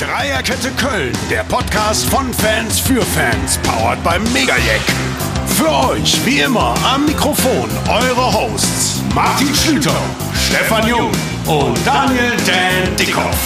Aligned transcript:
Dreierkette 0.00 0.70
Köln, 0.72 1.16
der 1.30 1.42
Podcast 1.44 2.04
von 2.10 2.32
Fans 2.34 2.78
für 2.78 3.00
Fans, 3.00 3.58
powered 3.62 4.02
beim 4.04 4.22
Megajack. 4.34 4.82
Für 5.56 5.70
euch, 5.88 6.20
wie 6.26 6.40
immer, 6.40 6.74
am 6.84 7.06
Mikrofon 7.06 7.70
eure 7.88 8.30
Hosts 8.30 9.00
Martin 9.14 9.54
Schlüter, 9.54 9.96
Stefan 10.34 10.86
Jung 10.86 11.10
und 11.46 11.78
Daniel 11.86 12.32
Dan 12.44 12.94
Dickhoff. 12.96 13.38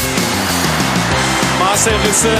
Marcel 1.60 1.94
Risse 2.04 2.36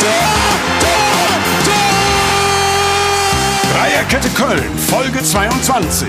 Tor! 0.00 0.34
Tor! 0.80 1.70
Tor! 3.70 3.78
Dreierkette 3.78 4.30
Köln, 4.30 4.78
Folge 4.88 5.22
22. 5.22 6.08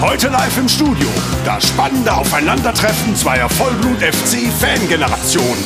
Heute 0.00 0.28
live 0.28 0.56
im 0.58 0.68
Studio. 0.68 1.08
Das 1.46 1.68
spannende 1.68 2.12
Aufeinandertreffen 2.12 3.16
zweier 3.16 3.48
Vollblut-FC-Fangenerationen. 3.48 5.64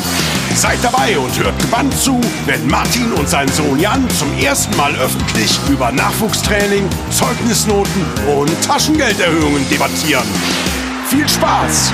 Seid 0.54 0.78
dabei 0.82 1.18
und 1.18 1.36
hört 1.42 1.58
gebannt 1.58 1.98
zu, 1.98 2.20
wenn 2.46 2.64
Martin 2.68 3.12
und 3.12 3.28
sein 3.28 3.48
Sohn 3.48 3.80
Jan 3.80 4.08
zum 4.10 4.32
ersten 4.38 4.76
Mal 4.76 4.94
öffentlich 4.96 5.58
über 5.68 5.90
Nachwuchstraining, 5.90 6.88
Zeugnisnoten 7.10 8.04
und 8.38 8.50
Taschengelderhöhungen 8.64 9.68
debattieren. 9.68 10.28
Viel 11.08 11.28
Spaß! 11.28 11.92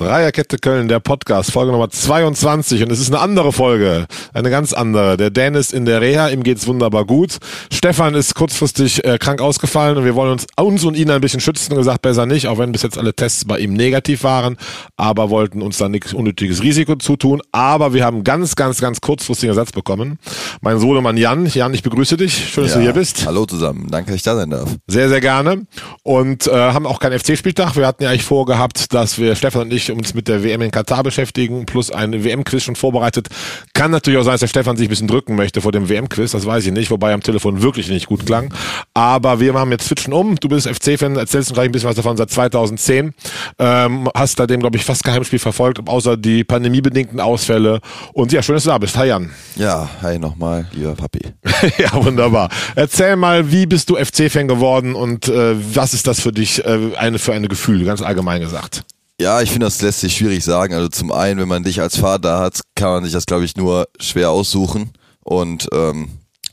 Dreierkette 0.00 0.56
Köln, 0.56 0.88
der 0.88 0.98
Podcast, 0.98 1.52
Folge 1.52 1.72
Nummer 1.72 1.90
22 1.90 2.82
und 2.82 2.90
es 2.90 3.00
ist 3.00 3.12
eine 3.12 3.20
andere 3.20 3.52
Folge, 3.52 4.06
eine 4.32 4.48
ganz 4.48 4.72
andere. 4.72 5.18
Der 5.18 5.28
Dan 5.28 5.54
ist 5.54 5.74
in 5.74 5.84
der 5.84 6.00
Reha, 6.00 6.28
ihm 6.30 6.42
geht's 6.42 6.66
wunderbar 6.66 7.04
gut. 7.04 7.36
Stefan 7.70 8.14
ist 8.14 8.34
kurzfristig 8.34 9.04
äh, 9.04 9.18
krank 9.18 9.42
ausgefallen 9.42 9.98
und 9.98 10.06
wir 10.06 10.14
wollen 10.14 10.32
uns, 10.32 10.46
uns 10.58 10.84
und 10.84 10.96
ihn 10.96 11.10
ein 11.10 11.20
bisschen 11.20 11.40
schützen 11.40 11.72
und 11.72 11.78
gesagt, 11.80 12.00
besser 12.00 12.24
nicht, 12.24 12.46
auch 12.46 12.56
wenn 12.56 12.72
bis 12.72 12.80
jetzt 12.80 12.96
alle 12.96 13.12
Tests 13.12 13.44
bei 13.44 13.58
ihm 13.58 13.74
negativ 13.74 14.24
waren, 14.24 14.56
aber 14.96 15.28
wollten 15.28 15.60
uns 15.60 15.76
da 15.76 15.90
nichts 15.90 16.14
unnötiges 16.14 16.62
Risiko 16.62 16.96
zutun. 16.96 17.42
Aber 17.52 17.92
wir 17.92 18.02
haben 18.02 18.24
ganz, 18.24 18.56
ganz, 18.56 18.80
ganz 18.80 19.02
kurzfristigen 19.02 19.50
Ersatz 19.50 19.70
bekommen. 19.72 20.18
Mein 20.62 20.78
Sohnemann 20.78 21.18
Jan. 21.18 21.44
Jan, 21.44 21.74
ich 21.74 21.82
begrüße 21.82 22.16
dich. 22.16 22.52
Schön, 22.54 22.64
dass 22.64 22.72
Ja, 22.72 22.78
du 22.78 22.84
hier 22.84 22.94
bist. 22.94 23.26
Hallo 23.26 23.44
zusammen, 23.44 23.88
danke, 23.90 24.12
dass 24.12 24.16
ich 24.16 24.22
da 24.22 24.34
sein 24.34 24.48
darf. 24.48 24.70
Sehr, 24.86 25.10
sehr 25.10 25.20
gerne. 25.20 25.66
Und 26.04 26.46
äh, 26.46 26.52
haben 26.52 26.86
auch 26.86 27.00
keinen 27.00 27.18
FC-Spieltag. 27.18 27.76
Wir 27.76 27.86
hatten 27.86 28.02
ja 28.02 28.08
eigentlich 28.08 28.24
vorgehabt, 28.24 28.94
dass 28.94 29.18
wir, 29.18 29.34
Stefan 29.36 29.60
und 29.60 29.74
ich, 29.74 29.89
uns 29.92 30.14
mit 30.14 30.28
der 30.28 30.42
WM 30.42 30.62
in 30.62 30.70
Katar 30.70 31.02
beschäftigen, 31.02 31.66
plus 31.66 31.90
ein 31.90 32.24
WM-Quiz 32.24 32.62
schon 32.62 32.76
vorbereitet. 32.76 33.28
Kann 33.74 33.90
natürlich 33.90 34.18
auch 34.18 34.24
sein, 34.24 34.32
dass 34.32 34.40
der 34.40 34.48
Stefan 34.48 34.76
sich 34.76 34.88
ein 34.88 34.90
bisschen 34.90 35.08
drücken 35.08 35.36
möchte 35.36 35.60
vor 35.60 35.72
dem 35.72 35.88
WM-Quiz, 35.88 36.32
das 36.32 36.46
weiß 36.46 36.66
ich 36.66 36.72
nicht, 36.72 36.90
wobei 36.90 37.10
er 37.10 37.14
am 37.14 37.22
Telefon 37.22 37.62
wirklich 37.62 37.88
nicht 37.88 38.06
gut 38.06 38.26
klang. 38.26 38.52
Aber 38.94 39.40
wir 39.40 39.52
machen 39.52 39.70
jetzt 39.70 39.86
switchen 39.86 40.12
um. 40.12 40.36
Du 40.36 40.48
bist 40.48 40.68
FC-Fan, 40.68 41.16
erzählst 41.16 41.50
uns 41.50 41.54
gleich 41.54 41.66
ein 41.66 41.72
bisschen 41.72 41.88
was 41.88 41.96
davon 41.96 42.16
seit 42.16 42.30
2010. 42.30 43.14
Ähm, 43.58 44.08
hast 44.14 44.38
da 44.38 44.46
dem, 44.46 44.60
glaube 44.60 44.76
ich, 44.76 44.84
fast 44.84 45.04
Geheimspiel 45.04 45.38
verfolgt, 45.38 45.86
außer 45.88 46.16
die 46.16 46.44
pandemiebedingten 46.44 47.20
Ausfälle. 47.20 47.80
Und 48.12 48.32
ja, 48.32 48.42
schön, 48.42 48.54
dass 48.54 48.64
du 48.64 48.70
da 48.70 48.78
bist. 48.78 48.96
Hi 48.96 49.08
Jan. 49.08 49.30
Ja, 49.56 49.88
hi 50.02 50.18
nochmal, 50.18 50.66
lieber 50.72 50.94
Papi. 50.94 51.20
ja, 51.78 51.92
wunderbar. 51.92 52.48
Erzähl 52.74 53.16
mal, 53.16 53.50
wie 53.50 53.66
bist 53.66 53.90
du 53.90 53.96
FC-Fan 53.96 54.48
geworden 54.48 54.94
und 54.94 55.28
äh, 55.28 55.54
was 55.74 55.94
ist 55.94 56.06
das 56.06 56.20
für 56.20 56.32
dich 56.32 56.64
äh, 56.64 56.94
eine, 56.96 57.18
für 57.18 57.32
eine 57.32 57.48
Gefühl, 57.48 57.84
ganz 57.84 58.02
allgemein 58.02 58.40
gesagt? 58.40 58.84
Ja, 59.20 59.42
ich 59.42 59.50
finde, 59.50 59.66
das 59.66 59.82
lässt 59.82 60.00
sich 60.00 60.16
schwierig 60.16 60.42
sagen. 60.42 60.72
Also 60.72 60.88
zum 60.88 61.12
einen, 61.12 61.38
wenn 61.38 61.46
man 61.46 61.62
dich 61.62 61.82
als 61.82 61.98
Vater 61.98 62.38
hat, 62.38 62.62
kann 62.74 62.88
man 62.88 63.04
sich 63.04 63.12
das, 63.12 63.26
glaube 63.26 63.44
ich, 63.44 63.54
nur 63.54 63.86
schwer 64.00 64.30
aussuchen. 64.30 64.92
Und 65.22 65.68
ähm, 65.74 66.08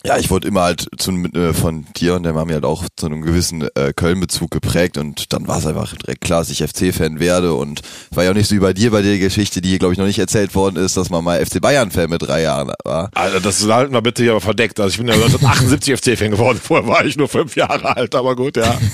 ja, 0.05 0.17
ich 0.17 0.29
wurde 0.29 0.47
immer 0.47 0.61
halt 0.61 0.87
zu, 0.97 1.11
äh, 1.11 1.53
von 1.53 1.85
dir 1.95 2.15
und 2.15 2.23
der 2.23 2.33
Mami 2.33 2.53
halt 2.53 2.65
auch 2.65 2.85
zu 2.95 3.07
einem 3.07 3.21
gewissen 3.21 3.67
äh, 3.75 3.93
Köln-Bezug 3.95 4.51
geprägt 4.51 4.97
und 4.97 5.33
dann 5.33 5.47
war 5.47 5.57
es 5.57 5.65
einfach 5.65 5.95
direkt 5.95 6.21
klar, 6.21 6.39
dass 6.39 6.49
ich 6.49 6.63
FC-Fan 6.63 7.19
werde 7.19 7.53
und 7.53 7.81
war 8.11 8.23
ja 8.23 8.31
auch 8.31 8.35
nicht 8.35 8.47
so 8.47 8.55
wie 8.55 8.59
bei 8.59 8.73
dir 8.73 8.91
bei 8.91 9.01
der 9.01 9.17
Geschichte, 9.17 9.61
die 9.61 9.77
glaube 9.79 9.93
ich 9.93 9.99
noch 9.99 10.05
nicht 10.05 10.19
erzählt 10.19 10.55
worden 10.55 10.77
ist, 10.77 10.97
dass 10.97 11.09
man 11.09 11.23
mal 11.23 11.43
FC 11.43 11.59
Bayern-Fan 11.59 12.09
mit 12.09 12.21
drei 12.21 12.43
Jahren 12.43 12.71
war. 12.83 13.09
Also 13.15 13.39
das 13.39 13.67
halten 13.67 13.93
wir 13.93 14.01
bitte 14.01 14.23
hier 14.23 14.31
aber 14.31 14.41
verdeckt. 14.41 14.79
Also 14.79 14.91
ich 14.91 14.97
bin 14.97 15.07
ja 15.07 15.13
1978 15.15 15.97
FC-Fan 16.15 16.31
geworden. 16.31 16.59
Vorher 16.61 16.87
war 16.87 17.05
ich 17.05 17.17
nur 17.17 17.27
fünf 17.27 17.55
Jahre 17.55 17.95
alt, 17.95 18.15
aber 18.15 18.35
gut, 18.35 18.57
ja. 18.57 18.77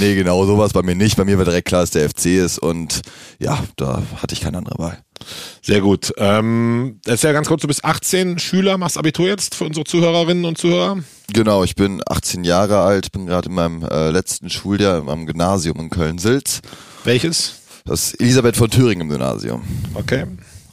Nee, 0.00 0.14
genau, 0.14 0.46
sowas 0.46 0.72
bei 0.72 0.82
mir 0.82 0.94
nicht. 0.94 1.16
Bei 1.16 1.24
mir 1.24 1.38
war 1.38 1.44
direkt 1.44 1.66
klar, 1.66 1.80
dass 1.80 1.90
der 1.90 2.08
FC 2.08 2.26
ist 2.26 2.58
und 2.60 3.02
ja, 3.40 3.64
da 3.74 4.00
hatte 4.22 4.32
ich 4.32 4.40
keine 4.40 4.58
andere 4.58 4.78
Wahl. 4.78 4.98
Sehr 5.62 5.80
gut. 5.80 6.12
Ähm, 6.16 7.00
erzähl 7.06 7.32
ganz 7.32 7.48
kurz, 7.48 7.62
du 7.62 7.68
bist 7.68 7.84
18 7.84 8.38
Schüler, 8.38 8.78
machst 8.78 8.98
Abitur 8.98 9.26
jetzt 9.26 9.54
für 9.54 9.64
unsere 9.64 9.84
Zuhörerinnen 9.84 10.44
und 10.44 10.58
Zuhörer. 10.58 10.98
Genau, 11.32 11.64
ich 11.64 11.74
bin 11.74 12.00
18 12.06 12.44
Jahre 12.44 12.80
alt, 12.80 13.12
bin 13.12 13.26
gerade 13.26 13.48
in 13.48 13.54
meinem 13.54 13.82
äh, 13.82 14.10
letzten 14.10 14.50
Schuljahr 14.50 15.06
am 15.06 15.26
Gymnasium 15.26 15.78
in 15.78 15.90
Köln-Sülz. 15.90 16.60
Welches? 17.04 17.54
Das 17.84 18.14
Elisabeth 18.14 18.56
von 18.56 18.70
Thüringen 18.70 19.08
Gymnasium. 19.08 19.62
Okay. 19.94 20.26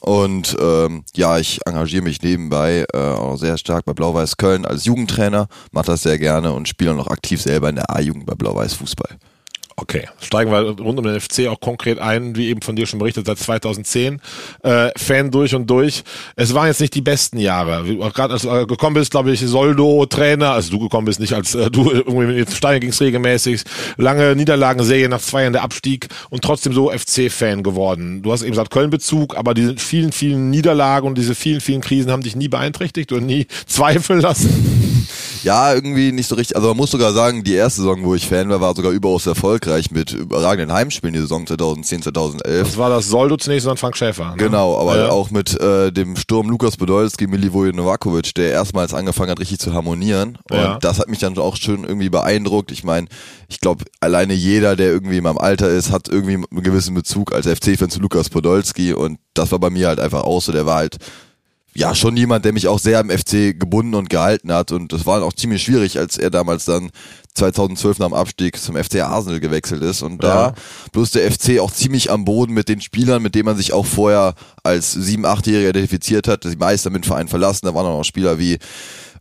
Und 0.06 0.56
ähm, 0.62 1.04
ja, 1.16 1.40
ich 1.40 1.62
engagiere 1.66 2.04
mich 2.04 2.22
nebenbei 2.22 2.86
äh, 2.94 2.98
auch 2.98 3.38
sehr 3.38 3.58
stark 3.58 3.86
bei 3.86 3.94
Blau-Weiß 3.94 4.38
Köln 4.38 4.64
als 4.64 4.86
Jugendtrainer, 4.86 5.48
mache 5.72 5.88
das 5.88 6.04
sehr 6.04 6.20
gerne 6.20 6.54
und 6.54 6.70
spiele 6.70 6.94
noch 6.94 7.08
aktiv 7.08 7.42
selber 7.42 7.70
in 7.70 7.76
der 7.76 7.90
A-Jugend 7.90 8.28
bei 8.28 8.36
Blau-Weiß 8.36 8.76
Fußball. 8.76 9.18
Okay, 9.78 10.08
steigen 10.22 10.52
wir 10.52 10.80
rund 10.82 11.00
um 11.00 11.04
den 11.04 11.20
FC 11.20 11.48
auch 11.50 11.60
konkret 11.60 12.00
ein, 12.00 12.38
wie 12.38 12.48
eben 12.48 12.62
von 12.62 12.78
dir 12.78 12.86
schon 12.86 12.98
berichtet, 12.98 13.26
seit 13.26 13.40
2010. 13.40 14.22
Äh, 14.64 14.92
Fan 14.96 15.32
durch 15.32 15.54
und 15.54 15.70
durch. 15.70 16.06
Es 16.38 16.54
waren 16.54 16.68
jetzt 16.68 16.80
nicht 16.80 16.94
die 16.96 17.02
besten 17.02 17.40
Jahre. 17.40 17.84
Gerade 17.84 18.36
als 18.36 18.44
du 18.44 18.68
gekommen 18.68 18.94
bist, 18.94 19.12
glaube 19.12 19.32
ich, 19.32 19.42
Soldo, 19.42 20.06
Trainer, 20.06 20.52
also 20.52 20.72
du 20.72 20.80
gekommen 20.80 21.04
bist, 21.04 21.20
nicht 21.20 21.34
als 21.34 21.56
äh, 21.56 21.70
du 21.70 21.92
irgendwie 21.92 22.26
mit 22.26 22.52
Stein 22.54 22.80
ging's 22.80 23.02
regelmäßig. 23.02 23.64
Lange 23.98 24.34
Niederlagenserie 24.38 25.10
nach 25.10 25.20
zwei 25.20 25.42
Jahren 25.42 25.52
der 25.52 25.64
Abstieg 25.64 26.08
und 26.30 26.42
trotzdem 26.42 26.72
so 26.72 26.90
FC-Fan 26.90 27.62
geworden. 27.62 28.22
Du 28.22 28.32
hast 28.32 28.44
eben 28.44 28.52
gesagt 28.52 28.72
Köln-Bezug, 28.72 29.36
aber 29.36 29.54
diese 29.54 29.76
vielen, 29.76 30.14
vielen 30.14 30.52
Niederlagen 30.52 31.06
und 31.06 31.18
diese 31.18 31.36
vielen, 31.36 31.60
vielen 31.60 31.82
Krisen 31.82 32.12
haben 32.12 32.24
dich 32.24 32.38
nie 32.38 32.48
beeinträchtigt 32.48 33.12
oder 33.12 33.22
nie 33.22 33.48
zweifeln 33.68 34.22
lassen. 34.22 35.06
Ja, 35.44 35.74
irgendwie 35.74 36.14
nicht 36.14 36.30
so 36.30 36.36
richtig. 36.36 36.56
Also 36.56 36.70
man 36.70 36.78
muss 36.78 36.92
sogar 36.92 37.12
sagen, 37.12 37.44
die 37.44 37.54
erste 37.54 37.82
Saison, 37.82 38.06
wo 38.06 38.16
ich 38.16 38.26
Fan 38.26 38.50
war, 38.50 38.62
war 38.62 38.74
sogar 38.74 38.94
überaus 38.94 39.28
erfolgreich 39.28 39.65
mit 39.92 40.12
überragenden 40.14 40.72
Heimspielen, 40.74 41.14
die 41.14 41.20
Saison 41.20 41.46
2010, 41.48 42.04
2011. 42.04 42.68
Das 42.68 42.78
war 42.78 42.90
das 42.90 43.08
Soldo 43.08 43.38
zunächst 43.38 43.66
und 43.66 43.72
dann 43.72 43.78
Frank 43.78 43.98
Schäfer. 43.98 44.32
Ne? 44.32 44.38
Genau, 44.38 44.78
aber 44.80 44.98
Ja. 44.98 45.10
auch 45.10 45.32
mit 45.32 45.60
äh, 45.60 45.92
dem 45.92 46.16
Sturm 46.16 46.50
Lukas 46.50 46.78
Podolski, 46.78 47.28
Milivoje 47.28 47.74
Novakovic, 47.74 48.34
der 48.36 48.52
erstmals 48.52 48.94
angefangen 48.94 49.32
hat, 49.32 49.40
richtig 49.40 49.60
zu 49.60 49.74
harmonieren. 49.74 50.38
Und 50.50 50.58
Ja. 50.58 50.80
das 50.80 51.00
hat 51.00 51.10
mich 51.10 51.20
dann 51.20 51.38
auch 51.38 51.56
schon 51.56 51.84
irgendwie 51.84 52.10
beeindruckt. 52.10 52.72
Ich 52.72 52.84
meine, 52.84 53.08
ich 53.48 53.60
glaube, 53.60 53.86
alleine 54.00 54.34
jeder, 54.34 54.76
der 54.76 54.88
irgendwie 54.88 55.18
in 55.18 55.24
meinem 55.24 55.38
Alter 55.38 55.70
ist, 55.70 55.92
hat 55.92 56.08
irgendwie 56.10 56.36
einen 56.36 56.64
gewissen 56.64 56.94
Bezug 56.96 57.34
als 57.34 57.48
FC-Fan 57.48 57.90
zu 57.90 58.00
Lukas 58.00 58.30
Podolski. 58.30 58.94
Und 58.94 59.20
das 59.34 59.52
war 59.52 59.60
bei 59.60 59.70
mir 59.70 59.88
halt 59.88 60.00
einfach 60.00 60.24
auch 60.24 60.42
so. 60.42 60.52
Der 60.52 60.66
war 60.66 60.78
halt 60.78 60.98
ja, 61.78 61.94
schon 61.94 62.16
jemand, 62.16 62.46
der 62.46 62.54
mich 62.54 62.70
auch 62.70 62.80
sehr 62.80 63.00
am 63.00 63.10
FC 63.10 63.52
gebunden 63.60 63.96
und 63.96 64.10
gehalten 64.10 64.54
hat. 64.54 64.72
Und 64.72 64.94
das 64.94 65.06
war 65.06 65.22
auch 65.24 65.34
ziemlich 65.34 65.62
schwierig, 65.64 66.00
als 66.00 66.18
er 66.18 66.30
damals 66.30 66.64
dann 66.64 66.90
2012 67.36 68.00
nach 68.00 68.08
dem 68.08 68.14
Abstieg 68.14 68.58
zum 68.58 68.76
FC 68.76 69.02
Arsenal 69.02 69.40
gewechselt 69.40 69.84
ist. 69.84 70.02
Und 70.02 70.24
da 70.24 70.48
Ja. 70.48 70.54
bloß 70.92 71.12
der 71.12 71.30
FC 71.32 71.60
auch 71.60 71.72
ziemlich 71.72 72.12
am 72.12 72.26
Boden 72.26 72.54
mit 72.54 72.70
den 72.70 72.82
Spielern, 72.82 73.22
mit 73.22 73.36
denen 73.36 73.46
man 73.46 73.58
sich 73.58 73.74
auch 73.74 73.86
vorher 73.86 74.34
als 74.64 74.96
7-, 74.96 75.26
8-Jähriger 75.26 75.70
identifiziert 75.70 76.28
hat. 76.28 76.44
Die 76.46 76.56
meisten 76.56 76.88
haben 76.88 76.94
den 76.96 77.04
Verein 77.04 77.28
verlassen. 77.28 77.66
Da 77.66 77.76
waren 77.76 77.86
auch 77.86 77.98
noch 77.98 78.04
Spieler 78.06 78.40
wie 78.40 78.58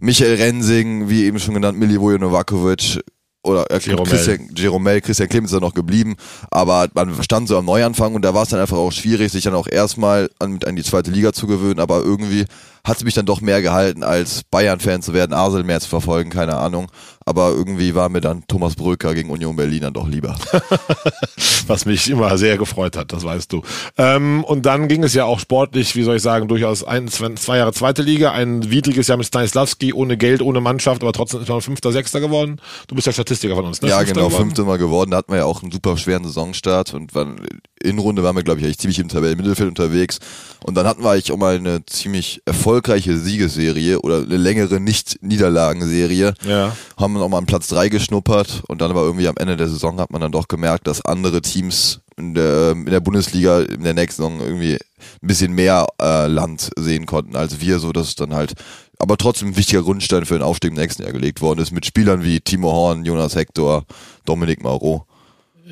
Michael 0.00 0.36
Rensing, 0.36 1.08
wie 1.08 1.24
eben 1.24 1.38
schon 1.38 1.54
genannt, 1.54 1.78
Milivoje 1.78 2.19
Novakovic 2.19 3.00
oder 3.42 3.70
äh, 3.70 3.78
Jeromel. 3.78 4.10
Christian 4.10 4.48
Jeromel, 4.56 5.00
Christian 5.03 5.28
Clemens 5.28 5.53
ist 5.53 5.56
da 5.56 5.60
noch 5.60 5.74
geblieben, 5.74 6.16
aber 6.50 6.88
man 6.94 7.22
stand 7.22 7.47
so 7.48 7.58
am 7.58 7.66
Neuanfang 7.66 8.14
und 8.14 8.22
da 8.24 8.32
war 8.32 8.44
es 8.44 8.48
dann 8.48 8.60
einfach 8.60 8.78
auch 8.78 8.91
schwierig, 8.91 9.30
sich 9.30 9.44
dann 9.44 9.54
auch 9.54 9.66
erstmal 9.66 10.30
an, 10.38 10.58
an 10.64 10.76
die 10.76 10.82
zweite 10.82 11.10
Liga 11.10 11.32
zu 11.32 11.47
gewöhnen, 11.47 11.78
aber 11.78 12.00
irgendwie 12.03 12.47
hat 12.84 12.97
es 12.98 13.04
mich 13.04 13.14
dann 13.14 13.26
doch 13.26 13.41
mehr 13.42 13.60
gehalten, 13.60 14.03
als 14.03 14.44
Bayern-Fan 14.44 15.03
zu 15.03 15.12
werden, 15.12 15.32
Arsenal 15.34 15.64
mehr 15.64 15.80
zu 15.80 15.88
verfolgen, 15.88 16.30
keine 16.30 16.56
Ahnung. 16.56 16.91
Aber 17.24 17.50
irgendwie 17.50 17.94
war 17.94 18.08
mir 18.08 18.20
dann 18.20 18.46
Thomas 18.46 18.74
Bröker 18.74 19.15
gegen 19.15 19.30
Union 19.30 19.56
Berlin 19.56 19.82
dann 19.82 19.94
doch 19.94 20.09
lieber. 20.09 20.36
was 21.66 21.86
mich 21.86 22.10
immer 22.10 22.36
sehr 22.38 22.59
gefreut 22.59 22.97
hat, 22.97 23.12
das 23.12 23.24
weißt 23.24 23.53
du. 23.53 23.62
Ähm, 23.97 24.44
und 24.44 24.66
dann 24.66 24.88
ging 24.88 25.03
es 25.04 25.15
ja 25.15 25.24
auch 25.24 25.38
sportlich, 25.38 25.97
wie 25.97 26.03
soll 26.03 26.16
ich 26.16 26.22
sagen, 26.22 26.48
durchaus 26.48 26.84
ein, 26.84 27.09
zwei, 27.09 27.59
Jahre 27.59 27.72
zweite 27.72 28.03
Liga, 28.03 28.32
ein 28.32 28.71
widriges 28.71 29.09
Jahr 29.09 29.18
mit 29.18 29.26
Stanislavski, 29.26 29.92
ohne 29.92 30.16
Geld, 30.16 30.42
ohne 30.42 30.60
Mannschaft, 30.60 31.03
aber 31.03 31.12
trotzdem 31.12 31.41
ist 31.41 31.48
man 31.48 31.60
Fünfter, 31.60 31.92
Sechster 31.92 32.21
geworden. 32.21 32.60
Du 32.88 32.94
bist 32.94 33.06
ja 33.06 33.12
Statistiker 33.12 33.54
von 33.54 33.65
uns, 33.65 33.80
ne? 33.80 33.88
Ja, 33.88 33.98
Fünfter 33.98 34.15
genau, 34.15 34.27
geworden. 34.28 34.42
fünfte 34.44 34.65
Mal 34.65 34.78
geworden. 34.78 35.10
Da 35.10 35.18
hatten 35.18 35.32
wir 35.32 35.38
ja 35.38 35.44
auch 35.44 35.62
einen 35.62 35.72
super 35.72 35.97
schweren 35.97 36.24
Saisonstart 36.24 36.94
und 36.94 37.15
waren, 37.15 37.41
in 37.82 37.98
Runde 37.98 38.22
waren 38.22 38.36
wir, 38.36 38.42
glaube 38.42 38.60
ich, 38.60 38.66
eigentlich 38.66 38.78
ziemlich 38.78 38.98
im 38.98 39.09
Tabellenmittelfeld 39.09 39.68
unterwegs. 39.68 40.18
Und 40.65 40.74
dann 40.77 40.86
hatten 40.86 41.03
wir 41.03 41.10
eigentlich 41.10 41.32
auch 41.32 41.36
mal 41.36 41.56
eine 41.56 41.84
ziemlich 41.86 42.42
erfolgreiche 42.47 43.16
Siegesserie 43.18 44.00
oder 44.00 44.22
eine 44.22 44.36
längere 44.36 44.80
Nicht-Niederlagenserie. 44.80 46.34
Ja. 46.47 46.77
Haben 46.97 47.14
dann 47.15 47.22
auch 47.22 47.28
mal 47.28 47.39
an 47.39 47.47
Platz 47.47 47.69
drei 47.69 47.89
geschnuppert 47.89 48.63
und 48.69 48.81
dann 48.81 48.91
aber 48.91 49.03
irgendwie 49.03 49.28
am 49.28 49.37
Ende 49.37 49.57
der 49.57 49.69
Saison 49.69 49.99
hat 50.01 50.11
man 50.11 50.21
dann 50.21 50.33
doch 50.33 50.49
gemerkt, 50.49 50.87
dass 50.87 51.05
andere 51.05 51.43
Teams 51.43 52.01
in 52.16 52.34
der, 52.34 52.72
in 52.72 52.87
der 52.87 53.01
Bundesliga 53.01 53.61
in 53.61 53.83
der 53.83 53.95
nächsten 53.95 54.22
Saison 54.22 54.41
irgendwie 54.41 54.75
ein 54.75 55.27
bisschen 55.27 55.53
mehr 55.53 55.87
äh, 56.01 56.27
Land 56.27 56.71
sehen 56.77 57.07
konnten 57.07 57.37
als 57.37 57.61
wir, 57.61 57.78
so 57.78 57.93
dass 57.93 58.09
es 58.09 58.15
dann 58.15 58.34
halt 58.34 58.55
aber 58.99 59.16
trotzdem 59.16 59.49
ein 59.49 59.57
wichtiger 59.57 59.83
Grundstein 59.83 60.25
für 60.25 60.34
den 60.34 60.43
Aufstieg 60.43 60.71
im 60.71 60.77
nächsten 60.77 61.03
Jahr 61.03 61.13
gelegt 61.13 61.41
worden 61.41 61.61
ist, 61.61 61.72
mit 61.72 61.84
Spielern 61.84 62.22
wie 62.25 62.41
Timo 62.41 62.72
Horn, 62.72 63.05
Jonas 63.05 63.34
Hector, 63.34 63.84
Dominik 64.25 64.63
Mauro. 64.63 65.07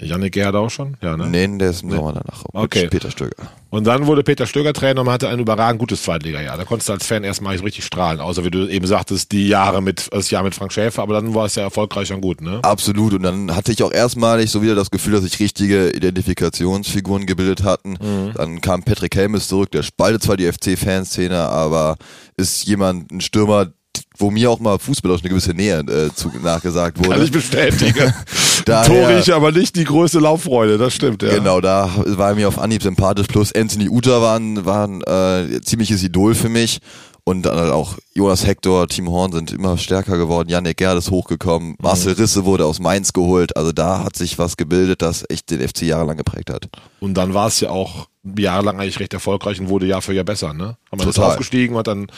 Janik 0.00 0.32
Gerhard 0.32 0.54
auch 0.54 0.70
schon? 0.70 0.96
Ja, 1.02 1.16
ne? 1.16 1.28
Nee, 1.28 1.58
der 1.58 1.70
ist 1.70 1.82
im 1.82 1.90
Sommer 1.90 2.12
danach. 2.12 2.44
Okay. 2.52 2.88
Peter 2.88 3.10
Stöger. 3.10 3.50
Und 3.70 3.86
dann 3.86 4.06
wurde 4.06 4.22
Peter 4.22 4.46
Stöger 4.46 4.72
Trainer 4.72 5.00
und 5.00 5.06
man 5.06 5.14
hatte 5.14 5.28
ein 5.28 5.38
überragend 5.38 5.78
gutes 5.78 6.02
Zweitliga-Jahr. 6.02 6.56
Da 6.56 6.64
konntest 6.64 6.88
du 6.88 6.94
als 6.94 7.06
Fan 7.06 7.24
erstmal 7.24 7.56
so 7.58 7.64
richtig 7.64 7.84
strahlen, 7.84 8.20
außer 8.20 8.44
wie 8.44 8.50
du 8.50 8.68
eben 8.68 8.86
sagtest, 8.86 9.32
die 9.32 9.48
Jahre 9.48 9.82
mit, 9.82 10.08
das 10.12 10.30
Jahr 10.30 10.42
mit 10.42 10.54
Frank 10.54 10.72
Schäfer, 10.72 11.02
aber 11.02 11.14
dann 11.14 11.34
war 11.34 11.46
es 11.46 11.54
ja 11.54 11.62
erfolgreich 11.62 12.12
und 12.12 12.20
gut, 12.20 12.40
ne? 12.40 12.60
Absolut. 12.62 13.14
Und 13.14 13.22
dann 13.22 13.54
hatte 13.54 13.72
ich 13.72 13.82
auch 13.82 13.92
erstmalig 13.92 14.50
so 14.50 14.62
wieder 14.62 14.74
das 14.74 14.90
Gefühl, 14.90 15.12
dass 15.12 15.22
sich 15.22 15.38
richtige 15.40 15.90
Identifikationsfiguren 15.90 17.26
gebildet 17.26 17.62
hatten. 17.62 17.96
Dann 18.34 18.60
kam 18.60 18.82
Patrick 18.82 19.14
Helmes 19.14 19.48
zurück, 19.48 19.70
der 19.70 19.82
spaltet 19.82 20.22
zwar 20.22 20.36
die 20.36 20.50
FC-Fanszene, 20.50 21.38
aber 21.38 21.96
ist 22.36 22.64
jemand, 22.64 23.10
ein 23.10 23.20
Stürmer, 23.20 23.72
wo 24.18 24.30
mir 24.30 24.50
auch 24.50 24.60
mal 24.60 24.78
fußballerisch 24.78 25.22
eine 25.22 25.30
gewisse 25.30 25.52
Nähe 25.52 25.80
äh, 25.80 26.14
zu, 26.14 26.30
nachgesagt 26.42 26.98
wurde. 26.98 27.10
Kann 27.10 27.22
ich 27.24 27.32
bestätigen. 27.32 28.12
Daher- 28.64 28.86
Torig, 28.86 29.32
aber 29.32 29.52
nicht 29.52 29.74
die 29.76 29.84
größte 29.84 30.18
Lauffreude, 30.20 30.78
das 30.78 30.94
stimmt, 30.94 31.22
ja. 31.22 31.34
Genau, 31.34 31.60
da 31.60 31.90
war 32.06 32.30
er 32.30 32.34
mir 32.36 32.48
auf 32.48 32.58
Anhieb 32.58 32.82
sympathisch. 32.82 33.26
Plus 33.26 33.52
Anthony 33.54 33.88
Uta 33.88 34.20
war 34.22 34.38
ein, 34.86 35.02
äh, 35.02 35.60
ziemliches 35.62 36.02
Idol 36.02 36.34
für 36.34 36.48
mich. 36.48 36.78
Und 37.24 37.42
dann 37.42 37.56
halt 37.56 37.70
auch 37.70 37.98
Jonas 38.14 38.44
Hector, 38.46 38.88
Team 38.88 39.08
Horn 39.08 39.30
sind 39.30 39.52
immer 39.52 39.78
stärker 39.78 40.18
geworden. 40.18 40.48
Yannick 40.48 40.78
Gerd 40.78 40.98
ist 40.98 41.12
hochgekommen. 41.12 41.76
Marcel 41.80 42.14
Risse 42.14 42.44
wurde 42.44 42.66
aus 42.66 42.80
Mainz 42.80 43.12
geholt. 43.12 43.56
Also 43.56 43.70
da 43.70 44.02
hat 44.02 44.16
sich 44.16 44.40
was 44.40 44.56
gebildet, 44.56 45.02
das 45.02 45.24
echt 45.28 45.48
den 45.50 45.60
FC 45.66 45.82
jahrelang 45.82 46.16
geprägt 46.16 46.50
hat. 46.50 46.68
Und 46.98 47.14
dann 47.14 47.32
war 47.32 47.46
es 47.46 47.60
ja 47.60 47.70
auch 47.70 48.08
jahrelang 48.36 48.80
eigentlich 48.80 48.98
recht 48.98 49.14
erfolgreich 49.14 49.60
und 49.60 49.68
wurde 49.68 49.86
Jahr 49.86 50.02
für 50.02 50.12
Jahr 50.12 50.24
besser, 50.24 50.52
ne? 50.52 50.76
Haben 50.90 51.00
wir 51.00 51.06
das 51.06 51.16
aufgestiegen, 51.20 51.76
hat 51.76 51.86
dann 51.86 52.08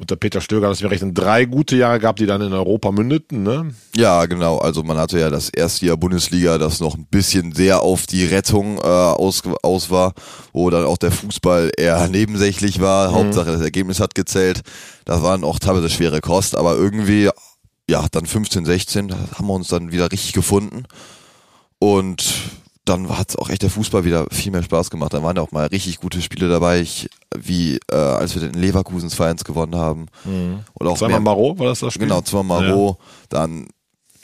unter 0.00 0.16
Peter 0.16 0.40
Stöger, 0.40 0.68
das 0.68 0.82
wir 0.82 0.90
rechnen, 0.90 1.14
drei 1.14 1.44
gute 1.44 1.76
Jahre 1.76 2.00
gehabt, 2.00 2.18
die 2.18 2.26
dann 2.26 2.42
in 2.42 2.52
Europa 2.52 2.90
mündeten, 2.90 3.44
ne? 3.44 3.74
Ja, 3.94 4.26
genau. 4.26 4.58
Also 4.58 4.82
man 4.82 4.96
hatte 4.96 5.20
ja 5.20 5.30
das 5.30 5.50
erste 5.50 5.86
Jahr 5.86 5.96
Bundesliga, 5.96 6.58
das 6.58 6.80
noch 6.80 6.96
ein 6.96 7.06
bisschen 7.06 7.52
sehr 7.52 7.80
auf 7.82 8.06
die 8.06 8.24
Rettung 8.24 8.78
äh, 8.78 8.82
aus, 8.82 9.42
aus 9.62 9.90
war, 9.90 10.14
wo 10.52 10.68
dann 10.70 10.84
auch 10.84 10.98
der 10.98 11.12
Fußball 11.12 11.70
eher 11.76 12.08
nebensächlich 12.08 12.80
war. 12.80 13.12
Hauptsache 13.12 13.52
das 13.52 13.60
Ergebnis 13.60 14.00
hat 14.00 14.14
gezählt. 14.14 14.62
Das 15.04 15.22
waren 15.22 15.44
auch 15.44 15.60
teilweise 15.60 15.90
schwere 15.90 16.20
Kost, 16.20 16.56
aber 16.56 16.74
irgendwie, 16.74 17.30
ja, 17.88 18.06
dann 18.10 18.26
15, 18.26 18.64
16 18.64 19.08
da 19.08 19.16
haben 19.36 19.46
wir 19.46 19.54
uns 19.54 19.68
dann 19.68 19.92
wieder 19.92 20.10
richtig 20.10 20.32
gefunden. 20.32 20.84
Und 21.78 22.24
dann 22.84 23.08
hat 23.16 23.38
auch 23.38 23.48
echt 23.48 23.62
der 23.62 23.70
Fußball 23.70 24.04
wieder 24.04 24.26
viel 24.30 24.52
mehr 24.52 24.62
Spaß 24.62 24.90
gemacht. 24.90 25.14
Dann 25.14 25.22
waren 25.22 25.36
ja 25.36 25.42
auch 25.42 25.52
mal 25.52 25.66
richtig 25.66 26.00
gute 26.00 26.20
Spiele 26.20 26.48
dabei, 26.48 26.80
ich, 26.80 27.08
wie 27.36 27.78
äh, 27.90 27.94
als 27.94 28.34
wir 28.34 28.42
den 28.42 28.60
Leverkusen 28.60 29.08
2-1 29.08 29.44
gewonnen 29.44 29.76
haben. 29.76 30.06
Oder 30.74 30.90
auch 30.90 30.98
Zweimal 30.98 31.20
Marot, 31.20 31.58
war 31.58 31.66
das 31.66 31.80
das 31.80 31.94
Spiel? 31.94 32.06
Genau, 32.06 32.20
zweimal 32.20 32.68
Maro, 32.68 32.98
dann 33.30 33.68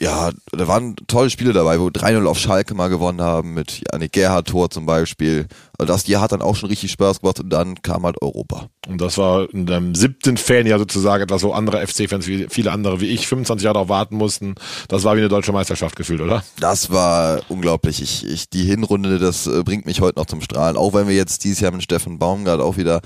ja, 0.01 0.31
da 0.51 0.67
waren 0.67 0.95
tolle 1.05 1.29
Spiele 1.29 1.53
dabei, 1.53 1.79
wo 1.79 1.87
3-0 1.87 2.25
auf 2.25 2.39
Schalke 2.39 2.73
mal 2.73 2.87
gewonnen 2.87 3.21
haben, 3.21 3.53
mit 3.53 3.83
Janik 3.91 4.11
Gerhard 4.13 4.47
Tor 4.47 4.71
zum 4.71 4.87
Beispiel. 4.87 5.45
Also 5.77 5.93
das 5.93 6.07
Jahr 6.07 6.23
hat 6.23 6.31
dann 6.31 6.41
auch 6.41 6.55
schon 6.55 6.69
richtig 6.69 6.91
Spaß 6.91 7.21
gemacht 7.21 7.39
und 7.39 7.51
dann 7.51 7.83
kam 7.83 8.03
halt 8.03 8.19
Europa. 8.19 8.67
Und 8.87 8.99
das 8.99 9.19
war 9.19 9.47
in 9.53 9.67
deinem 9.67 9.93
siebten 9.93 10.37
Fanjahr 10.37 10.79
sozusagen 10.79 11.23
etwas, 11.23 11.43
wo 11.43 11.51
andere 11.51 11.85
FC-Fans, 11.85 12.25
wie 12.25 12.47
viele 12.49 12.71
andere 12.71 12.99
wie 12.99 13.07
ich, 13.07 13.27
25 13.27 13.63
Jahre 13.63 13.75
darauf 13.75 13.89
warten 13.89 14.15
mussten. 14.15 14.55
Das 14.87 15.03
war 15.03 15.15
wie 15.15 15.19
eine 15.19 15.29
deutsche 15.29 15.51
Meisterschaft 15.51 15.95
gefühlt, 15.95 16.21
oder? 16.21 16.43
Das 16.59 16.89
war 16.89 17.41
unglaublich. 17.47 18.01
Ich, 18.01 18.25
ich, 18.25 18.49
die 18.49 18.63
Hinrunde, 18.63 19.19
das 19.19 19.45
äh, 19.45 19.61
bringt 19.63 19.85
mich 19.85 20.01
heute 20.01 20.17
noch 20.17 20.25
zum 20.25 20.41
Strahlen. 20.41 20.77
Auch 20.77 20.95
wenn 20.95 21.07
wir 21.07 21.15
jetzt 21.15 21.43
dieses 21.43 21.59
Jahr 21.59 21.71
mit 21.71 21.83
Steffen 21.83 22.17
Baumgart 22.17 22.59
auch 22.59 22.77
wieder 22.77 23.01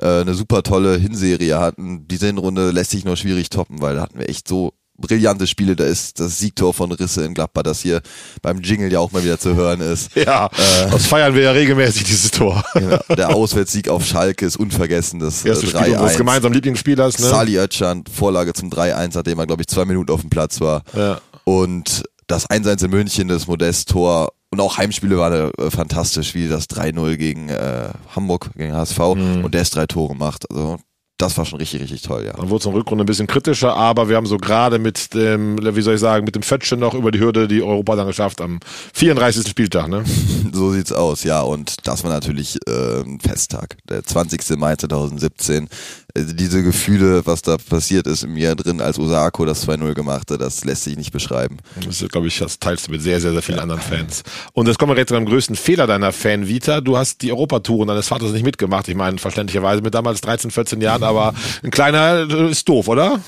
äh, 0.00 0.22
eine 0.22 0.34
super 0.34 0.64
tolle 0.64 0.96
Hinserie 0.96 1.60
hatten. 1.60 2.08
Diese 2.08 2.26
Hinrunde 2.26 2.72
lässt 2.72 2.90
sich 2.90 3.04
nur 3.04 3.16
schwierig 3.16 3.50
toppen, 3.50 3.80
weil 3.80 3.94
da 3.94 4.02
hatten 4.02 4.18
wir 4.18 4.28
echt 4.28 4.48
so 4.48 4.72
brillante 5.00 5.46
Spiele. 5.46 5.76
Da 5.76 5.84
ist 5.84 6.20
das 6.20 6.38
Siegtor 6.38 6.72
von 6.74 6.92
Risse 6.92 7.24
in 7.24 7.34
Gladbach, 7.34 7.62
das 7.62 7.80
hier 7.80 8.00
beim 8.42 8.60
Jingle 8.60 8.92
ja 8.92 8.98
auch 9.00 9.12
mal 9.12 9.24
wieder 9.24 9.38
zu 9.38 9.54
hören 9.54 9.80
ist. 9.80 10.10
Ja, 10.20 10.48
das 10.90 11.06
feiern 11.06 11.34
wir 11.34 11.42
ja 11.42 11.52
regelmäßig, 11.52 12.04
dieses 12.04 12.30
Tor. 12.30 12.62
Genau, 12.74 12.98
der 13.16 13.34
Auswärtssieg 13.34 13.88
auf 13.88 14.04
Schalke 14.06 14.44
ist 14.46 14.56
unvergessen. 14.56 15.18
Das 15.20 15.44
äh, 15.44 15.48
Erste 15.50 15.66
Spiel 15.66 15.80
unseres 15.94 16.14
3-1. 16.14 16.16
gemeinsamen 16.18 16.54
Lieblingsspielers, 16.54 17.18
ne? 17.18 17.26
Sali 17.28 17.56
Özcan, 17.58 18.04
Vorlage 18.12 18.52
zum 18.52 18.70
3-1, 18.70 19.12
nachdem 19.14 19.38
er, 19.38 19.46
glaube 19.46 19.62
ich, 19.62 19.68
zwei 19.68 19.84
Minuten 19.84 20.12
auf 20.12 20.20
dem 20.20 20.30
Platz 20.30 20.60
war. 20.60 20.82
Ja. 20.96 21.20
Und 21.44 22.02
das 22.26 22.48
1-1 22.48 22.84
in 22.84 22.90
München, 22.90 23.28
das 23.28 23.46
Modest-Tor. 23.46 24.32
Und 24.52 24.60
auch 24.60 24.78
Heimspiele 24.78 25.16
waren 25.18 25.50
äh, 25.58 25.70
fantastisch, 25.70 26.34
wie 26.34 26.48
das 26.48 26.68
3-0 26.68 27.16
gegen 27.16 27.48
äh, 27.48 27.88
Hamburg, 28.14 28.50
gegen 28.56 28.72
HSV 28.74 28.98
Mhm. 29.14 29.44
und 29.44 29.54
Dest 29.54 29.76
drei 29.76 29.86
Tore 29.86 30.14
macht. 30.16 30.50
Also 30.50 30.78
das 31.20 31.36
war 31.36 31.44
schon 31.44 31.58
richtig, 31.58 31.82
richtig 31.82 32.02
toll, 32.02 32.24
ja. 32.26 32.32
Dann 32.32 32.48
wurde 32.48 32.60
es 32.60 32.66
in 32.66 32.72
der 32.72 32.80
Rückrunde 32.80 33.04
ein 33.04 33.06
bisschen 33.06 33.26
kritischer, 33.26 33.74
aber 33.74 34.08
wir 34.08 34.16
haben 34.16 34.26
so 34.26 34.38
gerade 34.38 34.78
mit 34.78 35.14
dem, 35.14 35.58
wie 35.74 35.82
soll 35.82 35.94
ich 35.94 36.00
sagen, 36.00 36.24
mit 36.24 36.34
dem 36.34 36.42
Fötchen 36.42 36.80
noch 36.80 36.94
über 36.94 37.10
die 37.10 37.20
Hürde 37.20 37.46
die 37.46 37.62
Europa 37.62 37.96
dann 37.96 38.06
geschafft 38.06 38.40
am 38.40 38.60
34. 38.94 39.48
Spieltag, 39.48 39.88
ne? 39.88 40.04
So 40.52 40.72
sieht's 40.72 40.92
aus, 40.92 41.22
ja. 41.22 41.42
Und 41.42 41.86
das 41.86 42.02
war 42.02 42.10
natürlich 42.10 42.58
äh, 42.66 43.00
ein 43.02 43.20
Festtag, 43.20 43.76
der 43.88 44.02
20. 44.02 44.58
Mai 44.58 44.76
2017. 44.76 45.68
Äh, 46.14 46.24
diese 46.34 46.62
Gefühle, 46.62 47.22
was 47.26 47.42
da 47.42 47.56
passiert 47.56 48.06
ist 48.06 48.24
in 48.24 48.32
mir 48.32 48.54
drin, 48.54 48.80
als 48.80 48.98
Osako 48.98 49.44
das 49.44 49.66
2-0 49.66 49.94
gemachte, 49.94 50.38
das 50.38 50.64
lässt 50.64 50.84
sich 50.84 50.96
nicht 50.96 51.12
beschreiben. 51.12 51.58
Das 51.84 52.02
ist, 52.02 52.12
glaube 52.12 52.26
ich, 52.26 52.38
das 52.38 52.58
teilst 52.58 52.88
du 52.88 52.92
mit 52.92 53.02
sehr, 53.02 53.20
sehr, 53.20 53.32
sehr 53.32 53.42
vielen 53.42 53.58
anderen 53.58 53.80
Fans. 53.80 54.22
Und 54.52 54.68
jetzt 54.68 54.78
kommen 54.78 54.92
wir 54.92 54.98
jetzt 54.98 55.08
zu 55.08 55.16
einem 55.16 55.26
größten 55.26 55.56
Fehler 55.56 55.86
deiner 55.86 56.12
Fan-Vita. 56.12 56.80
Du 56.80 56.96
hast 56.96 57.22
die 57.22 57.32
Europatouren 57.32 57.88
deines 57.88 58.08
Vaters 58.08 58.32
nicht 58.32 58.44
mitgemacht. 58.44 58.88
Ich 58.88 58.94
meine, 58.94 59.18
verständlicherweise 59.18 59.82
mit 59.82 59.94
damals 59.94 60.20
13, 60.20 60.50
14 60.50 60.80
Jahren, 60.80 61.02
aber 61.02 61.34
ein 61.62 61.70
kleiner 61.70 62.26
äh, 62.30 62.50
ist 62.50 62.68
doof, 62.68 62.88
oder? 62.88 63.20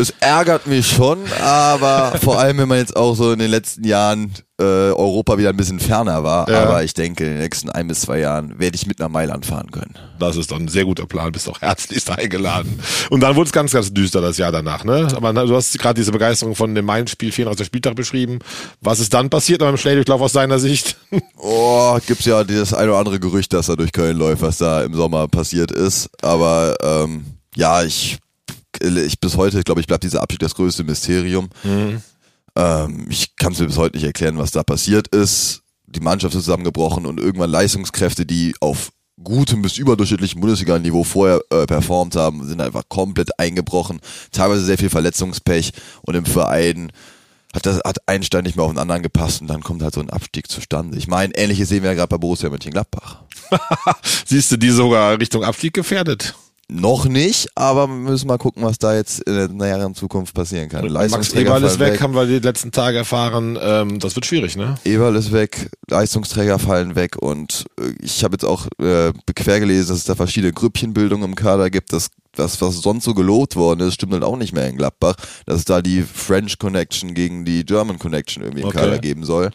Es 0.00 0.14
ärgert 0.20 0.68
mich 0.68 0.86
schon, 0.86 1.18
aber 1.40 2.16
vor 2.22 2.38
allem, 2.38 2.58
wenn 2.58 2.68
man 2.68 2.78
jetzt 2.78 2.96
auch 2.96 3.16
so 3.16 3.32
in 3.32 3.40
den 3.40 3.50
letzten 3.50 3.82
Jahren 3.82 4.32
äh, 4.60 4.62
Europa 4.62 5.38
wieder 5.38 5.48
ein 5.48 5.56
bisschen 5.56 5.80
ferner 5.80 6.22
war. 6.22 6.48
Ja. 6.48 6.62
Aber 6.62 6.84
ich 6.84 6.94
denke, 6.94 7.24
in 7.24 7.30
den 7.30 7.38
nächsten 7.40 7.68
ein 7.68 7.88
bis 7.88 8.02
zwei 8.02 8.20
Jahren 8.20 8.60
werde 8.60 8.76
ich 8.76 8.86
mit 8.86 9.00
nach 9.00 9.08
Mailand 9.08 9.44
fahren 9.44 9.72
können. 9.72 9.96
Das 10.20 10.36
ist 10.36 10.52
doch 10.52 10.56
ein 10.60 10.68
sehr 10.68 10.84
guter 10.84 11.06
Plan, 11.06 11.32
bist 11.32 11.48
auch 11.48 11.60
herzlichst 11.60 12.10
eingeladen. 12.10 12.78
Und 13.10 13.20
dann 13.24 13.34
wurde 13.34 13.48
es 13.48 13.52
ganz, 13.52 13.72
ganz 13.72 13.92
düster 13.92 14.20
das 14.20 14.38
Jahr 14.38 14.52
danach, 14.52 14.84
ne? 14.84 15.08
Aber 15.16 15.32
du 15.32 15.56
hast 15.56 15.76
gerade 15.76 15.94
diese 15.94 16.12
Begeisterung 16.12 16.54
von 16.54 16.76
dem 16.76 16.84
Main-Spiel 16.84 17.32
34. 17.32 17.66
Spieltag 17.66 17.96
beschrieben. 17.96 18.38
Was 18.80 19.00
ist 19.00 19.12
dann 19.14 19.30
passiert 19.30 19.58
beim 19.58 19.76
Schnelldurchlauf 19.76 20.20
aus 20.20 20.32
deiner 20.32 20.60
Sicht? 20.60 20.96
Oh, 21.40 21.98
gibt's 22.06 22.24
ja 22.26 22.44
das 22.44 22.74
ein 22.74 22.88
oder 22.88 22.98
andere 22.98 23.20
Gerücht, 23.20 23.52
dass 23.52 23.68
er 23.68 23.76
durch 23.76 23.92
Köln 23.92 24.16
läuft, 24.16 24.42
was 24.42 24.58
da 24.58 24.82
im 24.82 24.94
Sommer 24.94 25.28
passiert 25.28 25.70
ist. 25.70 26.10
Aber 26.20 26.76
ähm, 26.82 27.24
ja, 27.54 27.82
ich, 27.84 28.18
ich 28.80 29.20
bis 29.20 29.36
heute, 29.36 29.62
glaube 29.62 29.80
ich, 29.80 29.86
bleibt 29.86 30.04
dieser 30.04 30.22
Abschied 30.22 30.42
das 30.42 30.54
größte 30.54 30.84
Mysterium. 30.84 31.48
Ähm, 32.56 33.06
ich 33.08 33.36
kann 33.36 33.52
es 33.52 33.60
mir 33.60 33.66
bis 33.66 33.76
heute 33.76 33.96
nicht 33.96 34.04
erklären, 34.04 34.38
was 34.38 34.50
da 34.50 34.62
passiert 34.62 35.08
ist. 35.08 35.62
Die 35.86 36.00
Mannschaft 36.00 36.34
ist 36.34 36.44
zusammengebrochen 36.44 37.06
und 37.06 37.20
irgendwann 37.20 37.50
Leistungskräfte, 37.50 38.26
die 38.26 38.54
auf 38.60 38.90
gutem 39.22 39.62
bis 39.62 39.78
überdurchschnittlichem 39.78 40.40
Bundesliga-Niveau 40.40 41.04
vorher 41.04 41.40
äh, 41.50 41.66
performt 41.66 42.16
haben, 42.16 42.46
sind 42.46 42.60
einfach 42.60 42.84
komplett 42.88 43.38
eingebrochen. 43.38 44.00
Teilweise 44.32 44.64
sehr 44.64 44.78
viel 44.78 44.90
Verletzungspech 44.90 45.72
und 46.02 46.14
im 46.14 46.24
Verein 46.24 46.92
hat 47.54 47.64
das 47.64 47.80
hat 47.84 47.98
ein 48.06 48.22
Stein 48.22 48.44
nicht 48.44 48.56
mehr 48.56 48.64
auf 48.64 48.72
den 48.72 48.78
anderen 48.78 49.02
gepasst 49.02 49.40
und 49.40 49.46
dann 49.48 49.62
kommt 49.62 49.82
halt 49.82 49.94
so 49.94 50.00
ein 50.00 50.10
Abstieg 50.10 50.50
zustande. 50.50 50.98
Ich 50.98 51.08
meine, 51.08 51.34
ähnliches 51.34 51.68
sehen 51.68 51.82
wir 51.82 51.90
ja 51.90 51.96
gerade 51.96 52.08
bei 52.08 52.18
Borussia 52.18 52.50
Mönchengladbach. 52.50 53.22
Siehst 54.26 54.52
du 54.52 54.56
die 54.56 54.70
sogar 54.70 55.18
Richtung 55.18 55.44
Abstieg 55.44 55.72
gefährdet? 55.72 56.34
Noch 56.70 57.06
nicht, 57.06 57.48
aber 57.54 57.86
wir 57.86 57.94
müssen 57.94 58.26
mal 58.26 58.36
gucken, 58.36 58.62
was 58.62 58.76
da 58.76 58.94
jetzt 58.94 59.20
in 59.20 59.34
der 59.34 59.48
näheren 59.48 59.94
Zukunft 59.94 60.34
passieren 60.34 60.68
kann. 60.68 60.86
Max 60.92 61.32
Eberl 61.32 61.64
ist 61.64 61.76
fallen 61.76 61.92
weg, 61.92 62.00
haben 62.02 62.14
wir 62.14 62.26
die 62.26 62.40
letzten 62.40 62.72
Tage 62.72 62.98
erfahren. 62.98 63.58
Ähm, 63.58 63.98
das 64.00 64.14
wird 64.14 64.26
schwierig, 64.26 64.54
ne? 64.54 64.74
Eberl 64.84 65.16
ist 65.16 65.32
weg, 65.32 65.70
Leistungsträger 65.88 66.58
fallen 66.58 66.94
weg 66.94 67.16
und 67.22 67.64
äh, 67.80 67.94
ich 68.02 68.22
habe 68.22 68.34
jetzt 68.34 68.44
auch 68.44 68.66
äh, 68.82 69.14
quer 69.34 69.60
gelesen, 69.60 69.88
dass 69.88 69.98
es 69.98 70.04
da 70.04 70.14
verschiedene 70.14 70.52
Grüppchenbildungen 70.52 71.30
im 71.30 71.34
Kader 71.34 71.70
gibt. 71.70 71.94
Das, 71.94 72.10
das, 72.34 72.60
was 72.60 72.82
sonst 72.82 73.04
so 73.04 73.14
gelobt 73.14 73.56
worden 73.56 73.80
ist, 73.80 73.94
stimmt 73.94 74.12
dann 74.12 74.22
auch 74.22 74.36
nicht 74.36 74.52
mehr 74.52 74.68
in 74.68 74.76
Gladbach, 74.76 75.16
dass 75.46 75.60
es 75.60 75.64
da 75.64 75.80
die 75.80 76.02
French 76.02 76.58
Connection 76.58 77.14
gegen 77.14 77.46
die 77.46 77.64
German 77.64 77.98
Connection 77.98 78.42
irgendwie 78.42 78.60
im 78.60 78.68
Okay. 78.68 78.78
Kader 78.78 78.98
geben 78.98 79.24
soll. 79.24 79.52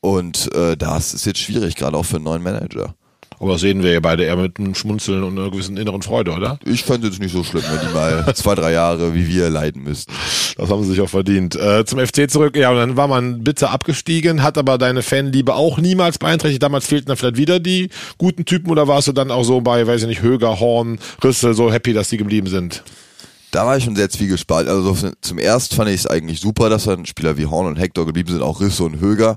Und 0.00 0.50
äh, 0.54 0.74
das 0.74 1.12
ist 1.12 1.26
jetzt 1.26 1.40
schwierig, 1.40 1.76
gerade 1.76 1.98
auch 1.98 2.04
für 2.04 2.16
einen 2.16 2.24
neuen 2.24 2.42
Manager. 2.42 2.94
Aber 3.38 3.52
das 3.52 3.60
sehen 3.60 3.82
wir 3.82 3.92
ja 3.92 4.00
beide 4.00 4.24
eher 4.24 4.36
mit 4.36 4.58
einem 4.58 4.74
Schmunzeln 4.74 5.22
und 5.22 5.38
einer 5.38 5.50
gewissen 5.50 5.76
inneren 5.76 6.02
Freude, 6.02 6.32
oder? 6.32 6.58
Ich 6.64 6.84
fände 6.84 7.08
es 7.08 7.18
nicht 7.18 7.32
so 7.32 7.44
schlimm, 7.44 7.64
wenn 7.70 7.86
die 7.86 7.94
mal 7.94 8.32
zwei, 8.34 8.54
drei 8.54 8.72
Jahre 8.72 9.14
wie 9.14 9.28
wir 9.28 9.50
leiden 9.50 9.82
müssten. 9.82 10.12
Das 10.56 10.70
haben 10.70 10.82
sie 10.84 10.90
sich 10.90 11.00
auch 11.02 11.08
verdient. 11.08 11.54
Äh, 11.54 11.84
zum 11.84 11.98
FC 11.98 12.30
zurück, 12.30 12.56
ja, 12.56 12.70
und 12.70 12.76
dann 12.76 12.96
war 12.96 13.08
man 13.08 13.44
bitter 13.44 13.70
abgestiegen, 13.70 14.42
hat 14.42 14.56
aber 14.56 14.78
deine 14.78 15.02
Fanliebe 15.02 15.54
auch 15.54 15.78
niemals 15.78 16.18
beeinträchtigt. 16.18 16.62
Damals 16.62 16.86
fehlten 16.86 17.08
dann 17.08 17.16
vielleicht 17.18 17.36
wieder 17.36 17.60
die 17.60 17.90
guten 18.16 18.46
Typen 18.46 18.70
oder 18.70 18.88
warst 18.88 19.08
du 19.08 19.12
dann 19.12 19.30
auch 19.30 19.44
so 19.44 19.60
bei, 19.60 19.86
weiß 19.86 20.02
ich 20.02 20.08
nicht, 20.08 20.22
Höger, 20.22 20.58
Horn, 20.58 20.98
Risse, 21.22 21.52
so 21.52 21.70
happy, 21.70 21.92
dass 21.92 22.08
die 22.08 22.16
geblieben 22.16 22.46
sind? 22.46 22.82
Da 23.50 23.66
war 23.66 23.76
ich 23.76 23.84
schon 23.84 23.96
sehr 23.96 24.10
zwiegespalten. 24.10 24.70
Also 24.72 24.94
so 24.94 25.10
zum 25.20 25.38
erst 25.38 25.74
fand 25.74 25.90
ich 25.90 25.96
es 25.96 26.06
eigentlich 26.06 26.40
super, 26.40 26.68
dass 26.68 26.84
dann 26.84 27.06
Spieler 27.06 27.36
wie 27.36 27.46
Horn 27.46 27.66
und 27.66 27.76
Hector 27.76 28.06
geblieben 28.06 28.30
sind, 28.30 28.42
auch 28.42 28.60
Risse 28.60 28.84
und 28.84 29.00
Höger. 29.00 29.36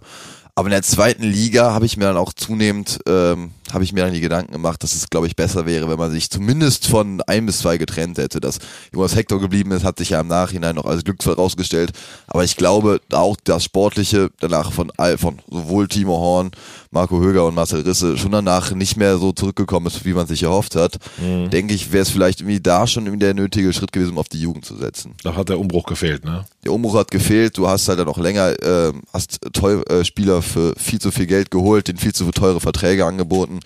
Aber 0.55 0.67
in 0.67 0.71
der 0.71 0.81
zweiten 0.81 1.23
Liga 1.23 1.73
habe 1.73 1.85
ich 1.85 1.95
mir 1.95 2.05
dann 2.05 2.17
auch 2.17 2.33
zunehmend 2.33 2.99
ähm, 3.07 3.51
habe 3.73 3.83
ich 3.83 3.93
mir 3.93 4.03
dann 4.03 4.13
die 4.13 4.21
Gedanken 4.21 4.53
gemacht, 4.53 4.83
dass 4.83 4.95
es, 4.95 5.09
glaube 5.09 5.27
ich, 5.27 5.35
besser 5.35 5.65
wäre, 5.65 5.89
wenn 5.89 5.97
man 5.97 6.11
sich 6.11 6.29
zumindest 6.29 6.87
von 6.87 7.21
ein 7.27 7.45
bis 7.45 7.59
zwei 7.59 7.77
getrennt 7.77 8.17
hätte. 8.17 8.39
Dass 8.39 8.59
Jonas 8.93 9.15
Hector 9.15 9.39
geblieben 9.39 9.71
ist, 9.71 9.83
hat 9.83 9.99
sich 9.99 10.11
ja 10.11 10.21
im 10.21 10.27
Nachhinein 10.27 10.75
noch 10.75 10.85
als 10.85 11.03
Glücksfall 11.03 11.35
rausgestellt. 11.35 11.91
Aber 12.27 12.43
ich 12.43 12.55
glaube, 12.55 13.01
auch 13.11 13.37
das 13.43 13.63
Sportliche 13.63 14.29
danach 14.39 14.71
von, 14.71 14.91
von 15.17 15.39
sowohl 15.49 15.87
Timo 15.87 16.17
Horn, 16.17 16.51
Marco 16.91 17.19
Höger 17.19 17.45
und 17.45 17.55
Marcel 17.55 17.81
Risse 17.81 18.17
schon 18.17 18.31
danach 18.31 18.71
nicht 18.71 18.97
mehr 18.97 19.17
so 19.17 19.31
zurückgekommen 19.31 19.87
ist, 19.87 20.05
wie 20.05 20.13
man 20.13 20.27
sich 20.27 20.43
erhofft 20.43 20.75
hat, 20.75 20.97
mhm. 21.17 21.49
denke 21.49 21.73
ich, 21.73 21.91
wäre 21.91 22.01
es 22.01 22.09
vielleicht 22.09 22.41
irgendwie 22.41 22.59
da 22.59 22.87
schon 22.87 23.05
irgendwie 23.05 23.25
der 23.25 23.33
nötige 23.33 23.71
Schritt 23.73 23.91
gewesen, 23.91 24.11
um 24.11 24.17
auf 24.17 24.29
die 24.29 24.41
Jugend 24.41 24.65
zu 24.65 24.75
setzen. 24.75 25.13
Da 25.23 25.35
hat 25.35 25.49
der 25.49 25.59
Umbruch 25.59 25.85
gefehlt, 25.85 26.25
ne? 26.25 26.45
Der 26.63 26.73
Umbruch 26.73 26.95
hat 26.95 27.11
gefehlt. 27.11 27.57
Du 27.57 27.67
hast 27.67 27.87
halt 27.87 27.99
dann 27.99 28.07
auch 28.07 28.17
länger, 28.17 28.51
äh, 28.63 28.93
hast 29.13 29.39
teuer, 29.53 29.87
äh, 29.89 30.03
Spieler 30.03 30.41
für 30.41 30.73
viel 30.77 30.99
zu 30.99 31.11
viel 31.11 31.27
Geld 31.27 31.51
geholt, 31.51 31.87
den 31.87 31.97
viel 31.97 32.13
zu 32.13 32.29
teure 32.31 32.59
Verträge 32.59 33.05
angeboten. 33.05 33.58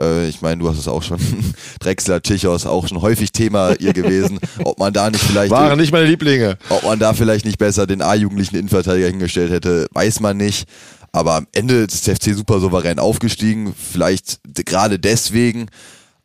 Äh, 0.00 0.28
ich 0.28 0.40
meine, 0.40 0.58
du 0.62 0.68
hast 0.68 0.78
es 0.78 0.88
auch 0.88 1.02
schon, 1.02 1.18
Drexler, 1.80 2.22
Tichos, 2.22 2.66
auch 2.66 2.88
schon 2.88 3.00
häufig 3.02 3.32
Thema 3.32 3.74
ihr 3.78 3.92
gewesen. 3.92 4.38
Ob 4.64 4.78
man 4.78 4.92
da 4.92 5.10
nicht 5.10 5.22
vielleicht. 5.22 5.50
Waren 5.50 5.78
nicht 5.78 5.92
meine 5.92 6.06
Lieblinge. 6.06 6.58
Ob 6.68 6.84
man 6.84 6.98
da 6.98 7.12
vielleicht 7.12 7.44
nicht 7.44 7.58
besser 7.58 7.86
den 7.86 8.02
A-jugendlichen 8.02 8.56
Innenverteidiger 8.56 9.08
hingestellt 9.08 9.50
hätte, 9.50 9.86
weiß 9.92 10.20
man 10.20 10.36
nicht. 10.36 10.68
Aber 11.12 11.34
am 11.34 11.46
Ende 11.52 11.74
ist 11.84 12.06
der 12.06 12.16
FC 12.16 12.34
super 12.34 12.58
souverän 12.58 12.98
aufgestiegen. 12.98 13.74
Vielleicht 13.74 14.40
gerade 14.54 14.98
deswegen. 14.98 15.66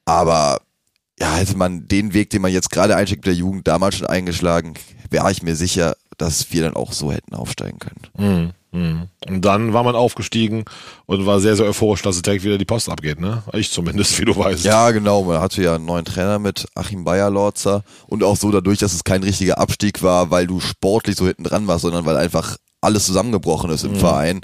Aber 0.06 0.62
ja, 1.20 1.36
hätte 1.36 1.58
man 1.58 1.88
den 1.88 2.14
Weg, 2.14 2.30
den 2.30 2.42
man 2.42 2.54
jetzt 2.54 2.70
gerade 2.70 2.96
einschickt 2.96 3.26
mit 3.26 3.28
der 3.28 3.40
Jugend, 3.40 3.68
damals 3.68 3.98
schon 3.98 4.08
eingeschlagen, 4.08 4.76
wäre 5.10 5.30
ich 5.32 5.44
mir 5.44 5.56
sicher, 5.56 5.96
dass 6.18 6.52
wir 6.52 6.64
dann 6.64 6.76
auch 6.76 6.94
so 6.94 7.12
hätten 7.12 7.36
aufsteigen 7.36 7.80
können. 7.80 8.02
Mhm. 8.18 8.52
Mhm. 8.78 9.08
Und 9.28 9.42
dann 9.44 9.74
war 9.74 9.84
man 9.84 9.96
aufgestiegen 9.96 10.66
und 11.06 11.26
war 11.26 11.40
sehr, 11.40 11.56
sehr 11.56 11.66
euphorisch, 11.66 12.02
dass 12.02 12.16
es 12.16 12.22
direkt 12.22 12.44
wieder 12.44 12.58
die 12.58 12.66
Post 12.66 12.90
abgeht, 12.90 13.20
ne? 13.20 13.44
Ich 13.54 13.72
zumindest, 13.72 14.20
wie 14.22 14.26
du 14.26 14.36
weißt. 14.36 14.64
Ja, 14.64 14.92
genau. 14.92 15.24
Man 15.24 15.42
hatte 15.42 15.62
ja 15.62 15.76
einen 15.76 15.86
neuen 15.86 16.06
Trainer 16.06 16.40
mit 16.40 16.68
Achim 16.76 17.04
Bayer-Lorzer 17.04 17.84
und 18.08 18.24
auch 18.24 18.38
so 18.38 18.52
dadurch, 18.52 18.80
dass 18.80 18.94
es 18.94 19.04
kein 19.04 19.24
richtiger 19.24 19.58
Abstieg 19.58 20.04
war, 20.04 20.30
weil 20.30 20.48
du 20.48 20.60
sportlich 20.60 21.16
so 21.16 21.26
hinten 21.26 21.44
dran 21.44 21.68
warst, 21.68 21.82
sondern 21.82 22.06
weil 22.06 22.18
einfach 22.18 22.58
alles 22.82 23.06
zusammengebrochen 23.06 23.72
ist 23.72 23.84
im 23.84 23.94
mhm. 23.94 23.98
Verein 23.98 24.42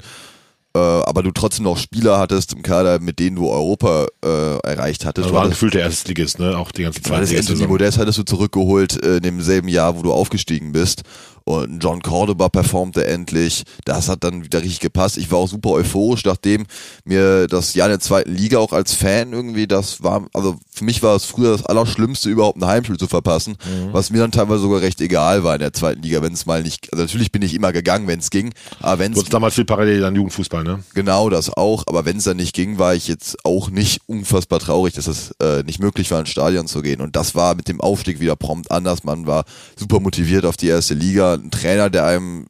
äh, 0.76 0.80
aber 0.80 1.22
du 1.22 1.30
trotzdem 1.30 1.64
noch 1.64 1.78
Spieler 1.78 2.18
hattest 2.18 2.52
im 2.52 2.62
Kader, 2.62 2.98
mit 2.98 3.20
denen 3.20 3.36
du 3.36 3.48
Europa 3.48 4.06
äh, 4.24 4.58
erreicht 4.58 5.04
hattest. 5.04 5.26
Also 5.26 5.36
war 5.36 5.44
ein 5.44 5.50
gefühlter 5.50 5.78
Erstligist, 5.78 6.40
ne? 6.40 6.58
Auch 6.58 6.72
die 6.72 6.82
ganze 6.82 7.00
Zeit. 7.00 7.32
Das 7.32 7.58
Modest 7.60 7.98
hattest 7.98 8.18
du 8.18 8.24
zurückgeholt 8.24 9.00
äh, 9.04 9.18
in 9.18 9.22
dem 9.22 9.40
selben 9.40 9.68
Jahr, 9.68 9.96
wo 9.96 10.02
du 10.02 10.12
aufgestiegen 10.12 10.72
bist. 10.72 11.02
Und 11.44 11.82
John 11.82 12.00
Cordoba 12.00 12.48
performte 12.48 13.06
endlich. 13.06 13.64
Das 13.84 14.08
hat 14.08 14.24
dann 14.24 14.44
wieder 14.44 14.60
richtig 14.60 14.80
gepasst. 14.80 15.18
Ich 15.18 15.30
war 15.30 15.38
auch 15.38 15.48
super 15.48 15.70
euphorisch, 15.70 16.24
nachdem 16.24 16.64
mir 17.04 17.46
das 17.48 17.74
Jahr 17.74 17.88
in 17.88 17.92
der 17.92 18.00
zweiten 18.00 18.34
Liga 18.34 18.58
auch 18.58 18.72
als 18.72 18.94
Fan 18.94 19.32
irgendwie, 19.32 19.66
das 19.66 20.02
war, 20.02 20.26
also 20.32 20.56
für 20.70 20.84
mich 20.84 21.02
war 21.02 21.14
es 21.14 21.24
früher 21.24 21.52
das 21.52 21.66
Allerschlimmste, 21.66 22.28
überhaupt 22.28 22.58
ein 22.58 22.66
Heimspiel 22.66 22.96
zu 22.96 23.06
verpassen, 23.06 23.56
mhm. 23.64 23.92
was 23.92 24.10
mir 24.10 24.18
dann 24.18 24.32
teilweise 24.32 24.60
sogar 24.60 24.80
recht 24.80 25.00
egal 25.00 25.44
war 25.44 25.54
in 25.54 25.60
der 25.60 25.72
zweiten 25.72 26.02
Liga, 26.02 26.22
wenn 26.22 26.32
es 26.32 26.46
mal 26.46 26.62
nicht, 26.62 26.92
also 26.92 27.04
natürlich 27.04 27.32
bin 27.32 27.42
ich 27.42 27.54
immer 27.54 27.72
gegangen, 27.72 28.06
wenn 28.06 28.20
es 28.20 28.30
ging, 28.30 28.52
aber 28.80 29.00
wenn 29.00 29.12
es... 29.12 29.24
damals 29.24 29.54
viel 29.54 29.64
parallel 29.64 30.04
an 30.04 30.14
Jugendfußball, 30.14 30.64
ne? 30.64 30.82
Genau, 30.94 31.28
das 31.30 31.50
auch, 31.50 31.84
aber 31.86 32.04
wenn 32.04 32.16
es 32.16 32.24
dann 32.24 32.36
nicht 32.36 32.54
ging, 32.54 32.78
war 32.78 32.94
ich 32.94 33.08
jetzt 33.08 33.44
auch 33.44 33.70
nicht 33.70 34.00
unfassbar 34.06 34.60
traurig, 34.60 34.94
dass 34.94 35.06
es 35.06 35.32
äh, 35.40 35.62
nicht 35.64 35.80
möglich 35.80 36.10
war, 36.10 36.20
ins 36.20 36.30
Stadion 36.30 36.66
zu 36.66 36.82
gehen 36.82 37.00
und 37.00 37.16
das 37.16 37.34
war 37.34 37.54
mit 37.54 37.68
dem 37.68 37.80
Aufstieg 37.80 38.20
wieder 38.20 38.36
prompt 38.36 38.70
anders, 38.70 39.04
man 39.04 39.26
war 39.26 39.44
super 39.76 40.00
motiviert 40.00 40.46
auf 40.46 40.56
die 40.56 40.68
erste 40.68 40.94
Liga, 40.94 41.33
ein 41.34 41.50
Trainer, 41.50 41.90
der 41.90 42.06
einem 42.06 42.46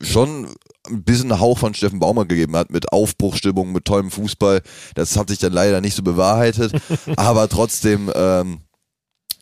schon 0.00 0.48
ein 0.88 1.02
bisschen 1.02 1.38
Hauch 1.40 1.58
von 1.58 1.74
Steffen 1.74 1.98
Baumer 1.98 2.26
gegeben 2.26 2.56
hat 2.56 2.70
mit 2.70 2.92
Aufbruchstimmung, 2.92 3.72
mit 3.72 3.84
tollem 3.84 4.10
Fußball. 4.10 4.62
Das 4.94 5.16
hat 5.16 5.28
sich 5.28 5.38
dann 5.38 5.52
leider 5.52 5.80
nicht 5.80 5.96
so 5.96 6.02
bewahrheitet, 6.02 6.72
aber 7.16 7.48
trotzdem 7.48 8.10
ähm, 8.14 8.60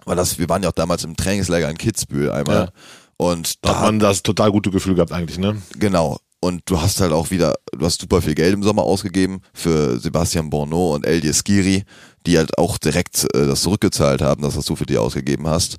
war 0.04 0.16
das, 0.16 0.38
wir 0.38 0.48
waren 0.48 0.62
ja 0.62 0.68
auch 0.68 0.74
damals 0.74 1.04
im 1.04 1.16
Trainingslager 1.16 1.68
in 1.68 1.78
Kitzbühel 1.78 2.30
einmal. 2.30 2.56
Ja. 2.56 2.68
Und 3.16 3.64
da, 3.64 3.70
da 3.70 3.76
hat 3.76 3.84
man 3.86 3.98
das 3.98 4.22
total 4.22 4.50
gute 4.50 4.70
Gefühl 4.70 4.94
gehabt 4.94 5.12
eigentlich, 5.12 5.38
ne? 5.38 5.60
Genau. 5.78 6.18
Und 6.40 6.62
du 6.66 6.80
hast 6.80 7.00
halt 7.00 7.12
auch 7.12 7.30
wieder, 7.30 7.54
du 7.72 7.86
hast 7.86 8.02
super 8.02 8.20
viel 8.20 8.34
Geld 8.34 8.52
im 8.52 8.62
Sommer 8.62 8.82
ausgegeben 8.82 9.40
für 9.54 9.98
Sebastian 9.98 10.50
Borneau 10.50 10.94
und 10.94 11.06
Eldie 11.06 11.32
Skiri, 11.32 11.84
die 12.26 12.36
halt 12.36 12.58
auch 12.58 12.76
direkt 12.76 13.24
äh, 13.34 13.46
das 13.46 13.62
zurückgezahlt 13.62 14.20
haben, 14.20 14.42
das, 14.42 14.56
was 14.56 14.66
du 14.66 14.76
für 14.76 14.84
die 14.84 14.98
ausgegeben 14.98 15.46
hast. 15.46 15.78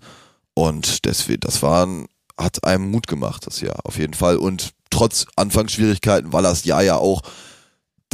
Und 0.56 1.06
deswegen, 1.06 1.42
das 1.42 1.62
waren 1.62 2.08
hat 2.38 2.64
einem 2.64 2.92
Mut 2.92 3.08
gemacht 3.08 3.46
das 3.48 3.62
Jahr, 3.62 3.80
auf 3.84 3.98
jeden 3.98 4.14
Fall. 4.14 4.38
Und 4.38 4.72
trotz 4.90 5.26
Anfangsschwierigkeiten 5.36 6.34
war 6.34 6.42
das 6.42 6.66
Jahr 6.66 6.84
ja 6.84 6.98
auch 6.98 7.22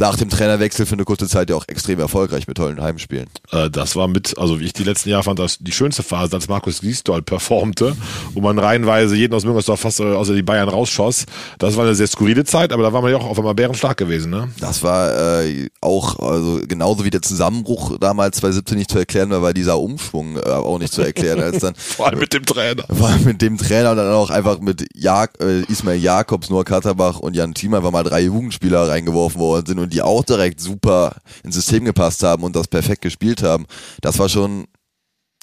nach 0.02 0.16
dem 0.16 0.30
Trainerwechsel 0.30 0.84
für 0.84 0.94
eine 0.94 1.04
kurze 1.04 1.28
Zeit 1.28 1.48
ja 1.48 1.54
auch 1.54 1.68
extrem 1.68 2.00
erfolgreich 2.00 2.48
mit 2.48 2.56
tollen 2.56 2.82
Heimspielen. 2.82 3.28
Äh, 3.52 3.70
das 3.70 3.94
war 3.94 4.08
mit, 4.08 4.36
also 4.36 4.58
wie 4.58 4.64
ich 4.64 4.72
die 4.72 4.82
letzten 4.82 5.10
Jahre 5.10 5.22
fand, 5.22 5.38
das 5.38 5.58
die 5.60 5.70
schönste 5.70 6.02
Phase, 6.02 6.34
als 6.34 6.48
Markus 6.48 6.80
Giesdoll 6.80 7.22
performte, 7.22 7.96
wo 8.34 8.40
man 8.40 8.58
reihenweise 8.58 9.14
jeden 9.14 9.32
aus 9.32 9.44
Müngersdorf 9.44 9.78
fast 9.78 10.00
äh, 10.00 10.02
außer 10.02 10.34
die 10.34 10.42
Bayern 10.42 10.68
rausschoss. 10.68 11.26
Das 11.60 11.76
war 11.76 11.84
eine 11.84 11.94
sehr 11.94 12.08
skurrile 12.08 12.42
Zeit, 12.42 12.72
aber 12.72 12.82
da 12.82 12.92
war 12.92 13.00
man 13.00 13.12
ja 13.12 13.18
auch 13.18 13.26
auf 13.26 13.38
einmal 13.38 13.54
bärenstark 13.54 13.96
gewesen, 13.96 14.30
ne? 14.30 14.48
Das 14.58 14.82
war 14.82 15.44
äh, 15.44 15.68
auch, 15.80 16.18
also 16.18 16.60
genauso 16.66 17.04
wie 17.04 17.10
der 17.10 17.22
Zusammenbruch 17.22 17.96
damals 18.00 18.38
2017 18.38 18.78
nicht 18.78 18.90
zu 18.90 18.98
erklären 18.98 19.30
war, 19.30 19.40
war 19.42 19.54
dieser 19.54 19.78
Umschwung 19.78 20.36
äh, 20.36 20.48
auch 20.48 20.80
nicht 20.80 20.92
zu 20.92 21.02
erklären, 21.02 21.38
als 21.38 21.60
dann. 21.60 21.74
Vor 21.76 22.08
allem 22.08 22.18
mit 22.18 22.32
dem 22.32 22.44
Trainer. 22.44 22.82
Vor 22.92 23.06
allem 23.06 23.22
mit 23.22 23.40
dem 23.40 23.56
Trainer 23.56 23.92
und 23.92 23.98
dann 23.98 24.12
auch 24.12 24.30
einfach 24.30 24.58
mit 24.58 24.84
Jak 24.96 25.38
äh, 25.40 25.60
Ismail 25.70 26.02
Jakobs, 26.02 26.50
Noah 26.50 26.64
Katterbach 26.64 27.20
und 27.20 27.36
Jan 27.36 27.54
Thiem 27.54 27.74
einfach 27.74 27.92
mal 27.92 28.02
drei 28.02 28.22
Jugendspieler 28.22 28.88
reingeworfen 28.88 29.40
worden 29.40 29.66
sind 29.66 29.78
und 29.78 29.91
die 29.92 30.02
auch 30.02 30.24
direkt 30.24 30.60
super 30.60 31.16
ins 31.44 31.54
System 31.54 31.84
gepasst 31.84 32.22
haben 32.22 32.42
und 32.42 32.56
das 32.56 32.68
perfekt 32.68 33.02
gespielt 33.02 33.42
haben. 33.42 33.66
Das 34.00 34.18
war 34.18 34.28
schon 34.28 34.66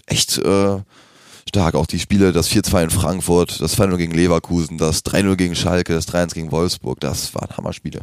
echt 0.05 0.37
äh, 0.39 0.77
stark. 1.47 1.75
Auch 1.75 1.85
die 1.85 1.99
Spiele, 1.99 2.31
das 2.31 2.49
4-2 2.49 2.83
in 2.83 2.89
Frankfurt, 2.89 3.61
das 3.61 3.77
2-0 3.77 3.97
gegen 3.97 4.13
Leverkusen, 4.13 4.77
das 4.77 5.05
3-0 5.05 5.35
gegen 5.35 5.55
Schalke, 5.55 5.93
das 5.93 6.07
3-1 6.07 6.33
gegen 6.33 6.51
Wolfsburg, 6.51 6.99
das 6.99 7.33
waren 7.35 7.55
Hammerspiele. 7.55 8.01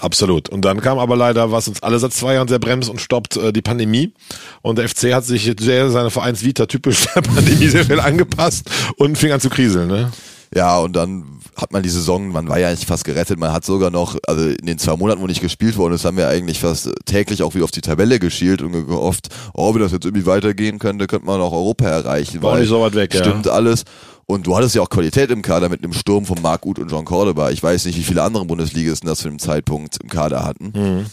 Absolut. 0.00 0.48
Und 0.48 0.64
dann 0.64 0.80
kam 0.80 0.98
aber 0.98 1.16
leider, 1.16 1.52
was 1.52 1.68
uns 1.68 1.82
alle 1.82 1.98
seit 2.00 2.12
zwei 2.12 2.34
Jahren 2.34 2.48
sehr 2.48 2.58
bremst 2.58 2.90
und 2.90 3.00
stoppt, 3.00 3.36
äh, 3.36 3.52
die 3.52 3.62
Pandemie. 3.62 4.12
Und 4.60 4.78
der 4.78 4.88
FC 4.88 5.14
hat 5.14 5.24
sich 5.24 5.52
sehr 5.58 5.90
seine 5.90 6.10
Vereinsvita 6.10 6.66
typisch 6.66 7.06
der 7.14 7.22
Pandemie 7.22 7.68
sehr 7.68 7.84
viel 7.84 8.00
angepasst 8.00 8.68
und 8.96 9.16
fing 9.16 9.30
an 9.30 9.40
zu 9.40 9.50
kriseln. 9.50 9.88
Ne? 9.88 10.10
Ja, 10.54 10.78
und 10.78 10.94
dann 10.94 11.40
hat 11.56 11.72
man 11.72 11.82
die 11.82 11.88
Saison, 11.88 12.28
man 12.28 12.48
war 12.48 12.58
ja 12.58 12.68
eigentlich 12.68 12.86
fast 12.86 13.04
gerettet, 13.04 13.38
man 13.38 13.52
hat 13.52 13.64
sogar 13.64 13.90
noch, 13.90 14.16
also 14.26 14.48
in 14.48 14.66
den 14.66 14.78
zwei 14.78 14.96
Monaten, 14.96 15.20
wo 15.20 15.26
nicht 15.26 15.40
gespielt 15.40 15.76
worden 15.76 15.94
ist, 15.94 16.04
haben 16.04 16.16
wir 16.16 16.28
eigentlich 16.28 16.60
fast 16.60 16.90
täglich 17.04 17.42
auch 17.42 17.54
wieder 17.54 17.64
auf 17.64 17.70
die 17.70 17.80
Tabelle 17.80 18.18
geschielt 18.18 18.62
und 18.62 18.72
gehofft, 18.72 19.28
oh, 19.52 19.74
wenn 19.74 19.80
das 19.80 19.92
jetzt 19.92 20.04
irgendwie 20.04 20.26
weitergehen 20.26 20.78
könnte, 20.78 21.06
könnte 21.06 21.26
man 21.26 21.40
auch 21.40 21.52
Europa 21.52 21.86
erreichen. 21.86 22.42
War 22.42 22.58
nicht 22.58 22.68
so 22.68 22.80
weit 22.80 22.94
weg, 22.94 23.14
Stimmt 23.14 23.46
ja. 23.46 23.52
alles. 23.52 23.84
Und 24.26 24.46
du 24.46 24.56
hattest 24.56 24.74
ja 24.74 24.82
auch 24.82 24.88
Qualität 24.88 25.30
im 25.30 25.42
Kader 25.42 25.68
mit 25.68 25.84
einem 25.84 25.92
Sturm 25.92 26.24
von 26.24 26.40
Marc 26.40 26.64
Uth 26.64 26.78
und 26.78 26.90
John 26.90 27.04
Cordoba. 27.04 27.50
Ich 27.50 27.62
weiß 27.62 27.84
nicht, 27.84 27.98
wie 27.98 28.02
viele 28.02 28.22
andere 28.22 28.44
Bundesligisten 28.46 29.06
das 29.06 29.18
zu 29.18 29.28
dem 29.28 29.38
Zeitpunkt 29.38 29.98
im 30.02 30.08
Kader 30.08 30.44
hatten. 30.44 30.72
Mhm. 30.74 31.06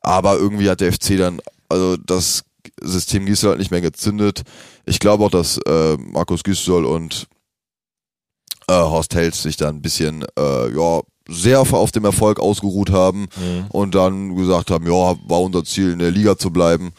Aber 0.00 0.36
irgendwie 0.36 0.70
hat 0.70 0.80
der 0.80 0.92
FC 0.92 1.18
dann, 1.18 1.40
also 1.68 1.96
das 1.96 2.44
System 2.80 3.26
Gisdol 3.26 3.50
halt 3.50 3.58
nicht 3.58 3.70
mehr 3.70 3.80
gezündet. 3.80 4.42
Ich 4.86 5.00
glaube 5.00 5.24
auch, 5.24 5.30
dass 5.30 5.58
äh, 5.66 5.96
Markus 5.98 6.44
Gisdol 6.44 6.86
und 6.86 7.26
äh, 8.68 8.74
Horst 8.74 9.14
Held 9.14 9.34
sich 9.34 9.56
dann 9.56 9.76
ein 9.76 9.82
bisschen, 9.82 10.24
äh, 10.38 10.74
ja, 10.74 11.00
sehr 11.28 11.60
auf 11.60 11.90
dem 11.90 12.04
Erfolg 12.04 12.38
ausgeruht 12.38 12.90
haben 12.90 13.28
mhm. 13.36 13.66
und 13.70 13.94
dann 13.94 14.36
gesagt 14.36 14.70
haben, 14.70 14.86
ja, 14.86 15.16
war 15.26 15.40
unser 15.40 15.64
Ziel 15.64 15.92
in 15.92 15.98
der 15.98 16.12
Liga 16.12 16.38
zu 16.38 16.50
bleiben 16.50 16.92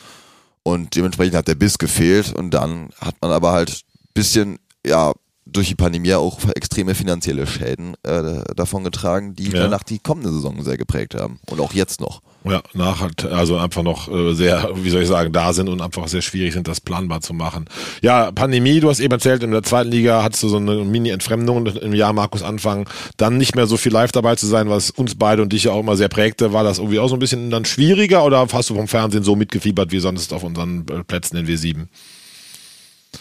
und 0.63 0.95
dementsprechend 0.95 1.35
hat 1.35 1.47
der 1.47 1.55
Biss 1.55 1.77
gefehlt 1.77 2.33
und 2.33 2.51
dann 2.51 2.89
hat 2.99 3.15
man 3.21 3.31
aber 3.31 3.53
halt 3.53 3.83
bisschen, 4.13 4.59
ja, 4.85 5.13
durch 5.57 5.67
die 5.69 5.75
Pandemie 5.75 6.13
auch 6.13 6.37
extreme 6.55 6.95
finanzielle 6.95 7.47
Schäden 7.47 7.95
äh, 8.03 8.43
davon 8.55 8.83
getragen, 8.83 9.35
die 9.35 9.49
ja. 9.49 9.63
danach 9.63 9.83
die 9.83 9.99
kommende 9.99 10.31
Saison 10.31 10.63
sehr 10.63 10.77
geprägt 10.77 11.15
haben 11.15 11.39
und 11.49 11.59
auch 11.59 11.73
jetzt 11.73 11.99
noch. 11.99 12.21
Ja, 12.43 12.61
nach 12.73 13.01
halt, 13.01 13.25
also 13.25 13.57
einfach 13.57 13.83
noch 13.83 14.07
äh, 14.07 14.33
sehr, 14.33 14.69
wie 14.75 14.89
soll 14.89 15.01
ich 15.01 15.07
sagen, 15.07 15.33
da 15.33 15.51
sind 15.53 15.67
und 15.67 15.81
einfach 15.81 16.07
sehr 16.07 16.21
schwierig 16.21 16.53
sind, 16.53 16.67
das 16.67 16.79
planbar 16.79 17.21
zu 17.21 17.33
machen. 17.33 17.65
Ja, 18.01 18.31
Pandemie, 18.31 18.79
du 18.79 18.89
hast 18.89 18.99
eben 18.99 19.11
erzählt, 19.11 19.43
in 19.43 19.51
der 19.51 19.63
zweiten 19.63 19.89
Liga 19.89 20.23
hattest 20.23 20.43
du 20.43 20.49
so 20.49 20.57
eine 20.57 20.85
Mini-Entfremdung 20.85 21.65
im 21.65 21.93
Jahr 21.93 22.13
Markus 22.13 22.43
Anfang, 22.43 22.87
dann 23.17 23.37
nicht 23.37 23.55
mehr 23.55 23.67
so 23.67 23.75
viel 23.75 23.91
live 23.91 24.11
dabei 24.11 24.35
zu 24.35 24.45
sein, 24.45 24.69
was 24.69 24.91
uns 24.91 25.15
beide 25.15 25.41
und 25.41 25.51
dich 25.51 25.65
ja 25.65 25.71
auch 25.71 25.79
immer 25.79 25.97
sehr 25.97 26.09
prägte. 26.09 26.53
War 26.53 26.63
das 26.63 26.77
irgendwie 26.77 26.99
auch 26.99 27.09
so 27.09 27.15
ein 27.15 27.19
bisschen 27.19 27.49
dann 27.49 27.65
schwieriger 27.65 28.23
oder 28.23 28.47
hast 28.53 28.69
du 28.69 28.75
vom 28.75 28.87
Fernsehen 28.87 29.23
so 29.23 29.35
mitgefiebert 29.35 29.91
wie 29.91 29.99
sonst 29.99 30.31
auf 30.31 30.43
unseren 30.43 30.85
äh, 30.87 31.03
Plätzen 31.03 31.35
in 31.37 31.47
W7? 31.47 31.87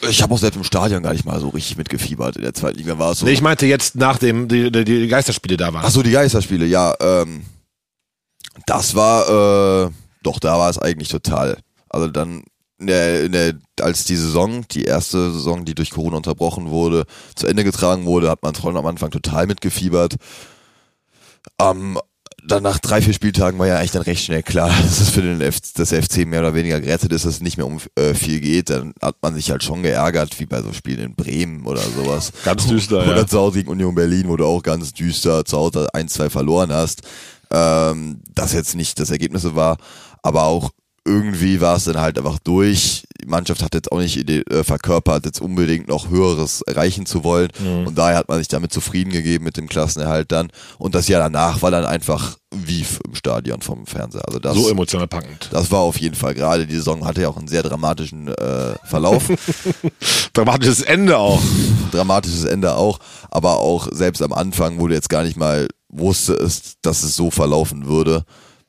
Ich 0.03 0.23
habe 0.23 0.35
auch 0.35 0.39
selbst 0.39 0.57
im 0.57 0.65
Stadion 0.65 1.03
gar 1.03 1.13
nicht 1.13 1.25
mal 1.25 1.41
so 1.41 1.49
richtig 1.49 1.77
mitgefiebert. 1.77 2.37
In 2.37 2.43
der 2.43 2.55
zweiten 2.55 2.79
Liga 2.79 2.99
war 2.99 3.13
es 3.13 3.21
so. 3.21 3.27
Nee, 3.27 3.33
ich 3.33 3.43
meinte 3.43 3.67
jetzt 3.67 3.97
nach-dem 3.97 4.49
die, 4.49 4.71
die, 4.71 4.85
die 4.85 5.09
Geisterspiele 5.09 5.57
da 5.57 5.73
waren. 5.73 5.85
Ach 5.85 5.91
so, 5.91 6.03
die 6.03 6.11
Geisterspiele, 6.11 6.67
ja. 6.67 6.95
Ähm, 7.01 7.45
das 8.67 8.95
war, 8.95 9.87
äh, 9.87 9.91
doch, 10.23 10.39
da 10.41 10.59
war 10.59 10.71
es 10.71 10.79
eigentlich 10.79 11.09
total. 11.09 11.59
Also 11.89 12.09
dann, 12.09 12.45
in 12.79 12.89
der, 12.89 13.25
in 13.25 13.33
der, 13.33 13.55
als 13.81 14.05
die 14.05 14.17
Saison, 14.17 14.67
die 14.71 14.85
erste 14.85 15.33
Saison, 15.33 15.65
die 15.65 15.75
durch 15.75 15.91
Corona 15.91 16.17
unterbrochen 16.17 16.71
wurde, 16.71 17.05
zu 17.35 17.47
Ende 17.47 17.65
getragen 17.65 18.05
wurde, 18.05 18.31
hat 18.31 18.43
man 18.43 18.55
am 18.77 18.87
Anfang 18.87 19.11
total 19.11 19.47
mitgefiebert. 19.47 20.17
Ähm, 21.61 21.99
dann 22.47 22.63
nach 22.63 22.79
drei, 22.79 23.03
vier 23.03 23.13
Spieltagen 23.13 23.59
war 23.59 23.67
ja 23.67 23.79
eigentlich 23.79 23.91
dann 23.91 24.03
recht 24.03 24.25
schnell 24.25 24.43
klar, 24.43 24.69
dass 24.83 25.01
es 25.01 25.11
für 25.11 25.23
den 25.23 25.41
F 25.41 25.59
das 25.75 25.93
FC 25.93 26.27
mehr 26.27 26.41
oder 26.41 26.55
weniger 26.55 26.81
gerettet 26.81 27.13
ist, 27.13 27.25
dass 27.25 27.35
es 27.35 27.41
nicht 27.41 27.57
mehr 27.57 27.67
um 27.67 27.81
äh, 27.97 28.15
viel 28.15 28.41
geht. 28.41 28.71
Dann 28.71 28.93
hat 29.01 29.17
man 29.23 29.35
sich 29.35 29.51
halt 29.51 29.63
schon 29.63 29.83
geärgert, 29.83 30.39
wie 30.41 30.47
bei 30.47 30.63
so 30.63 30.73
Spielen 30.73 31.01
in 31.01 31.15
Bremen 31.15 31.67
oder 31.67 31.81
sowas. 31.81 32.33
Ganz 32.45 32.67
düster, 32.67 33.03
Oder 33.03 33.19
ja. 33.19 33.27
zu 33.27 33.39
Hause 33.39 33.59
gegen 33.59 33.71
Union 33.71 33.95
Berlin, 33.95 34.29
wo 34.29 34.37
du 34.37 34.45
auch 34.45 34.63
ganz 34.63 34.93
düster 34.93 35.45
zu 35.45 35.57
Hause 35.57 35.89
1-2 35.95 36.31
verloren 36.31 36.73
hast. 36.73 37.03
Ähm, 37.51 38.21
das 38.35 38.53
jetzt 38.53 38.75
nicht 38.75 38.99
das 38.99 39.11
Ergebnisse 39.11 39.55
war, 39.55 39.77
aber 40.23 40.45
auch 40.45 40.71
irgendwie 41.07 41.61
war 41.61 41.77
es 41.77 41.85
dann 41.85 41.99
halt 42.01 42.19
einfach 42.19 42.39
durch. 42.41 43.05
Die 43.23 43.27
Mannschaft 43.27 43.63
hat 43.63 43.75
jetzt 43.75 43.91
auch 43.93 43.99
nicht 43.99 44.17
ide- 44.17 44.45
äh, 44.51 44.63
verkörpert, 44.65 45.25
jetzt 45.25 45.41
unbedingt 45.41 45.89
noch 45.89 46.11
Höheres 46.11 46.61
erreichen 46.63 47.07
zu 47.07 47.25
wollen. 47.25 47.49
Mhm. 47.59 47.87
Und 47.87 47.97
daher 47.99 48.17
hat 48.19 48.29
man 48.29 48.39
sich 48.39 48.49
damit 48.49 48.73
zufrieden 48.73 49.11
gegeben 49.13 49.45
mit 49.45 49.57
dem 49.57 49.69
Klassenerhalt 49.69 50.31
dann. 50.33 50.49
Und 50.79 50.95
das 50.95 51.09
Jahr 51.09 51.21
danach 51.23 51.63
war 51.63 51.71
dann 51.71 51.87
einfach 51.87 52.37
wie 52.55 52.85
im 53.07 53.15
Stadion 53.15 53.63
vom 53.63 53.87
Fernseher. 53.87 54.27
Also 54.27 54.39
das, 54.39 54.55
So 54.55 54.69
emotional 54.69 55.09
packend. 55.09 55.49
das 55.53 55.71
war 55.71 55.81
auf 55.81 55.99
jeden 55.99 56.15
Fall 56.15 56.35
gerade. 56.35 56.67
Die 56.67 56.75
Saison 56.77 57.05
hatte 57.07 57.23
ja 57.23 57.29
auch 57.29 57.37
einen 57.37 57.49
sehr 57.49 57.63
dramatischen 57.63 58.29
äh, 58.29 58.75
Verlauf. 58.85 59.25
Dramatisches 60.33 60.83
Ende 60.83 61.17
auch. 61.19 61.41
dramatisches 61.93 62.45
Ende 62.45 62.75
auch, 62.77 62.99
aber 63.31 63.59
auch 63.61 63.89
selbst 63.93 64.23
am 64.23 64.33
Anfang, 64.33 64.79
wo 64.81 64.87
du 64.89 64.95
jetzt 64.95 65.09
gar 65.09 65.23
nicht 65.23 65.37
mal 65.37 65.69
wusstest, 65.89 66.75
dass 66.83 67.03
es 67.03 67.17
so 67.17 67.31
verlaufen 67.31 67.87
würde, 67.87 68.25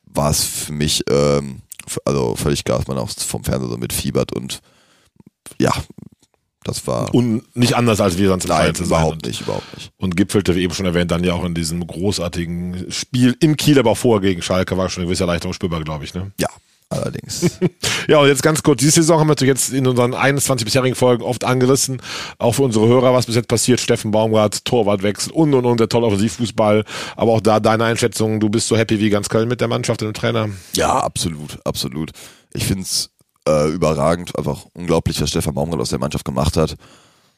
war 0.05 0.31
es 0.31 0.43
für 0.43 0.71
mich 0.73 1.03
ähm, 1.09 1.61
also 2.05 2.35
völlig 2.35 2.63
klar, 2.63 2.79
dass 2.79 2.87
man 2.87 2.97
auch 2.97 3.09
vom 3.09 3.43
Fernseher 3.43 3.69
so 3.69 3.77
mitfiebert 3.77 4.33
und 4.33 4.61
ja, 5.59 5.73
das 6.63 6.85
war 6.85 7.13
Und 7.15 7.55
nicht 7.55 7.75
anders 7.75 8.01
als 8.01 8.17
wir 8.17 8.27
sonst 8.27 8.45
im 8.45 8.49
nein, 8.49 8.75
überhaupt 8.75 9.25
nicht, 9.25 9.41
überhaupt 9.41 9.73
nicht. 9.75 9.91
Und 9.97 10.17
gipfelte, 10.17 10.55
wie 10.55 10.63
eben 10.63 10.73
schon 10.73 10.85
erwähnt, 10.85 11.11
dann 11.11 11.23
ja 11.23 11.33
auch 11.33 11.45
in 11.45 11.53
diesem 11.53 11.85
großartigen 11.85 12.91
Spiel 12.91 13.37
in 13.39 13.55
Kiel, 13.55 13.79
aber 13.79 13.91
auch 13.91 13.97
vorher 13.97 14.21
gegen 14.21 14.41
Schalke, 14.41 14.77
war 14.77 14.89
schon 14.89 15.01
eine 15.01 15.07
gewisse 15.07 15.23
Erleichterung 15.23 15.53
spürbar, 15.53 15.81
glaube 15.83 16.03
ich. 16.03 16.13
Ne? 16.13 16.33
Ja, 16.39 16.49
allerdings. 16.97 17.59
Ja, 18.07 18.19
und 18.19 18.29
jetzt 18.29 18.41
ganz 18.41 18.63
kurz, 18.63 18.79
diese 18.79 18.93
Saison 18.93 19.19
haben 19.19 19.27
wir 19.27 19.31
natürlich 19.31 19.53
jetzt 19.53 19.73
in 19.73 19.85
unseren 19.85 20.13
21 20.13 20.63
bisherigen 20.63 20.95
Folgen 20.95 21.23
oft 21.23 21.43
angerissen. 21.43 22.01
Auch 22.37 22.53
für 22.53 22.61
unsere 22.61 22.87
Hörer, 22.87 23.13
was 23.13 23.25
bis 23.25 23.35
jetzt 23.35 23.49
passiert. 23.49 23.81
Steffen 23.81 24.11
Baumgart, 24.11 24.63
Torwartwechsel 24.63 25.33
und 25.33 25.53
und 25.53 25.65
und 25.65 25.77
der 25.77 25.89
tolle 25.89 26.05
Offensivfußball. 26.05 26.85
Aber 27.17 27.33
auch 27.33 27.41
da 27.41 27.59
deine 27.59 27.83
Einschätzung, 27.83 28.39
du 28.39 28.47
bist 28.47 28.69
so 28.69 28.77
happy 28.77 29.01
wie 29.01 29.09
ganz 29.09 29.27
Köln 29.27 29.49
mit 29.49 29.59
der 29.59 29.67
Mannschaft 29.67 30.01
und 30.01 30.07
dem 30.07 30.13
Trainer. 30.13 30.47
Ja, 30.73 30.99
absolut, 30.99 31.59
absolut. 31.65 32.11
Ich 32.53 32.65
find's 32.65 33.09
äh, 33.45 33.69
überragend, 33.71 34.37
einfach 34.37 34.65
unglaublich, 34.73 35.21
was 35.21 35.29
Stefan 35.29 35.53
Baumgart 35.53 35.81
aus 35.81 35.89
der 35.89 35.99
Mannschaft 35.99 36.23
gemacht 36.23 36.55
hat. 36.55 36.75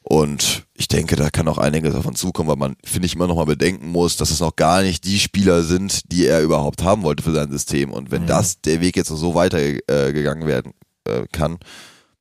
Und 0.02 0.64
ich 0.74 0.88
denke, 0.88 1.14
da 1.14 1.30
kann 1.30 1.46
auch 1.46 1.58
einiges 1.58 1.92
davon 1.92 2.14
zukommen, 2.14 2.48
weil 2.48 2.56
man, 2.56 2.76
finde 2.84 3.06
ich, 3.06 3.14
immer 3.14 3.26
noch 3.26 3.36
mal 3.36 3.44
bedenken 3.44 3.88
muss, 3.88 4.16
dass 4.16 4.30
es 4.30 4.40
noch 4.40 4.56
gar 4.56 4.82
nicht 4.82 5.04
die 5.04 5.18
Spieler 5.18 5.62
sind, 5.62 6.10
die 6.10 6.26
er 6.26 6.40
überhaupt 6.40 6.82
haben 6.82 7.02
wollte 7.02 7.22
für 7.22 7.32
sein 7.32 7.50
System. 7.50 7.92
Und 7.92 8.10
wenn 8.10 8.26
das 8.26 8.60
der 8.62 8.80
Weg 8.80 8.96
jetzt 8.96 9.08
so 9.08 9.34
weitergegangen 9.34 10.44
äh, 10.44 10.46
werden 10.46 10.72
äh, 11.04 11.26
kann, 11.32 11.58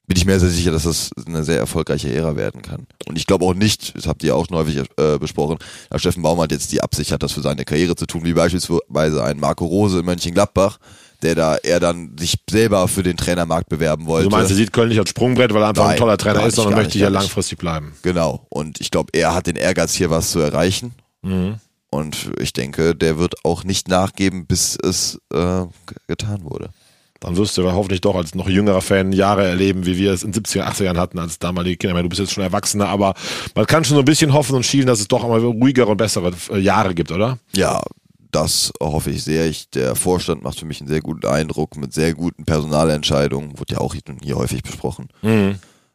bin 0.10 0.18
ich 0.18 0.26
mir 0.26 0.40
sehr 0.40 0.50
sicher, 0.50 0.72
dass 0.72 0.84
das 0.84 1.12
eine 1.28 1.44
sehr 1.44 1.60
erfolgreiche 1.60 2.12
Ära 2.12 2.36
werden 2.36 2.64
kann. 2.64 2.88
Und 3.08 3.16
ich 3.16 3.28
glaube 3.28 3.46
auch 3.46 3.54
nicht, 3.54 3.96
das 3.96 4.08
habt 4.08 4.24
ihr 4.24 4.36
auch 4.36 4.48
schon 4.48 4.58
häufig 4.58 4.84
äh, 4.98 5.20
besprochen, 5.20 5.60
dass 5.92 6.02
Steffen 6.02 6.24
Baumgart 6.24 6.52
jetzt 6.52 6.72
die 6.72 6.82
Absicht 6.82 7.12
hat, 7.12 7.22
das 7.22 7.32
für 7.32 7.42
seine 7.42 7.64
Karriere 7.64 7.96
zu 7.96 8.08
tun, 8.08 8.26
wie 8.26 8.34
beispielsweise 8.34 9.24
ein 9.24 9.40
Marco 9.40 9.66
Rose 9.66 10.00
in 10.00 10.06
Mönchengladbach, 10.06 10.80
der 11.22 11.36
da 11.36 11.56
er 11.58 11.80
dann 11.80 12.16
sich 12.18 12.36
selber 12.50 12.88
für 12.88 13.04
den 13.04 13.18
Trainermarkt 13.18 13.70
bewerben 13.70 14.06
wollte. 14.06 14.30
Du 14.30 14.36
meinst, 14.36 14.52
er 14.52 14.56
sieht 14.58 14.72
Köln 14.74 14.90
nicht 14.90 15.00
als 15.00 15.10
Sprungbrett, 15.10 15.54
weil 15.54 15.62
er 15.64 15.70
einfach 15.70 15.84
Nein, 15.84 15.94
ein 15.94 15.98
toller 16.00 16.18
Trainer 16.18 16.46
ist, 16.46 16.56
sondern 16.56 16.76
möchte 16.76 16.98
hier 16.98 17.10
langfristig 17.10 17.58
bleiben. 17.58 17.94
Genau. 18.02 18.46
Und 18.50 18.80
ich 18.82 18.92
glaube, 18.92 19.10
er 19.14 19.34
hat 19.34 19.48
den 19.48 19.56
Ehrgeiz, 19.56 19.94
hier 19.94 20.10
was 20.10 20.32
zu 20.32 20.40
erreichen. 20.40 20.94
Mhm. 21.22 21.56
Und 21.92 22.32
ich 22.40 22.54
denke, 22.54 22.96
der 22.96 23.18
wird 23.18 23.44
auch 23.44 23.64
nicht 23.64 23.88
nachgeben, 23.88 24.46
bis 24.46 24.78
es 24.82 25.20
äh, 25.34 25.38
ge- 25.38 25.68
getan 26.08 26.44
wurde. 26.44 26.70
Dann 27.20 27.36
wirst 27.36 27.58
du 27.58 27.70
hoffentlich 27.70 28.00
doch 28.00 28.16
als 28.16 28.34
noch 28.34 28.48
jüngerer 28.48 28.80
Fan 28.80 29.12
Jahre 29.12 29.46
erleben, 29.46 29.86
wie 29.86 29.98
wir 29.98 30.14
es 30.14 30.24
in 30.24 30.32
70er, 30.32 30.64
80er 30.64 30.84
Jahren 30.86 30.98
hatten 31.00 31.20
als 31.20 31.38
damalige 31.38 31.76
Kinder. 31.76 31.92
Ich 31.92 31.96
meine, 31.96 32.04
Du 32.04 32.10
bist 32.10 32.20
jetzt 32.22 32.32
schon 32.32 32.44
Erwachsener, 32.46 32.88
aber 32.88 33.14
man 33.56 33.66
kann 33.66 33.84
schon 33.84 33.96
so 33.96 34.02
ein 34.04 34.06
bisschen 34.06 34.32
hoffen 34.34 34.56
und 34.56 34.66
schielen, 34.66 34.88
dass 34.88 35.02
es 35.02 35.10
doch 35.10 35.24
einmal 35.26 35.40
ruhigere 35.42 35.88
und 35.88 35.98
bessere 35.98 36.32
äh, 36.52 36.60
Jahre 36.60 36.96
gibt, 36.96 37.12
oder? 37.12 37.38
Ja, 37.54 37.82
das 38.32 38.72
hoffe 38.82 39.12
ich 39.12 39.24
sehr. 39.24 39.48
Ich, 39.48 39.70
der 39.70 39.96
Vorstand 39.96 40.44
macht 40.44 40.60
für 40.60 40.66
mich 40.66 40.80
einen 40.82 40.90
sehr 40.90 41.02
guten 41.02 41.26
Eindruck 41.28 41.78
mit 41.78 41.94
sehr 41.94 42.14
guten 42.14 42.46
Personalentscheidungen. 42.46 43.58
Wurde 43.60 43.74
ja 43.74 43.80
auch 43.80 43.94
hier, 43.94 44.04
hier 44.22 44.36
häufig 44.36 44.64
besprochen. 44.64 45.08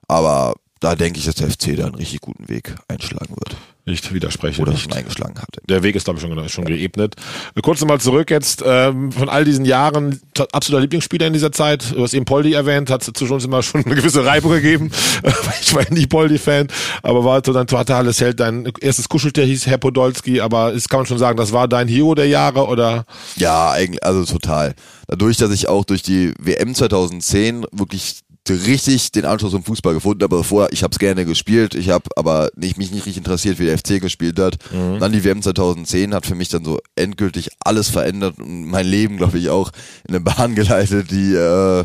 Aber 0.08 0.54
da 0.80 0.96
denke 0.96 1.18
ich, 1.18 1.24
dass 1.24 1.36
der 1.36 1.50
FC 1.50 1.76
da 1.76 1.86
einen 1.86 1.94
richtig 1.94 2.20
guten 2.20 2.48
Weg 2.48 2.74
einschlagen 2.88 3.36
wird. 3.36 3.56
Ich 3.86 4.14
widerspreche 4.14 4.62
Oder 4.62 4.72
nicht. 4.72 4.84
schon 4.84 4.94
eingeschlagen 4.94 5.38
hat. 5.38 5.60
Der 5.68 5.82
Weg 5.82 5.94
ist, 5.94 6.04
glaube 6.04 6.18
ich, 6.18 6.24
schon, 6.24 6.48
schon 6.48 6.64
geebnet. 6.64 7.16
Kurz 7.60 7.80
nochmal 7.82 8.00
zurück 8.00 8.30
jetzt 8.30 8.62
ähm, 8.66 9.12
von 9.12 9.28
all 9.28 9.44
diesen 9.44 9.66
Jahren, 9.66 10.20
absoluter 10.52 10.80
Lieblingsspieler 10.80 11.26
in 11.26 11.34
dieser 11.34 11.52
Zeit. 11.52 11.94
Du 11.94 12.02
hast 12.02 12.14
eben 12.14 12.24
Poldi 12.24 12.54
erwähnt, 12.54 12.88
hat 12.88 13.02
zwischen 13.02 13.34
uns 13.34 13.44
immer 13.44 13.62
schon 13.62 13.84
eine 13.84 13.94
gewisse 13.94 14.24
Reibung 14.24 14.52
gegeben. 14.52 14.90
ich 15.60 15.74
war 15.74 15.82
ja 15.82 15.90
nie 15.92 16.06
Poldi-Fan, 16.06 16.68
aber 17.02 17.24
war 17.24 17.42
so 17.44 17.52
dein 17.52 17.66
totales 17.66 18.22
Held. 18.22 18.40
Dein 18.40 18.72
erstes 18.80 19.10
Kuscheltier 19.10 19.44
hieß 19.44 19.66
Herr 19.66 19.78
Podolski, 19.78 20.40
aber 20.40 20.72
ist, 20.72 20.88
kann 20.88 21.00
man 21.00 21.06
schon 21.06 21.18
sagen, 21.18 21.36
das 21.36 21.52
war 21.52 21.68
dein 21.68 21.86
Hero 21.86 22.14
der 22.14 22.28
Jahre 22.28 22.66
oder? 22.66 23.04
Ja, 23.36 23.72
eigentlich, 23.72 24.02
also 24.02 24.24
total. 24.24 24.74
Dadurch, 25.08 25.36
dass 25.36 25.50
ich 25.50 25.68
auch 25.68 25.84
durch 25.84 26.02
die 26.02 26.32
WM 26.38 26.74
2010 26.74 27.66
wirklich 27.70 28.20
richtig 28.50 29.12
den 29.12 29.24
Anschluss 29.24 29.54
im 29.54 29.62
Fußball 29.62 29.94
gefunden. 29.94 30.22
Also 30.22 30.42
vorher, 30.42 30.72
ich 30.72 30.82
habe 30.82 30.92
es 30.92 30.98
gerne 30.98 31.24
gespielt, 31.24 31.74
ich 31.74 31.90
habe 31.90 32.04
aber 32.16 32.50
nicht, 32.56 32.76
mich 32.76 32.90
nicht 32.90 33.06
richtig 33.06 33.18
interessiert, 33.18 33.58
wie 33.58 33.66
der 33.66 33.78
FC 33.78 34.00
gespielt 34.00 34.38
hat. 34.38 34.58
Dann 35.00 35.12
die 35.12 35.24
WM 35.24 35.42
2010 35.42 36.14
hat 36.14 36.26
für 36.26 36.34
mich 36.34 36.48
dann 36.48 36.64
so 36.64 36.78
endgültig 36.96 37.50
alles 37.60 37.88
verändert 37.88 38.38
und 38.38 38.64
mein 38.66 38.86
Leben, 38.86 39.16
glaube 39.16 39.38
ich, 39.38 39.48
auch 39.48 39.70
in 40.06 40.14
eine 40.14 40.20
Bahn 40.24 40.54
geleitet, 40.54 41.10
die 41.10 41.34
äh, 41.34 41.84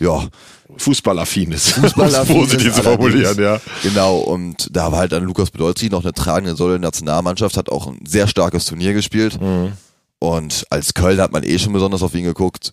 ja 0.00 0.28
Fußballaffin 0.76 1.52
ist. 1.52 1.70
Fußballaffin 1.74 2.36
positiv 2.36 2.74
zu 2.74 2.82
formulieren, 2.82 3.38
ja. 3.40 3.60
Genau, 3.82 4.18
und 4.18 4.68
da 4.72 4.90
war 4.92 5.00
halt 5.00 5.12
dann 5.12 5.24
Lukas 5.24 5.50
Podolski 5.50 5.90
noch 5.90 6.02
eine 6.02 6.12
tragende 6.12 6.56
Säule 6.56 6.72
der 6.72 6.80
Nationalmannschaft, 6.80 7.56
hat 7.56 7.68
auch 7.70 7.86
ein 7.86 8.00
sehr 8.06 8.26
starkes 8.26 8.66
Turnier 8.66 8.92
gespielt. 8.92 9.38
Und 10.18 10.66
als 10.70 10.94
Köln 10.94 11.20
hat 11.20 11.32
man 11.32 11.42
eh 11.42 11.58
schon 11.58 11.72
besonders 11.72 12.02
auf 12.02 12.14
ihn 12.14 12.24
geguckt. 12.24 12.72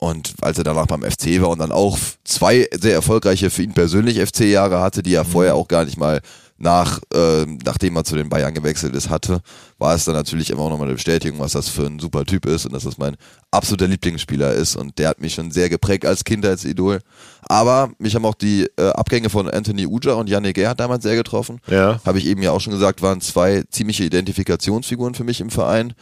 Und 0.00 0.32
als 0.40 0.56
er 0.56 0.64
danach 0.64 0.86
beim 0.86 1.02
FC 1.02 1.42
war 1.42 1.50
und 1.50 1.58
dann 1.58 1.72
auch 1.72 1.98
zwei 2.24 2.66
sehr 2.72 2.94
erfolgreiche 2.94 3.50
für 3.50 3.62
ihn 3.62 3.74
persönlich 3.74 4.18
FC-Jahre 4.18 4.80
hatte, 4.80 5.02
die 5.02 5.14
er 5.14 5.26
vorher 5.26 5.54
auch 5.54 5.68
gar 5.68 5.84
nicht 5.84 5.98
mal 5.98 6.22
nach, 6.56 7.00
äh, 7.12 7.44
nachdem 7.64 7.96
er 7.96 8.04
zu 8.04 8.16
den 8.16 8.30
Bayern 8.30 8.54
gewechselt 8.54 8.94
ist, 8.94 9.10
hatte, 9.10 9.42
war 9.76 9.94
es 9.94 10.06
dann 10.06 10.14
natürlich 10.14 10.48
immer 10.48 10.62
auch 10.62 10.70
nochmal 10.70 10.86
eine 10.86 10.94
Bestätigung, 10.94 11.38
was 11.38 11.52
das 11.52 11.68
für 11.68 11.84
ein 11.84 11.98
super 11.98 12.24
Typ 12.24 12.46
ist 12.46 12.64
und 12.64 12.72
dass 12.72 12.84
das 12.84 12.96
mein 12.96 13.16
absoluter 13.50 13.88
Lieblingsspieler 13.88 14.52
ist. 14.52 14.74
Und 14.74 14.98
der 14.98 15.10
hat 15.10 15.20
mich 15.20 15.34
schon 15.34 15.50
sehr 15.50 15.68
geprägt 15.68 16.06
als 16.06 16.24
Kindheitsidol. 16.24 17.00
Aber 17.42 17.90
mich 17.98 18.14
haben 18.14 18.24
auch 18.24 18.34
die 18.34 18.70
äh, 18.78 18.88
Abgänge 18.88 19.28
von 19.28 19.50
Anthony 19.50 19.86
Uja 19.86 20.14
und 20.14 20.30
Yannick 20.30 20.56
Gerhardt 20.56 20.80
damals 20.80 21.02
sehr 21.02 21.16
getroffen. 21.16 21.60
Ja. 21.66 22.00
Habe 22.06 22.18
ich 22.18 22.26
eben 22.26 22.42
ja 22.42 22.52
auch 22.52 22.60
schon 22.60 22.72
gesagt, 22.72 23.02
waren 23.02 23.20
zwei 23.20 23.64
ziemliche 23.70 24.04
Identifikationsfiguren 24.04 25.14
für 25.14 25.24
mich 25.24 25.42
im 25.42 25.50
Verein. 25.50 25.92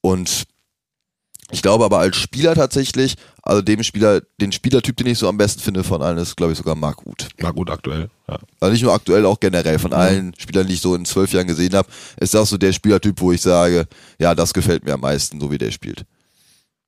Und 0.00 0.46
ich 1.52 1.62
glaube 1.62 1.84
aber 1.84 1.98
als 1.98 2.16
Spieler 2.16 2.54
tatsächlich, 2.54 3.14
also 3.42 3.60
dem 3.60 3.82
Spieler, 3.82 4.22
den 4.40 4.52
Spielertyp, 4.52 4.96
den 4.96 5.06
ich 5.06 5.18
so 5.18 5.28
am 5.28 5.36
besten 5.36 5.60
finde 5.60 5.84
von 5.84 6.00
allen, 6.02 6.16
ist, 6.18 6.36
glaube 6.36 6.52
ich, 6.52 6.58
sogar 6.58 6.74
Marc 6.74 7.06
Uth. 7.06 7.28
Na 7.38 7.50
gut, 7.50 7.70
aktuell. 7.70 8.08
Ja. 8.26 8.38
Also 8.58 8.72
nicht 8.72 8.82
nur 8.82 8.94
aktuell, 8.94 9.26
auch 9.26 9.38
generell 9.38 9.78
von 9.78 9.92
allen 9.92 10.32
Spielern, 10.38 10.66
die 10.66 10.74
ich 10.74 10.80
so 10.80 10.94
in 10.94 11.04
zwölf 11.04 11.32
Jahren 11.32 11.46
gesehen 11.46 11.74
habe, 11.74 11.88
ist 12.18 12.32
das 12.32 12.48
so 12.48 12.56
der 12.56 12.72
Spielertyp, 12.72 13.20
wo 13.20 13.32
ich 13.32 13.42
sage, 13.42 13.86
ja, 14.18 14.34
das 14.34 14.54
gefällt 14.54 14.84
mir 14.84 14.94
am 14.94 15.00
meisten, 15.00 15.40
so 15.40 15.50
wie 15.50 15.58
der 15.58 15.70
spielt. 15.70 16.04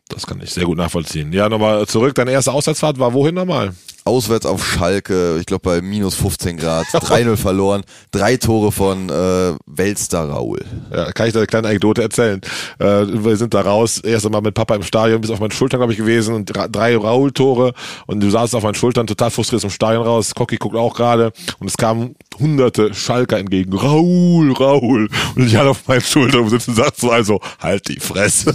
Das 0.09 0.27
kann 0.27 0.40
ich 0.40 0.50
sehr 0.50 0.64
gut 0.64 0.79
nachvollziehen. 0.79 1.33
Ja, 1.33 1.48
nochmal 1.48 1.87
zurück. 1.87 2.14
Deine 2.14 2.33
erste 2.33 2.53
Auswärtsfahrt 2.53 2.98
war 2.98 3.12
wohin 3.12 3.35
nochmal? 3.35 3.74
Auswärts 4.07 4.45
auf 4.45 4.64
Schalke, 4.67 5.38
ich 5.40 5.47
glaube 5.47 5.62
bei 5.62 5.81
minus 5.81 6.14
15 6.17 6.59
Grad, 6.59 6.87
3-0 6.93 7.37
verloren, 7.37 7.83
drei 8.11 8.37
Tore 8.37 8.71
von 8.71 9.09
äh, 9.09 9.55
Weltstar 9.67 10.29
Raul. 10.29 10.62
Ja, 10.93 11.11
kann 11.12 11.27
ich 11.27 11.33
da 11.33 11.40
eine 11.40 11.47
kleine 11.47 11.69
Anekdote 11.69 12.03
erzählen. 12.03 12.40
Äh, 12.79 12.85
wir 12.85 13.37
sind 13.37 13.55
da 13.55 13.62
raus, 13.62 13.99
erst 14.01 14.27
einmal 14.27 14.43
mit 14.43 14.55
Papa 14.55 14.75
im 14.75 14.83
Stadion, 14.83 15.23
bis 15.23 15.31
auf 15.31 15.40
meinen 15.40 15.53
Schultern, 15.53 15.81
glaube 15.81 15.93
ich, 15.93 15.99
gewesen 15.99 16.35
und 16.35 16.53
drei 16.53 16.97
Raul-Tore 16.97 17.73
und 18.07 18.21
du 18.21 18.29
saßt 18.29 18.55
auf 18.55 18.62
meinen 18.62 18.75
Schultern, 18.75 19.07
total 19.07 19.31
frustriert 19.31 19.62
dem 19.62 19.71
Stadion 19.71 20.05
raus. 20.05 20.35
Cocky 20.35 20.57
guckt 20.57 20.77
auch 20.77 20.95
gerade 20.95 21.33
und 21.59 21.69
es 21.69 21.77
kamen 21.79 22.14
hunderte 22.38 22.94
Schalker 22.94 23.38
entgegen. 23.38 23.73
Raul, 23.73 24.53
Raul. 24.53 25.09
Und 25.35 25.47
ich 25.47 25.57
hatte 25.57 25.70
auf 25.70 25.87
meinen 25.87 26.01
Schultern 26.01 26.49
sitzen 26.49 26.70
und 26.70 26.77
sagte 26.77 27.01
so 27.01 27.11
also, 27.11 27.40
halt 27.61 27.88
die 27.88 28.01
Fresse. 28.01 28.55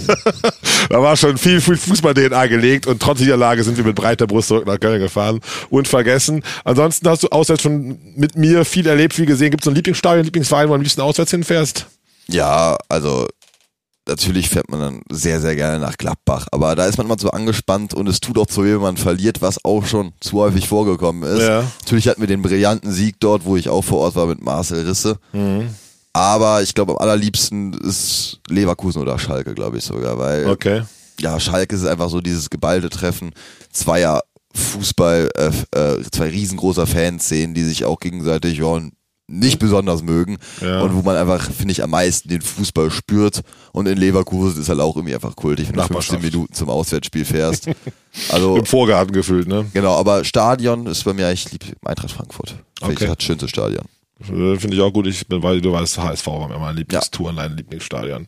da 0.90 1.02
war 1.02 1.16
schon 1.18 1.38
viel, 1.38 1.62
viel 1.62 1.78
Fußball-DNA 1.78 2.48
gelegt 2.48 2.88
und 2.88 3.02
trotz 3.02 3.20
dieser 3.20 3.38
Lage 3.38 3.64
sind 3.64 3.78
wir 3.78 3.84
mit 3.84 3.96
breiter 3.96 4.28
Brust 4.28 4.50
zurück 4.50 4.66
nach 4.66 4.80
Köln 4.80 5.00
gefahren. 5.00 5.40
Unvergessen. 5.70 6.44
Ansonsten 6.64 7.08
hast 7.10 7.24
du 7.24 7.28
auswärts 7.30 7.64
schon 7.64 7.98
mit 8.16 8.36
mir 8.36 8.66
viel 8.66 8.88
erlebt, 8.88 9.14
viel 9.14 9.26
gesehen. 9.26 9.52
Gibt 9.52 9.62
es 9.62 9.66
so 9.66 9.72
ein 9.72 9.76
Lieblingsstadion, 9.76 10.26
Lieblingsverein, 10.26 10.68
wo 10.68 10.74
du 10.74 10.76
am 10.76 10.82
liebsten 10.82 11.02
auswärts 11.02 11.32
hinfährst? 11.32 11.88
Ja, 12.28 12.78
also 12.88 13.28
natürlich 14.10 14.50
fährt 14.50 14.70
man 14.70 14.80
dann 14.80 15.02
sehr, 15.12 15.40
sehr 15.40 15.56
gerne 15.56 15.80
nach 15.80 15.98
Gladbach, 15.98 16.48
aber 16.52 16.76
da 16.76 16.86
ist 16.86 16.98
man 16.98 17.08
immer 17.08 17.18
so 17.18 17.30
angespannt 17.32 17.94
und 17.94 18.08
es 18.08 18.20
tut 18.20 18.38
auch 18.38 18.48
zu 18.48 18.64
weh, 18.64 18.74
wenn 18.74 18.82
man 18.82 18.98
verliert, 18.98 19.42
was 19.42 19.64
auch 19.64 19.86
schon 19.86 20.12
zu 20.20 20.40
häufig 20.40 20.68
vorgekommen 20.68 21.24
ist. 21.24 21.42
Ja. 21.42 21.64
Natürlich 21.82 22.08
hatten 22.08 22.22
wir 22.22 22.28
den 22.28 22.42
brillanten 22.42 22.92
Sieg 22.92 23.16
dort, 23.20 23.46
wo 23.46 23.56
ich 23.56 23.70
auch 23.70 23.84
vor 23.84 24.00
Ort 24.00 24.16
war 24.16 24.26
mit 24.26 24.42
Marcel 24.42 24.86
Risse. 24.88 25.18
Aber 26.14 26.62
ich 26.62 26.74
glaube, 26.74 26.94
am 26.94 26.98
allerliebsten 26.98 27.74
ist 27.74 28.40
Leverkusen 28.50 29.02
oder 29.02 29.20
Schalke, 29.20 29.54
glaube 29.54 29.78
ich 29.78 29.84
sogar, 29.84 30.18
weil 30.18 30.48
Okay. 30.48 30.82
ja, 31.20 31.40
Schalke 31.40 31.76
ist 31.76 31.86
einfach 31.86 32.10
so 32.10 32.20
dieses 32.20 32.50
geballte 32.50 32.90
Treffen 32.90 33.32
zweier 33.72 34.22
Fußball, 34.54 35.30
äh, 35.36 35.80
äh, 35.80 36.04
zwei 36.12 36.30
riesengroßer 36.30 36.88
Fanszenen, 36.88 37.54
die 37.54 37.64
sich 37.64 37.86
auch 37.86 38.00
gegenseitig 38.00 38.58
ja, 38.58 38.82
nicht 39.30 39.60
besonders 39.60 40.02
mögen 40.04 40.38
Ja. 40.62 40.82
und 40.82 40.96
wo 40.96 41.02
man 41.02 41.16
einfach, 41.16 41.50
finde 41.52 41.72
ich, 41.72 41.84
am 41.84 41.92
meisten 41.92 42.30
den 42.30 42.42
Fußball 42.42 42.90
spürt 42.92 43.42
und 43.72 43.88
in 43.88 43.98
Leverkusen 43.98 44.60
ist 44.62 44.70
halt 44.70 44.80
auch 44.80 44.96
irgendwie 44.96 45.14
einfach 45.16 45.36
kultig, 45.36 45.68
wenn 45.70 45.76
du 45.76 45.82
15 45.82 45.94
Nachbarschaft. 46.16 46.24
Minuten 46.34 46.54
zum 46.54 46.70
Auswärtsspiel 46.70 47.26
fährst. 47.26 47.70
Also, 48.32 48.58
Im 48.58 48.66
Vorgarten 48.66 49.14
gefühlt, 49.14 49.48
ne? 49.48 49.68
genau, 49.72 49.94
aber 49.96 50.24
Stadion 50.26 50.88
ist 50.88 51.04
bei 51.04 51.14
mir, 51.14 51.32
ich 51.32 51.52
liebe 51.52 51.66
Eintracht 51.86 52.10
Frankfurt. 52.12 52.56
Finde 52.80 52.96
Okay. 52.96 53.04
ich 53.06 53.12
das 53.16 53.24
schönste 53.24 53.48
Stadion. 53.48 53.86
Äh, 54.22 54.58
Finde 54.58 54.76
ich 54.76 54.82
auch 54.82 54.92
gut. 54.92 55.06
Ich 55.06 55.28
bin, 55.28 55.44
weil 55.44 55.62
du 55.62 55.72
weißt, 55.72 56.00
HSV 56.00 56.26
war 56.28 56.46
immer 56.50 56.58
mein 56.58 56.76
Lieblingstour, 56.76 57.32
mein 57.34 57.56
Lieblingsstadion. 57.56 58.28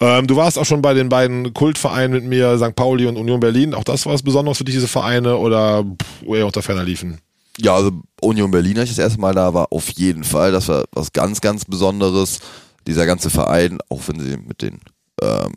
Ähm, 0.00 0.26
du 0.26 0.34
warst 0.36 0.58
auch 0.58 0.64
schon 0.64 0.80
bei 0.80 0.94
den 0.94 1.10
beiden 1.10 1.52
Kultvereinen 1.52 2.10
mit 2.12 2.24
mir, 2.24 2.56
St. 2.58 2.74
Pauli 2.74 3.06
und 3.06 3.16
Union 3.18 3.38
Berlin. 3.38 3.74
Auch 3.74 3.84
das 3.84 4.06
war 4.06 4.14
was 4.14 4.22
Besonderes 4.22 4.56
für 4.58 4.64
dich, 4.64 4.74
diese 4.74 4.88
Vereine, 4.88 5.36
oder 5.36 5.84
pff, 5.84 6.26
eher 6.26 6.46
unter 6.46 6.62
ferner 6.62 6.82
liefen? 6.82 7.18
Ja, 7.58 7.74
also 7.74 7.90
Union 8.20 8.50
Berlin, 8.50 8.78
als 8.78 8.90
ich 8.90 8.96
das 8.96 9.04
erste 9.04 9.20
Mal 9.20 9.34
da 9.34 9.52
war, 9.54 9.68
auf 9.72 9.90
jeden 9.90 10.24
Fall. 10.24 10.52
Das 10.52 10.68
war 10.68 10.84
was 10.92 11.12
ganz, 11.12 11.40
ganz 11.40 11.64
Besonderes. 11.64 12.40
Dieser 12.86 13.06
ganze 13.06 13.30
Verein, 13.30 13.78
auch 13.90 14.00
wenn 14.06 14.18
sie 14.18 14.36
mit 14.36 14.62
den 14.62 14.80
ähm, 15.22 15.52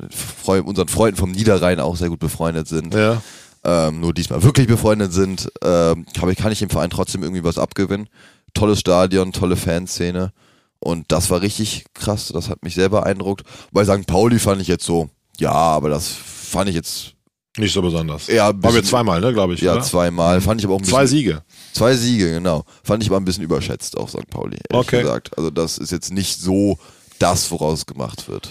äh, 0.00 0.06
Freu 0.10 0.62
unseren 0.62 0.88
Freunden 0.88 1.16
vom 1.18 1.30
Niederrhein 1.30 1.78
auch 1.78 1.96
sehr 1.96 2.08
gut 2.08 2.18
befreundet 2.18 2.66
sind, 2.66 2.94
Ja. 2.94 3.22
ähm, 3.62 4.00
nur 4.00 4.12
diesmal 4.14 4.42
wirklich 4.42 4.66
befreundet 4.66 5.12
sind, 5.12 5.48
ähm, 5.62 6.06
ich, 6.12 6.36
kann 6.36 6.50
ich 6.52 6.58
dem 6.58 6.70
Verein 6.70 6.90
trotzdem 6.90 7.22
irgendwie 7.22 7.44
was 7.44 7.58
abgewinnen. 7.58 8.08
Tolles 8.54 8.80
Stadion, 8.80 9.32
tolle 9.32 9.56
Fanszene. 9.56 10.32
Und 10.80 11.12
das 11.12 11.30
war 11.30 11.42
richtig 11.42 11.84
krass. 11.94 12.28
Das 12.34 12.48
hat 12.48 12.64
mich 12.64 12.74
sehr 12.74 12.88
beeindruckt. 12.88 13.44
Bei 13.70 13.84
St. 13.84 14.06
Pauli 14.06 14.38
fand 14.38 14.60
ich 14.62 14.68
jetzt 14.68 14.84
so, 14.86 15.10
ja, 15.38 15.52
aber 15.52 15.88
das 15.90 16.08
fand 16.08 16.68
ich 16.70 16.74
jetzt 16.74 17.12
Nicht 17.58 17.72
so 17.72 17.82
besonders. 17.82 18.28
ein 18.28 18.36
Waren 18.62 18.74
wir 18.74 18.84
zweimal, 18.84 19.20
ne, 19.20 19.32
glaube 19.32 19.54
ich. 19.54 19.60
Ja, 19.60 19.74
oder? 19.74 19.82
zweimal. 19.82 20.40
Fand 20.40 20.60
ich 20.60 20.64
aber 20.66 20.74
auch 20.74 20.78
ein 20.78 20.82
bisschen 20.82 20.94
Zwei 20.94 21.06
Siege. 21.06 21.42
Zwei 21.72 21.96
Siege, 21.96 22.30
genau. 22.30 22.64
Fand 22.84 23.02
ich 23.02 23.08
aber 23.08 23.18
ein 23.18 23.24
bisschen 23.24 23.42
überschätzt, 23.42 23.96
auch 23.96 24.08
St. 24.08 24.28
Pauli, 24.30 24.56
ehrlich 24.70 24.86
Okay. 24.86 25.02
gesagt. 25.02 25.36
Also 25.36 25.50
das 25.50 25.78
ist 25.78 25.90
jetzt 25.90 26.12
nicht 26.12 26.40
so 26.40 26.78
das, 27.18 27.50
woraus 27.50 27.86
gemacht 27.86 28.28
wird. 28.28 28.48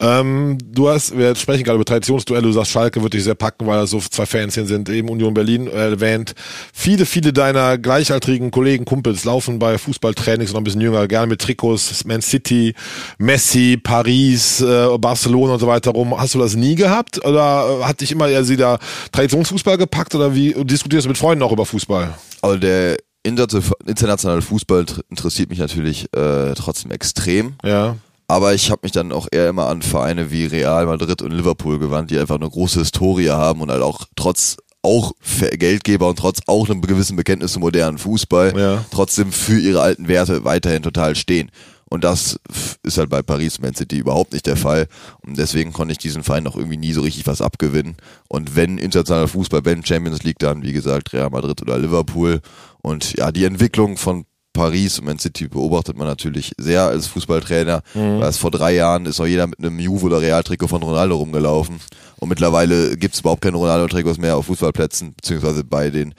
Ähm, 0.00 0.58
du 0.60 0.88
hast, 0.88 1.16
wir 1.16 1.36
sprechen 1.36 1.62
gerade 1.62 1.76
über 1.76 1.84
Traditionsduelle, 1.84 2.42
du 2.42 2.52
sagst, 2.52 2.72
Schalke 2.72 3.00
wird 3.00 3.14
dich 3.14 3.22
sehr 3.22 3.36
packen, 3.36 3.66
weil 3.66 3.80
das 3.80 3.90
so 3.90 4.00
zwei 4.00 4.26
Fanszenen 4.26 4.66
sind, 4.66 4.88
eben 4.88 5.08
Union 5.08 5.34
Berlin 5.34 5.68
äh, 5.68 5.90
erwähnt. 5.90 6.34
Viele, 6.72 7.06
viele 7.06 7.32
deiner 7.32 7.78
gleichaltrigen 7.78 8.50
Kollegen, 8.50 8.84
Kumpels 8.84 9.24
laufen 9.24 9.60
bei 9.60 9.78
Fußballtrainings 9.78 10.52
noch 10.52 10.60
ein 10.60 10.64
bisschen 10.64 10.80
jünger, 10.80 11.06
gerne 11.06 11.28
mit 11.28 11.40
Trikots, 11.40 12.04
Man 12.04 12.22
City, 12.22 12.74
Messi, 13.18 13.78
Paris, 13.80 14.60
äh, 14.60 14.98
Barcelona 14.98 15.54
und 15.54 15.60
so 15.60 15.68
weiter 15.68 15.92
rum. 15.92 16.18
Hast 16.18 16.34
du 16.34 16.40
das 16.40 16.56
nie 16.56 16.74
gehabt? 16.74 17.24
Oder 17.24 17.78
äh, 17.80 17.84
hat 17.84 18.00
dich 18.00 18.10
immer 18.10 18.28
eher 18.28 18.44
sie 18.44 18.56
da 18.56 18.78
Traditionsfußball 19.12 19.78
gepackt 19.78 20.14
oder 20.16 20.34
wie 20.34 20.54
diskutierst 20.64 21.04
du 21.04 21.08
mit 21.08 21.18
Freunden 21.18 21.44
auch 21.44 21.52
über 21.52 21.66
Fußball? 21.66 22.12
Also 22.42 22.56
der 22.58 22.96
inter- 23.22 23.46
internationale 23.86 24.42
Fußball 24.42 24.86
interessiert 25.08 25.50
mich 25.50 25.60
natürlich 25.60 26.06
äh, 26.14 26.52
trotzdem 26.54 26.90
extrem. 26.90 27.54
Ja. 27.62 27.96
Aber 28.26 28.54
ich 28.54 28.70
habe 28.70 28.80
mich 28.84 28.92
dann 28.92 29.12
auch 29.12 29.28
eher 29.30 29.48
immer 29.48 29.66
an 29.68 29.82
Vereine 29.82 30.30
wie 30.30 30.46
Real 30.46 30.86
Madrid 30.86 31.20
und 31.22 31.30
Liverpool 31.32 31.78
gewandt, 31.78 32.10
die 32.10 32.18
einfach 32.18 32.36
eine 32.36 32.48
große 32.48 32.80
Historie 32.80 33.28
haben 33.30 33.60
und 33.60 33.70
halt 33.70 33.82
auch 33.82 34.06
trotz 34.16 34.56
auch 34.82 35.12
Geldgeber 35.52 36.08
und 36.08 36.18
trotz 36.18 36.40
auch 36.46 36.68
einem 36.68 36.82
gewissen 36.82 37.16
Bekenntnis 37.16 37.52
zum 37.52 37.60
modernen 37.60 37.98
Fußball 37.98 38.54
Ja. 38.58 38.84
trotzdem 38.90 39.32
für 39.32 39.58
ihre 39.58 39.80
alten 39.80 40.08
Werte 40.08 40.44
weiterhin 40.44 40.82
total 40.82 41.16
stehen. 41.16 41.50
Und 41.90 42.02
das 42.02 42.40
ist 42.82 42.98
halt 42.98 43.08
bei 43.08 43.22
Paris 43.22 43.60
Man 43.60 43.74
City 43.74 43.98
überhaupt 43.98 44.32
nicht 44.32 44.46
der 44.46 44.56
Fall. 44.56 44.88
Und 45.24 45.38
deswegen 45.38 45.72
konnte 45.72 45.92
ich 45.92 45.98
diesen 45.98 46.22
Verein 46.24 46.46
auch 46.46 46.56
irgendwie 46.56 46.76
nie 46.76 46.92
so 46.92 47.02
richtig 47.02 47.26
was 47.26 47.40
abgewinnen. 47.40 47.96
Und 48.28 48.56
wenn 48.56 48.78
internationaler 48.78 49.28
Fußball, 49.28 49.64
wenn 49.64 49.84
Champions 49.84 50.22
League, 50.22 50.38
dann 50.38 50.62
wie 50.62 50.72
gesagt 50.72 51.12
Real 51.12 51.30
Madrid 51.30 51.62
oder 51.62 51.78
Liverpool. 51.78 52.40
Und 52.82 53.16
ja, 53.16 53.30
die 53.32 53.44
Entwicklung 53.44 53.96
von 53.96 54.24
Paris 54.54 54.98
und 54.98 55.04
Man 55.04 55.18
City 55.18 55.48
beobachtet 55.48 55.98
man 55.98 56.06
natürlich 56.06 56.52
sehr 56.56 56.84
als 56.84 57.06
Fußballtrainer. 57.08 57.82
Weil 57.92 58.22
es 58.22 58.38
vor 58.38 58.50
drei 58.50 58.74
Jahren 58.74 59.04
ist 59.04 59.18
noch 59.18 59.26
jeder 59.26 59.46
mit 59.46 59.58
einem 59.58 59.78
Juve 59.78 60.06
oder 60.06 60.22
Real-Trikot 60.22 60.68
von 60.68 60.82
Ronaldo 60.82 61.16
rumgelaufen. 61.16 61.80
Und 62.16 62.28
mittlerweile 62.30 62.96
gibt 62.96 63.14
es 63.14 63.20
überhaupt 63.20 63.42
keine 63.42 63.58
Ronaldo-Trikots 63.58 64.16
mehr 64.18 64.36
auf 64.36 64.46
Fußballplätzen, 64.46 65.12
beziehungsweise 65.14 65.62
bei 65.64 65.90
den 65.90 66.14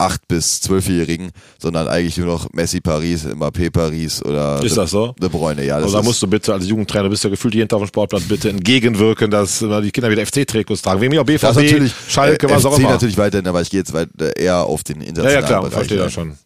8- 0.00 0.18
bis 0.28 0.60
12-Jährigen, 0.62 1.32
sondern 1.60 1.88
eigentlich 1.88 2.16
nur 2.18 2.28
noch 2.28 2.52
Messi 2.52 2.80
Paris, 2.80 3.26
Mbappé 3.26 3.68
Paris 3.72 4.22
oder 4.24 4.62
Ist 4.62 4.76
De, 4.76 4.82
das 4.82 4.92
so? 4.92 5.12
De 5.20 5.28
Bruyne. 5.28 5.64
Ja, 5.64 5.74
Also 5.74 5.90
da 5.92 6.02
musst 6.04 6.22
du 6.22 6.28
bitte 6.28 6.52
als 6.52 6.68
Jugendtrainer, 6.68 7.08
bist 7.08 7.24
ja 7.24 7.30
gefühlt 7.30 7.56
jeden 7.56 7.68
Tag 7.68 7.78
auf 7.78 7.82
dem 7.82 7.88
Sportplatz, 7.88 8.22
bitte 8.22 8.48
entgegenwirken, 8.50 9.28
dass 9.28 9.60
äh, 9.60 9.82
die 9.82 9.90
Kinder 9.90 10.08
wieder 10.08 10.24
FC-Trikots 10.24 10.82
tragen. 10.82 11.00
Mir 11.00 11.20
auch 11.20 11.24
BVB, 11.26 11.40
das 11.40 11.56
natürlich 11.56 11.92
Schalke, 12.08 12.46
äh, 12.46 12.50
was 12.50 12.62
FC 12.62 12.66
auch 12.68 12.78
immer. 12.78 12.90
natürlich 12.90 13.18
weiterhin, 13.18 13.48
aber 13.48 13.60
ich 13.60 13.70
gehe 13.70 13.80
jetzt 13.80 13.92
weiter, 13.92 14.36
eher 14.36 14.64
auf 14.66 14.84
den 14.84 15.00
Ja, 15.00 15.08
internationalen 15.08 15.42
ja, 15.42 15.48
klar, 15.48 15.60
Bereich. 15.62 15.74
verstehe 15.74 15.98
das 15.98 16.12
schon. 16.12 16.38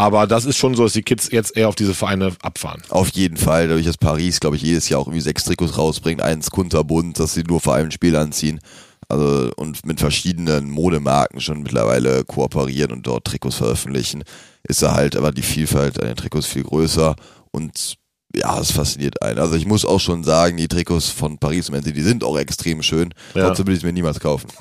Aber 0.00 0.26
das 0.26 0.46
ist 0.46 0.56
schon 0.56 0.74
so, 0.74 0.84
dass 0.84 0.94
die 0.94 1.02
Kids 1.02 1.28
jetzt 1.30 1.54
eher 1.54 1.68
auf 1.68 1.74
diese 1.74 1.92
Vereine 1.92 2.32
abfahren. 2.40 2.80
Auf 2.88 3.10
jeden 3.10 3.36
Fall, 3.36 3.68
dadurch, 3.68 3.84
dass 3.84 3.98
Paris, 3.98 4.40
glaube 4.40 4.56
ich, 4.56 4.62
jedes 4.62 4.88
Jahr 4.88 4.98
auch 4.98 5.06
irgendwie 5.06 5.20
sechs 5.20 5.44
Trikots 5.44 5.76
rausbringt, 5.76 6.22
eins 6.22 6.50
kunterbunt, 6.50 7.20
dass 7.20 7.34
sie 7.34 7.42
nur 7.42 7.60
vor 7.60 7.74
einem 7.74 7.90
Spiel 7.90 8.16
anziehen. 8.16 8.60
Also 9.10 9.52
und 9.56 9.84
mit 9.84 10.00
verschiedenen 10.00 10.70
Modemarken 10.70 11.42
schon 11.42 11.62
mittlerweile 11.62 12.24
kooperieren 12.24 12.92
und 12.92 13.06
dort 13.06 13.26
Trikots 13.26 13.56
veröffentlichen, 13.56 14.24
ist 14.66 14.80
da 14.80 14.94
halt 14.94 15.16
aber 15.16 15.32
die 15.32 15.42
Vielfalt 15.42 16.00
an 16.00 16.06
den 16.06 16.16
Trikots 16.16 16.46
viel 16.46 16.62
größer 16.62 17.14
und 17.50 17.98
ja, 18.34 18.60
es 18.60 18.70
fasziniert 18.70 19.22
einen. 19.22 19.40
Also 19.40 19.56
ich 19.56 19.66
muss 19.66 19.84
auch 19.84 19.98
schon 19.98 20.22
sagen, 20.22 20.56
die 20.56 20.68
Trikots 20.68 21.08
von 21.08 21.38
Paris 21.38 21.70
Man 21.70 21.82
City, 21.82 21.94
die 21.94 22.02
sind 22.02 22.22
auch 22.22 22.38
extrem 22.38 22.82
schön. 22.82 23.12
Ja. 23.34 23.46
Trotzdem 23.46 23.66
will 23.66 23.74
ich 23.74 23.80
es 23.80 23.84
mir 23.84 23.92
niemals 23.92 24.20
kaufen. 24.20 24.48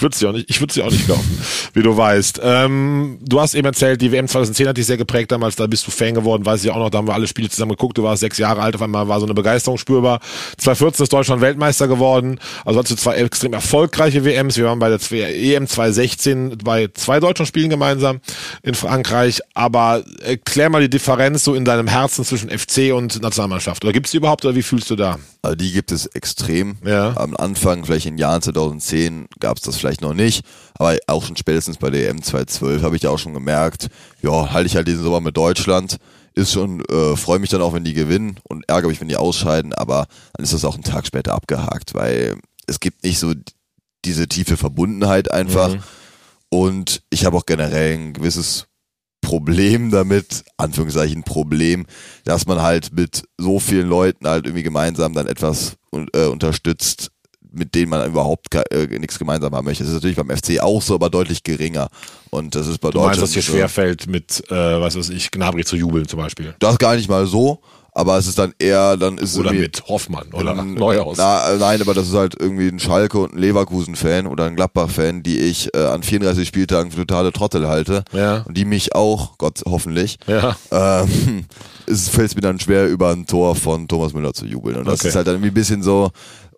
Ich 0.00 0.02
würde 0.02 0.16
sie 0.16 0.26
auch 0.26 0.32
nicht, 0.32 0.48
ich 0.48 0.58
würde 0.60 0.72
sie 0.72 0.82
auch 0.82 0.90
nicht 0.90 1.06
kaufen, 1.06 1.44
wie 1.74 1.82
du 1.82 1.94
weißt. 1.94 2.40
Ähm, 2.42 3.18
du 3.20 3.38
hast 3.38 3.52
eben 3.52 3.66
erzählt, 3.66 4.00
die 4.00 4.10
WM 4.10 4.28
2010 4.28 4.68
hat 4.68 4.78
dich 4.78 4.86
sehr 4.86 4.96
geprägt 4.96 5.30
damals, 5.30 5.56
da 5.56 5.66
bist 5.66 5.86
du 5.86 5.90
Fan 5.90 6.14
geworden, 6.14 6.46
weiß 6.46 6.64
ich 6.64 6.70
auch 6.70 6.78
noch, 6.78 6.88
da 6.88 6.98
haben 6.98 7.06
wir 7.06 7.12
alle 7.12 7.26
Spiele 7.26 7.50
zusammen 7.50 7.72
geguckt, 7.72 7.98
du 7.98 8.02
warst 8.02 8.20
sechs 8.20 8.38
Jahre 8.38 8.62
alt, 8.62 8.74
auf 8.74 8.80
einmal 8.80 9.08
war 9.08 9.20
so 9.20 9.26
eine 9.26 9.34
Begeisterung 9.34 9.76
spürbar. 9.76 10.20
2014 10.56 11.04
ist 11.04 11.12
Deutschland 11.12 11.42
Weltmeister 11.42 11.86
geworden, 11.86 12.40
also 12.64 12.78
hattest 12.78 12.92
du 12.92 13.02
zwei 13.02 13.16
extrem 13.16 13.52
erfolgreiche 13.52 14.24
WMs, 14.24 14.56
wir 14.56 14.64
waren 14.64 14.78
bei 14.78 14.88
der 14.88 14.98
EM 15.36 15.66
2016 15.66 16.56
bei 16.64 16.88
zwei 16.94 17.20
deutschen 17.20 17.44
Spielen 17.44 17.68
gemeinsam 17.68 18.20
in 18.62 18.74
Frankreich, 18.74 19.40
aber 19.52 20.02
erklär 20.22 20.70
mal 20.70 20.80
die 20.80 20.88
Differenz 20.88 21.44
so 21.44 21.54
in 21.54 21.66
deinem 21.66 21.88
Herzen 21.88 22.24
zwischen 22.24 22.48
FC 22.48 22.79
und 22.92 23.20
Nationalmannschaft, 23.20 23.84
oder 23.84 23.92
gibt's 23.92 24.10
die 24.10 24.16
überhaupt, 24.16 24.44
oder 24.44 24.54
wie 24.54 24.62
fühlst 24.62 24.90
du 24.90 24.96
da? 24.96 25.18
Also 25.42 25.56
die 25.56 25.72
gibt 25.72 25.92
es 25.92 26.06
extrem. 26.06 26.76
Ja. 26.84 27.16
Am 27.16 27.36
Anfang, 27.36 27.84
vielleicht 27.84 28.06
in 28.06 28.18
Jahren 28.18 28.42
2010, 28.42 29.28
gab 29.38 29.58
es 29.58 29.62
das 29.62 29.76
vielleicht 29.76 30.00
noch 30.00 30.14
nicht. 30.14 30.44
Aber 30.74 30.96
auch 31.06 31.24
schon 31.24 31.36
spätestens 31.36 31.76
bei 31.76 31.90
der 31.90 32.08
EM 32.08 32.22
2012 32.22 32.82
habe 32.82 32.96
ich 32.96 33.02
ja 33.02 33.10
auch 33.10 33.18
schon 33.18 33.34
gemerkt, 33.34 33.88
ja, 34.22 34.52
halte 34.52 34.66
ich 34.66 34.76
halt 34.76 34.88
diesen 34.88 35.02
Sommer 35.02 35.20
mit 35.20 35.36
Deutschland. 35.36 35.98
Ist 36.34 36.52
schon, 36.52 36.82
äh, 36.86 37.16
freue 37.16 37.38
mich 37.38 37.50
dann 37.50 37.60
auch, 37.60 37.72
wenn 37.72 37.84
die 37.84 37.92
gewinnen 37.92 38.38
und 38.48 38.66
ärgere 38.68 38.88
mich, 38.88 39.00
wenn 39.00 39.08
die 39.08 39.16
ausscheiden. 39.16 39.74
Aber 39.74 40.06
dann 40.34 40.44
ist 40.44 40.54
das 40.54 40.64
auch 40.64 40.74
einen 40.74 40.84
Tag 40.84 41.06
später 41.06 41.34
abgehakt, 41.34 41.94
weil 41.94 42.36
es 42.66 42.80
gibt 42.80 43.04
nicht 43.04 43.18
so 43.18 43.34
diese 44.04 44.28
tiefe 44.28 44.56
Verbundenheit 44.56 45.30
einfach. 45.30 45.76
Und 46.48 47.02
ich 47.10 47.24
habe 47.24 47.36
auch 47.36 47.46
generell 47.46 47.94
ein 47.94 48.12
gewisses 48.12 48.66
Problem 49.20 49.90
damit, 49.90 50.44
Anführungszeichen 50.56 51.22
Problem, 51.22 51.86
dass 52.24 52.46
man 52.46 52.62
halt 52.62 52.92
mit 52.92 53.24
so 53.38 53.60
vielen 53.60 53.88
Leuten 53.88 54.26
halt 54.26 54.46
irgendwie 54.46 54.62
gemeinsam 54.62 55.12
dann 55.12 55.26
etwas 55.26 55.76
äh, 56.12 56.26
unterstützt, 56.26 57.10
mit 57.52 57.74
denen 57.74 57.90
man 57.90 58.06
überhaupt 58.06 58.54
äh, 58.54 58.86
nichts 58.98 59.18
gemeinsam 59.18 59.54
haben 59.54 59.64
möchte. 59.64 59.82
Das 59.82 59.90
ist 59.90 59.96
natürlich 59.96 60.16
beim 60.16 60.30
FC 60.30 60.60
auch 60.60 60.82
so, 60.82 60.94
aber 60.94 61.10
deutlich 61.10 61.42
geringer. 61.42 61.88
Und 62.30 62.54
das 62.54 62.66
ist 62.66 62.78
bei 62.78 62.90
Du 62.90 62.98
meinst, 62.98 63.20
Deutschland 63.20 63.22
dass 63.22 63.32
dir 63.32 63.42
so. 63.42 63.52
schwerfällt, 63.52 64.06
mit, 64.06 64.42
äh, 64.50 64.54
was 64.54 64.96
weiß 64.96 65.10
ich, 65.10 65.30
Gnabry 65.30 65.64
zu 65.64 65.76
jubeln 65.76 66.06
zum 66.06 66.18
Beispiel? 66.20 66.54
Das 66.60 66.78
gar 66.78 66.96
nicht 66.96 67.08
mal 67.08 67.26
so, 67.26 67.60
aber 67.92 68.18
es 68.18 68.26
ist 68.26 68.38
dann 68.38 68.52
eher, 68.58 68.96
dann 68.96 69.18
ist 69.18 69.36
Oder 69.38 69.52
mit 69.52 69.82
Hoffmann 69.88 70.28
oder 70.32 70.52
Ähm, 70.56 70.74
Neuhaus. 70.78 71.16
Na, 71.18 71.56
nein, 71.58 71.80
aber 71.80 71.94
das 71.94 72.08
ist 72.08 72.14
halt 72.14 72.34
irgendwie 72.38 72.68
ein 72.68 72.78
Schalke 72.78 73.18
und 73.18 73.34
ein 73.34 73.38
Leverkusen-Fan 73.38 74.26
oder 74.26 74.44
ein 74.46 74.56
Gladbach-Fan, 74.56 75.22
die 75.22 75.38
ich 75.38 75.74
äh, 75.74 75.84
an 75.84 76.02
34 76.02 76.46
Spieltagen 76.46 76.90
für 76.90 76.98
totale 77.06 77.32
Trottel 77.32 77.68
halte. 77.68 78.04
Ja. 78.12 78.42
Und 78.42 78.56
die 78.56 78.64
mich 78.64 78.94
auch, 78.94 79.38
Gott 79.38 79.60
hoffentlich. 79.66 80.18
Ja. 80.26 80.56
Ähm, 80.70 81.44
es 81.86 82.08
fällt 82.08 82.34
mir 82.34 82.42
dann 82.42 82.60
schwer, 82.60 82.88
über 82.88 83.10
ein 83.10 83.26
Tor 83.26 83.56
von 83.56 83.88
Thomas 83.88 84.12
Müller 84.12 84.32
zu 84.34 84.46
jubeln. 84.46 84.76
Und 84.76 84.86
das 84.86 85.00
Okay. 85.00 85.08
ist 85.08 85.14
halt 85.16 85.26
dann 85.26 85.34
irgendwie 85.36 85.50
ein 85.50 85.54
bisschen 85.54 85.82
so. 85.82 86.10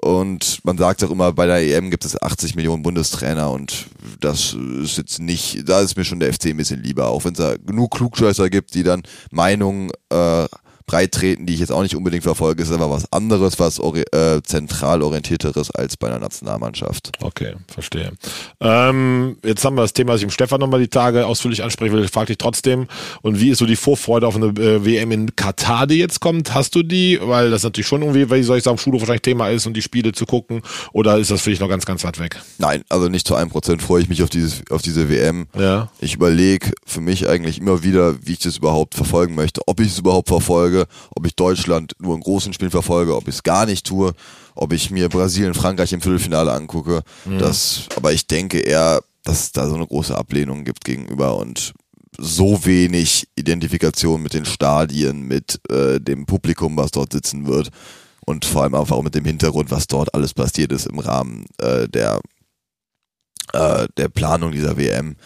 Und 0.05 0.59
man 0.65 0.77
sagt 0.77 1.05
auch 1.05 1.11
immer, 1.13 1.33
bei 1.33 1.47
der 1.47 1.59
EM 1.63 1.89
gibt 1.89 2.05
es 2.05 2.21
80 2.21 2.57
Millionen 2.57 2.83
Bundestrainer 2.83 3.53
und 3.53 3.87
das 4.21 4.53
ist 4.83 4.97
jetzt 4.97 5.21
nicht, 5.21 5.69
da 5.69 5.81
ist 5.81 5.97
mir 5.97 6.05
schon 6.05 6.19
der 6.19 6.33
FC 6.35 6.47
ein 6.47 6.57
bisschen 6.57 6.83
lieber, 6.83 7.07
auch 7.07 7.25
wenn 7.25 7.35
es 7.35 7.39
da 7.39 7.55
genug 7.57 7.93
Klugscheißer 7.93 8.51
gibt, 8.51 8.75
die 8.75 8.83
dann 8.83 9.03
Meinungen 9.31 9.93
äh, 10.11 10.47
breit 10.87 11.13
treten, 11.13 11.47
die 11.47 11.55
ich 11.55 11.61
jetzt 11.61 11.73
auch 11.73 11.83
nicht 11.83 11.97
unbedingt 11.97 12.25
verfolge. 12.25 12.63
Ist 12.63 12.73
aber 12.73 12.91
was 12.91 13.11
anderes, 13.13 13.59
was 13.59 13.79
äh, 13.79 14.43
zentral 14.43 15.03
orientierteres 15.03 15.71
als 15.71 15.97
bei 15.97 16.09
einer 16.09 16.19
Nationalmannschaft. 16.19 17.13
Okay, 17.21 17.55
verstehe. 17.69 18.13
Ähm, 18.61 19.37
jetzt 19.45 19.65
haben 19.65 19.77
wir 19.77 19.83
das 19.83 19.93
Thema, 19.93 20.13
das 20.13 20.21
ich 20.21 20.25
im 20.25 20.31
Stefan 20.31 20.61
nochmal 20.61 20.81
die 20.81 20.89
Tage 20.89 21.27
ausführlich 21.27 21.63
ansprechen 21.63 21.95
will. 21.95 22.05
Ich 22.05 22.11
frage 22.11 22.27
dich 22.27 22.39
trotzdem, 22.39 22.87
und 23.23 23.41
wie 23.41 23.51
ist 23.51 23.59
so 23.59 23.67
die 23.67 23.77
Vorfreude 23.77 24.27
auf 24.27 24.37
eine 24.37 24.47
äh, 24.47 24.85
WM 24.85 25.13
in 25.13 25.37
Katar, 25.37 25.87
die 25.87 25.97
jetzt 25.97 26.21
kommt? 26.21 26.55
Hast 26.55 26.75
du 26.75 26.83
die? 26.83 27.19
Weil 27.23 27.51
das 27.51 27.63
natürlich 27.63 27.87
schon 27.87 28.03
irgendwie, 28.03 28.31
wie 28.31 28.43
soll 28.43 28.59
ich 28.59 28.65
sagen, 28.65 28.79
Schulhof 28.79 29.03
wahrscheinlich 29.03 29.23
Thema 29.23 29.49
ist 29.49 29.67
und 29.67 29.75
die 29.75 29.83
Spiele 29.83 30.13
zu 30.13 30.27
gucken. 30.27 30.63
Oder 30.93 31.19
ist 31.19 31.31
das 31.31 31.43
für 31.43 31.51
dich 31.51 31.61
noch 31.61 31.69
ganz, 31.69 31.87
ganz 31.87 32.05
weit 32.05 32.19
weg? 32.19 32.41
Nein, 32.59 32.83
also 32.89 33.09
nicht 33.09 33.27
zu 33.27 33.35
einem 33.35 33.51
Prozent 33.51 33.83
freue 33.83 34.03
ich 34.03 34.09
mich 34.09 34.23
auf, 34.23 34.31
dieses, 34.31 34.63
auf 34.71 34.83
diese 34.83 35.09
WM. 35.09 35.47
Ja. 35.59 35.91
Ich 36.01 36.15
überlege 36.15 36.73
für 36.85 37.01
mich 37.01 37.29
eigentlich 37.29 37.59
immer 37.59 37.83
wieder, 37.83 38.17
wie 38.27 38.33
ich 38.33 38.39
das 38.41 38.59
überhaupt 38.59 38.95
verfolgen 38.95 39.35
möchte. 39.35 39.61
Ob 39.67 39.81
ich 39.81 39.89
es 39.89 39.99
überhaupt 39.99 40.29
verfolge, 40.29 40.72
ob 41.15 41.27
ich 41.27 41.35
Deutschland 41.37 41.95
nur 41.99 42.15
in 42.15 42.21
großen 42.21 42.53
Spielen 42.53 42.71
verfolge, 42.71 43.17
ob 43.17 43.29
ich 43.29 43.37
es 43.37 43.43
gar 43.43 43.67
nicht 43.67 43.87
tue, 43.87 44.13
ob 44.55 44.73
ich 44.73 44.91
mir 44.91 45.09
Brasilien, 45.09 45.55
Frankreich 45.55 45.93
im 45.93 46.01
Viertelfinale 46.01 46.53
angucke. 46.53 47.03
Mhm. 47.25 47.39
Das, 47.39 47.87
aber 47.97 48.13
ich 48.13 48.27
denke 48.27 48.59
eher, 48.59 49.03
dass 49.25 49.41
es 49.41 49.53
da 49.53 49.69
so 49.69 49.75
eine 49.75 49.87
große 49.87 50.17
Ablehnung 50.17 50.65
gibt 50.65 50.85
gegenüber 50.85 51.37
und 51.37 51.73
so 52.19 52.65
wenig 52.65 53.27
Identifikation 53.37 54.23
mit 54.23 54.35
den 54.35 54.45
Stadien, 54.45 55.23
mit 55.23 55.61
äh, 55.71 55.99
dem 56.01 56.27
Publikum, 56.27 56.77
was 56.77 56.91
dort 56.91 57.13
sitzen 57.13 57.47
wird 57.47 57.71
und 58.27 58.45
vor 58.45 58.63
allem 58.65 58.75
einfach 58.75 58.97
auch 58.97 59.03
mit 59.03 59.15
dem 59.15 59.25
Hintergrund, 59.25 59.71
was 59.71 59.87
dort 59.87 60.15
alles 60.15 60.35
passiert 60.35 60.73
ist 60.73 60.87
im 60.87 60.99
Rahmen 60.99 61.47
äh, 61.59 61.89
der 61.89 62.21
äh, 63.53 63.87
der 63.97 64.09
Planung 64.09 64.53
dieser 64.53 64.77
WM, 64.77 65.17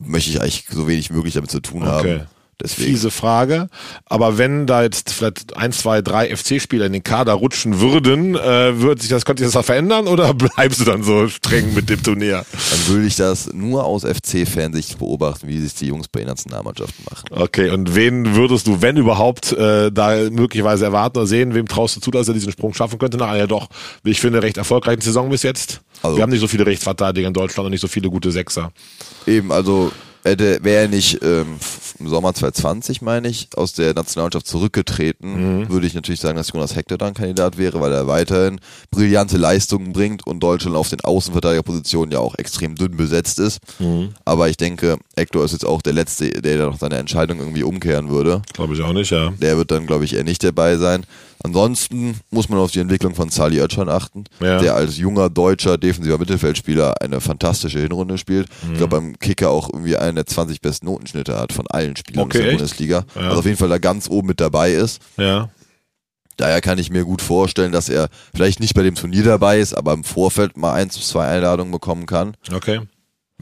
möchte 0.00 0.30
ich 0.30 0.40
eigentlich 0.40 0.64
so 0.70 0.88
wenig 0.88 1.10
möglich 1.10 1.34
damit 1.34 1.50
zu 1.50 1.60
tun 1.60 1.82
Okay. 1.82 2.20
haben. 2.20 2.26
Deswegen. 2.62 2.90
Fiese 2.90 3.10
Frage. 3.10 3.68
Aber 4.06 4.38
wenn 4.38 4.66
da 4.66 4.82
jetzt 4.82 5.10
vielleicht 5.12 5.56
ein, 5.56 5.72
zwei, 5.72 6.00
drei 6.02 6.34
FC-Spieler 6.34 6.86
in 6.86 6.92
den 6.92 7.02
Kader 7.02 7.32
rutschen 7.32 7.80
würden, 7.80 8.36
äh, 8.36 8.80
wird 8.80 9.00
sich 9.00 9.10
das, 9.10 9.24
könnte 9.24 9.42
sich 9.42 9.52
das 9.52 9.60
da 9.60 9.62
verändern 9.64 10.06
oder 10.06 10.32
bleibst 10.34 10.80
du 10.80 10.84
dann 10.84 11.02
so 11.02 11.28
streng 11.28 11.74
mit 11.74 11.90
dem 11.90 12.02
Turnier? 12.02 12.44
Dann 12.70 12.86
würde 12.94 13.06
ich 13.06 13.16
das 13.16 13.52
nur 13.52 13.84
aus 13.84 14.04
FC-Fansicht 14.04 14.98
beobachten, 14.98 15.48
wie 15.48 15.58
sich 15.58 15.74
die 15.74 15.86
Jungs 15.86 16.08
bei 16.08 16.20
den 16.20 16.28
Nationalmannschaften 16.28 17.04
machen. 17.10 17.24
Okay, 17.30 17.70
und 17.70 17.94
wen 17.94 18.34
würdest 18.36 18.66
du, 18.66 18.80
wenn 18.82 18.96
überhaupt, 18.96 19.52
äh, 19.52 19.90
da 19.90 20.14
möglicherweise 20.30 20.84
erwarten 20.84 21.18
oder 21.18 21.26
sehen? 21.26 21.54
Wem 21.54 21.66
traust 21.66 21.96
du 21.96 22.00
zu, 22.00 22.10
dass 22.10 22.28
er 22.28 22.34
diesen 22.34 22.52
Sprung 22.52 22.74
schaffen 22.74 22.98
könnte 22.98 23.16
nach 23.16 23.28
einer 23.28 23.46
doch, 23.46 23.68
wie 24.04 24.10
ich 24.10 24.20
finde, 24.20 24.42
recht 24.42 24.56
erfolgreichen 24.56 25.00
Saison 25.00 25.28
bis 25.30 25.42
jetzt? 25.42 25.80
Also- 26.02 26.16
Wir 26.16 26.22
haben 26.22 26.30
nicht 26.30 26.40
so 26.40 26.48
viele 26.48 26.66
Rechtsverteidiger 26.66 27.26
in 27.28 27.34
Deutschland 27.34 27.66
und 27.66 27.72
nicht 27.72 27.80
so 27.80 27.88
viele 27.88 28.08
gute 28.10 28.30
Sechser. 28.32 28.72
Eben, 29.26 29.52
also 29.52 29.92
hätte, 30.24 30.62
wäre 30.62 30.82
er 30.82 30.88
nicht 30.88 31.22
ähm, 31.22 31.56
im 31.98 32.08
Sommer 32.08 32.34
2020, 32.34 33.02
meine 33.02 33.28
ich, 33.28 33.48
aus 33.56 33.72
der 33.72 33.94
Nationalmannschaft 33.94 34.46
zurückgetreten, 34.46 35.68
würde 35.68 35.86
ich 35.86 35.94
natürlich 35.94 36.20
sagen, 36.20 36.36
dass 36.36 36.52
Jonas 36.52 36.74
Hector 36.76 36.98
dann 36.98 37.14
Kandidat 37.14 37.58
wäre, 37.58 37.80
weil 37.80 37.92
er 37.92 38.06
weiterhin 38.06 38.60
brillante 38.90 39.36
Leistungen 39.36 39.92
bringt 39.92 40.26
und 40.26 40.40
Deutschland 40.40 40.76
auf 40.76 40.88
den 40.88 41.00
Außenverteidigerpositionen 41.00 42.12
ja 42.12 42.18
auch 42.18 42.34
extrem 42.36 42.74
dünn 42.74 42.96
besetzt 42.96 43.38
ist. 43.38 43.60
Aber 44.24 44.48
ich 44.48 44.56
denke, 44.56 44.98
Hector 45.16 45.44
ist 45.44 45.52
jetzt 45.52 45.66
auch 45.66 45.82
der 45.82 45.92
Letzte, 45.92 46.30
der 46.30 46.58
da 46.58 46.66
noch 46.66 46.78
seine 46.78 46.96
Entscheidung 46.96 47.38
irgendwie 47.38 47.62
umkehren 47.62 48.08
würde. 48.08 48.42
Glaube 48.52 48.74
ich 48.74 48.82
auch 48.82 48.92
nicht, 48.92 49.10
ja. 49.10 49.32
Der 49.40 49.56
wird 49.56 49.70
dann, 49.70 49.86
glaube 49.86 50.04
ich, 50.04 50.14
eher 50.14 50.24
nicht 50.24 50.42
dabei 50.42 50.76
sein. 50.76 51.04
Ansonsten 51.44 52.20
muss 52.30 52.48
man 52.48 52.58
auf 52.58 52.70
die 52.70 52.78
Entwicklung 52.80 53.14
von 53.14 53.28
Sali 53.30 53.58
Özcan 53.60 53.88
achten, 53.88 54.24
Ja. 54.40 54.58
der 54.60 54.74
als 54.76 54.96
junger 54.96 55.28
deutscher 55.28 55.76
defensiver 55.78 56.18
Mittelfeldspieler 56.18 57.00
eine 57.00 57.20
fantastische 57.20 57.80
Hinrunde 57.80 58.16
spielt. 58.18 58.48
Ich 58.70 58.78
glaube, 58.78 58.96
beim 58.96 59.18
Kicker 59.18 59.50
auch 59.50 59.68
irgendwie 59.72 59.96
einen 59.96 60.16
der 60.16 60.26
20 60.26 60.60
besten 60.60 60.86
Notenschnitte 60.86 61.36
hat 61.38 61.52
von 61.52 61.66
allen 61.68 61.96
Spielern 61.96 62.24
Okay, 62.26 62.38
der 62.38 62.46
echt? 62.48 62.58
Bundesliga. 62.58 63.04
Ja. 63.14 63.20
Also 63.22 63.40
auf 63.40 63.44
jeden 63.44 63.56
Fall 63.58 63.68
da 63.68 63.78
ganz 63.78 64.08
oben 64.08 64.28
mit 64.28 64.40
dabei 64.40 64.72
ist. 64.72 65.00
Ja. 65.16 65.48
Daher 66.38 66.60
kann 66.62 66.78
ich 66.78 66.90
mir 66.90 67.04
gut 67.04 67.20
vorstellen, 67.20 67.72
dass 67.72 67.88
er 67.88 68.08
vielleicht 68.34 68.58
nicht 68.60 68.74
bei 68.74 68.82
dem 68.82 68.94
Turnier 68.94 69.22
dabei 69.22 69.58
ist, 69.60 69.74
aber 69.74 69.92
im 69.92 70.02
Vorfeld 70.02 70.56
mal 70.56 70.72
eins 70.72 70.96
bis 70.96 71.08
zwei 71.08 71.26
Einladungen 71.26 71.70
bekommen 71.72 72.06
kann. 72.06 72.34
Okay. 72.52 72.80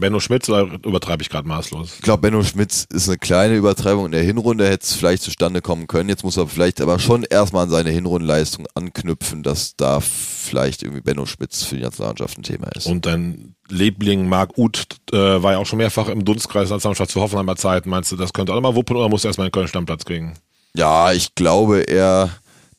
Benno 0.00 0.20
Schmitz 0.20 0.48
oder 0.48 0.62
übertreibe 0.84 1.22
ich 1.22 1.28
gerade 1.28 1.46
maßlos? 1.46 1.96
Ich 1.96 2.02
glaube, 2.02 2.22
Benno 2.22 2.42
Schmitz 2.42 2.86
ist 2.92 3.08
eine 3.08 3.18
kleine 3.18 3.54
Übertreibung. 3.56 4.06
In 4.06 4.12
der 4.12 4.22
Hinrunde 4.22 4.68
hätte 4.68 4.84
es 4.84 4.94
vielleicht 4.94 5.22
zustande 5.22 5.62
kommen 5.62 5.86
können. 5.86 6.08
Jetzt 6.08 6.24
muss 6.24 6.36
er 6.36 6.48
vielleicht 6.48 6.80
aber 6.80 6.98
schon 6.98 7.24
erstmal 7.24 7.64
an 7.64 7.70
seine 7.70 7.90
Hinrundenleistung 7.90 8.66
anknüpfen, 8.74 9.42
dass 9.42 9.76
da 9.76 10.00
vielleicht 10.00 10.82
irgendwie 10.82 11.02
Benno 11.02 11.26
Schmitz 11.26 11.62
für 11.62 11.76
die 11.76 11.82
Nationalmannschaft 11.82 12.38
ein 12.38 12.42
Thema 12.42 12.68
ist. 12.74 12.86
Und 12.86 13.06
dein 13.06 13.54
Liebling 13.68 14.28
Marc 14.28 14.58
Uth 14.58 14.86
äh, 15.12 15.16
war 15.16 15.52
ja 15.52 15.58
auch 15.58 15.66
schon 15.66 15.78
mehrfach 15.78 16.08
im 16.08 16.24
Dunstkreis 16.24 16.68
der 16.68 16.76
Nationalmannschaft 16.76 17.10
zu 17.10 17.20
Hoffenheimer 17.20 17.56
Zeit. 17.56 17.86
Meinst 17.86 18.10
du, 18.10 18.16
das 18.16 18.32
könnte 18.32 18.52
auch 18.52 18.56
noch 18.56 18.62
mal 18.62 18.74
wuppen 18.74 18.96
oder 18.96 19.08
muss 19.08 19.24
er 19.24 19.28
erstmal 19.28 19.46
einen 19.46 19.52
Köln-Stammplatz 19.52 20.04
kriegen? 20.04 20.34
ja, 20.74 21.12
ich 21.12 21.34
glaube 21.34 21.80
eher, 21.80 22.30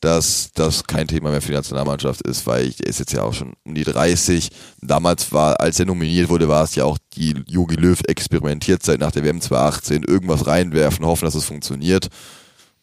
dass 0.02 0.50
das 0.54 0.84
kein 0.84 1.06
Thema 1.06 1.30
mehr 1.30 1.40
für 1.40 1.48
die 1.48 1.54
Nationalmannschaft 1.54 2.22
ist, 2.22 2.44
weil 2.46 2.66
ich, 2.66 2.76
der 2.76 2.88
ist 2.88 2.98
jetzt 2.98 3.12
ja 3.12 3.22
auch 3.22 3.32
schon 3.32 3.54
um 3.64 3.74
die 3.74 3.84
30. 3.84 4.50
Damals 4.80 5.32
war, 5.32 5.60
als 5.60 5.78
er 5.78 5.86
nominiert 5.86 6.28
wurde, 6.28 6.48
war 6.48 6.64
es 6.64 6.74
ja 6.74 6.84
auch 6.84 6.98
die 7.14 7.36
Jogi 7.46 7.76
Löw 7.76 8.00
Experimentierzeit 8.08 8.98
nach 8.98 9.12
der 9.12 9.24
WM 9.24 9.40
2018. 9.40 10.02
Irgendwas 10.02 10.48
reinwerfen, 10.48 11.06
hoffen, 11.06 11.24
dass 11.24 11.36
es 11.36 11.44
funktioniert. 11.44 12.08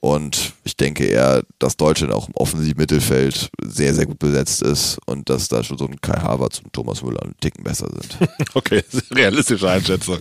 Und 0.01 0.53
ich 0.63 0.77
denke 0.77 1.03
eher, 1.05 1.43
dass 1.59 1.75
Deutschland 1.75 2.13
auch 2.13 2.29
im 2.29 2.35
offensiven 2.35 2.77
Mittelfeld 2.77 3.49
sehr, 3.61 3.93
sehr 3.93 4.05
gut 4.05 4.17
besetzt 4.17 4.61
ist 4.61 4.97
und 5.05 5.29
dass 5.29 5.49
da 5.49 5.61
schon 5.61 5.77
so 5.77 5.85
ein 5.85 5.99
Kai 5.99 6.21
Havertz 6.21 6.59
und 6.59 6.71
Thomas 6.71 7.03
Müller 7.03 7.21
einen 7.21 7.35
Ticken 7.41 7.63
besser 7.65 7.87
sind. 7.91 8.17
Okay, 8.53 8.81
realistische 9.11 9.69
Einschätzung. 9.69 10.19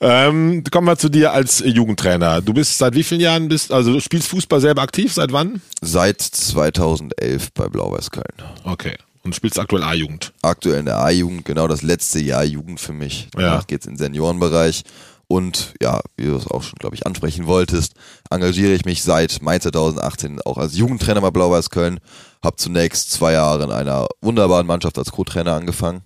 Ähm, 0.00 0.62
kommen 0.70 0.86
wir 0.86 0.96
zu 0.96 1.08
dir 1.08 1.32
als 1.32 1.62
Jugendtrainer. 1.64 2.40
Du 2.40 2.54
bist 2.54 2.78
seit 2.78 2.94
wie 2.94 3.02
vielen 3.02 3.20
Jahren 3.20 3.48
bist, 3.48 3.72
also 3.72 3.92
du 3.92 4.00
spielst 4.00 4.28
Fußball 4.28 4.60
selber 4.60 4.82
aktiv? 4.82 5.12
Seit 5.12 5.32
wann? 5.32 5.60
Seit 5.82 6.20
2011 6.22 7.52
bei 7.52 7.68
Blau-Weiß 7.68 8.10
Köln. 8.10 8.24
Okay. 8.64 8.96
Und 9.24 9.34
spielst 9.34 9.58
aktuell 9.58 9.82
A-Jugend. 9.82 10.32
aktuell 10.42 10.78
in 10.78 10.86
der 10.86 10.98
A-Jugend, 10.98 11.44
genau 11.44 11.66
das 11.66 11.82
letzte 11.82 12.20
Jahr 12.20 12.44
Jugend 12.44 12.78
für 12.80 12.92
mich. 12.92 13.28
Danach 13.32 13.60
Ja. 13.62 13.64
geht's 13.66 13.86
in 13.86 13.94
den 13.94 13.98
Seniorenbereich. 13.98 14.84
Und 15.28 15.74
ja, 15.82 16.00
wie 16.16 16.26
du 16.26 16.36
es 16.36 16.46
auch 16.46 16.62
schon, 16.62 16.78
glaube 16.78 16.94
ich, 16.94 17.04
ansprechen 17.04 17.46
wolltest, 17.46 17.94
engagiere 18.30 18.72
ich 18.74 18.84
mich 18.84 19.02
seit 19.02 19.42
Mai 19.42 19.58
2018 19.58 20.40
auch 20.42 20.56
als 20.56 20.76
Jugendtrainer 20.76 21.20
bei 21.20 21.30
Blau-Weiß 21.30 21.70
Köln. 21.70 21.98
Habe 22.44 22.56
zunächst 22.56 23.10
zwei 23.10 23.32
Jahre 23.32 23.64
in 23.64 23.72
einer 23.72 24.06
wunderbaren 24.20 24.66
Mannschaft 24.66 24.98
als 24.98 25.10
Co-Trainer 25.10 25.54
angefangen 25.54 26.00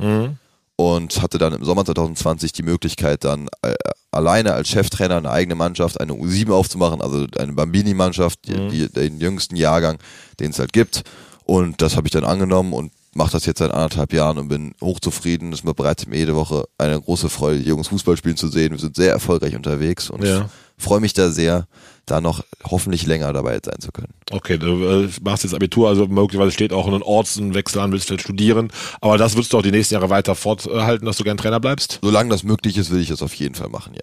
und 0.77 1.21
hatte 1.21 1.37
dann 1.37 1.53
im 1.53 1.65
Sommer 1.65 1.85
2020 1.85 2.53
die 2.53 2.63
Möglichkeit, 2.63 3.25
dann 3.25 3.49
äh, 3.61 3.75
alleine 4.11 4.55
als 4.55 4.71
Cheftrainer 4.71 5.19
eine 5.19 5.31
eigene 5.31 5.55
Mannschaft, 5.55 6.01
eine 6.01 6.15
U7 6.15 6.51
aufzumachen, 6.53 7.03
also 7.03 7.27
eine 7.39 7.53
Bambini-Mannschaft, 7.53 8.39
die, 8.71 8.89
den 8.91 9.21
jüngsten 9.21 9.57
Jahrgang, 9.57 9.99
den 10.41 10.53
es 10.53 10.59
halt 10.59 10.73
gibt. 10.73 11.03
Und 11.45 11.83
das 11.83 11.97
habe 11.97 12.07
ich 12.07 12.13
dann 12.13 12.25
angenommen 12.25 12.73
und 12.73 12.93
mache 13.15 13.33
das 13.33 13.47
jetzt 13.47 13.59
seit 13.59 13.71
anderthalb 13.73 14.13
Jahren 14.13 14.39
und 14.39 14.49
bin 14.49 14.75
hochzufrieden. 14.81 15.53
Es 15.53 15.65
mir 15.65 15.75
bereitet 15.75 16.09
mir 16.09 16.17
jede 16.19 16.35
Woche 16.37 16.65
eine 16.79 17.01
große 17.01 17.29
Freude, 17.29 17.59
die 17.61 17.69
Jungs 17.69 17.89
Fußball 17.89 18.17
spielen 18.17 18.37
zu 18.37 18.49
sehen. 18.49 18.73
Wir 18.73 18.79
sind 18.79 18.97
sehr 18.97 19.13
erfolgreich 19.13 19.57
unterwegs 19.57 20.11
und 20.11 20.25
Ja. 20.25 20.49
freue 20.79 21.01
mich 21.01 21.13
da 21.13 21.31
sehr, 21.31 21.67
da 22.07 22.21
noch 22.21 22.45
hoffentlich 22.65 23.07
länger 23.07 23.33
dabei 23.33 23.59
sein 23.65 23.81
zu 23.81 23.91
können. 23.93 24.15
Okay, 24.31 24.59
du 24.59 24.85
äh, 24.85 25.09
machst 25.23 25.45
jetzt 25.45 25.55
Abitur, 25.55 25.89
also 25.89 26.07
möglicherweise 26.07 26.53
steht 26.53 26.73
auch 26.73 26.87
einen 26.87 27.03
Ortswechsel 27.03 27.81
an, 27.81 27.93
willst 27.93 28.07
vielleicht 28.07 28.23
studieren. 28.23 28.71
Aber 29.01 29.19
das 29.19 29.35
würdest 29.35 29.53
du 29.53 29.59
auch 29.59 29.63
die 29.63 29.73
nächsten 29.73 29.95
Jahre 29.95 30.11
weiter 30.11 30.35
forthalten, 30.35 31.05
dass 31.07 31.17
du 31.17 31.25
gern 31.25 31.37
Trainer 31.37 31.61
bleibst? 31.61 31.99
Solange 32.03 32.31
das 32.31 32.45
möglich 32.45 32.77
ist, 32.79 32.91
will 32.91 33.01
ich 33.01 33.09
das 33.09 33.23
auf 33.23 33.35
jeden 33.35 33.55
Fall 33.55 33.69
machen, 33.69 33.95
ja. 33.95 34.03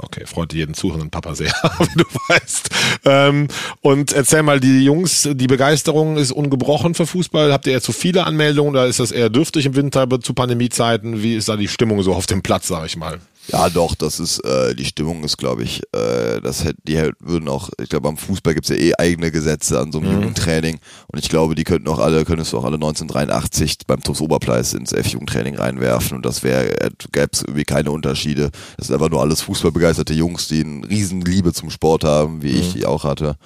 Okay, 0.00 0.26
freut 0.26 0.52
jeden 0.52 0.74
zuhörenden 0.74 1.10
Papa 1.10 1.34
sehr, 1.34 1.52
wie 1.78 1.98
du 1.98 2.04
weißt. 2.28 2.70
Ähm, 3.04 3.48
und 3.80 4.12
erzähl 4.12 4.42
mal, 4.42 4.60
die 4.60 4.84
Jungs, 4.84 5.28
die 5.32 5.46
Begeisterung 5.46 6.16
ist 6.16 6.30
ungebrochen 6.30 6.94
für 6.94 7.06
Fußball. 7.06 7.52
Habt 7.52 7.66
ihr 7.66 7.72
eher 7.72 7.82
zu 7.82 7.92
viele 7.92 8.24
Anmeldungen 8.24 8.70
oder 8.70 8.86
ist 8.86 9.00
das 9.00 9.10
eher 9.10 9.28
dürftig 9.28 9.66
im 9.66 9.74
Winter 9.74 10.08
zu 10.20 10.34
Pandemiezeiten? 10.34 11.22
Wie 11.22 11.34
ist 11.34 11.48
da 11.48 11.56
die 11.56 11.68
Stimmung 11.68 12.02
so 12.02 12.14
auf 12.14 12.26
dem 12.26 12.42
Platz, 12.42 12.68
sag 12.68 12.86
ich 12.86 12.96
mal? 12.96 13.18
Ja, 13.50 13.70
doch, 13.70 13.94
das 13.94 14.20
ist, 14.20 14.44
äh, 14.44 14.74
die 14.74 14.84
Stimmung 14.84 15.24
ist, 15.24 15.38
glaube 15.38 15.62
ich, 15.62 15.82
äh, 15.94 16.40
das 16.42 16.64
hätte, 16.64 16.76
die 16.86 16.96
würden 17.18 17.48
auch, 17.48 17.70
ich 17.80 17.88
glaube, 17.88 18.08
am 18.08 18.18
Fußball 18.18 18.52
gibt's 18.52 18.68
ja 18.68 18.76
eh 18.76 18.92
eigene 18.98 19.30
Gesetze 19.30 19.80
an 19.80 19.90
so 19.90 20.00
einem 20.00 20.12
Jugendtraining 20.12 20.78
und 21.06 21.18
ich 21.18 21.30
glaube, 21.30 21.54
die 21.54 21.64
könnten 21.64 21.88
auch 21.88 21.98
alle, 21.98 22.26
könntest 22.26 22.52
du 22.52 22.58
auch 22.58 22.64
alle 22.64 22.74
1983 22.74 23.78
beim 23.86 24.02
TuS 24.02 24.20
Oberpleis 24.20 24.74
ins 24.74 24.92
F-Jugendtraining 24.92 25.56
reinwerfen 25.56 26.16
und 26.16 26.26
das 26.26 26.42
wäre, 26.42 26.78
äh, 26.78 26.90
gäb's 27.10 27.40
irgendwie 27.40 27.64
keine 27.64 27.90
Unterschiede. 27.90 28.50
Das 28.76 28.88
sind 28.88 28.96
einfach 28.96 29.10
nur 29.10 29.22
alles 29.22 29.40
fußballbegeisterte 29.40 30.12
Jungs, 30.12 30.48
die 30.48 30.62
eine 30.62 30.86
riesen 30.86 31.22
Liebe 31.22 31.54
zum 31.54 31.70
Sport 31.70 32.04
haben, 32.04 32.42
wie 32.42 32.50
ich 32.50 32.74
die 32.74 32.84
auch 32.84 33.04
hatte. 33.04 33.36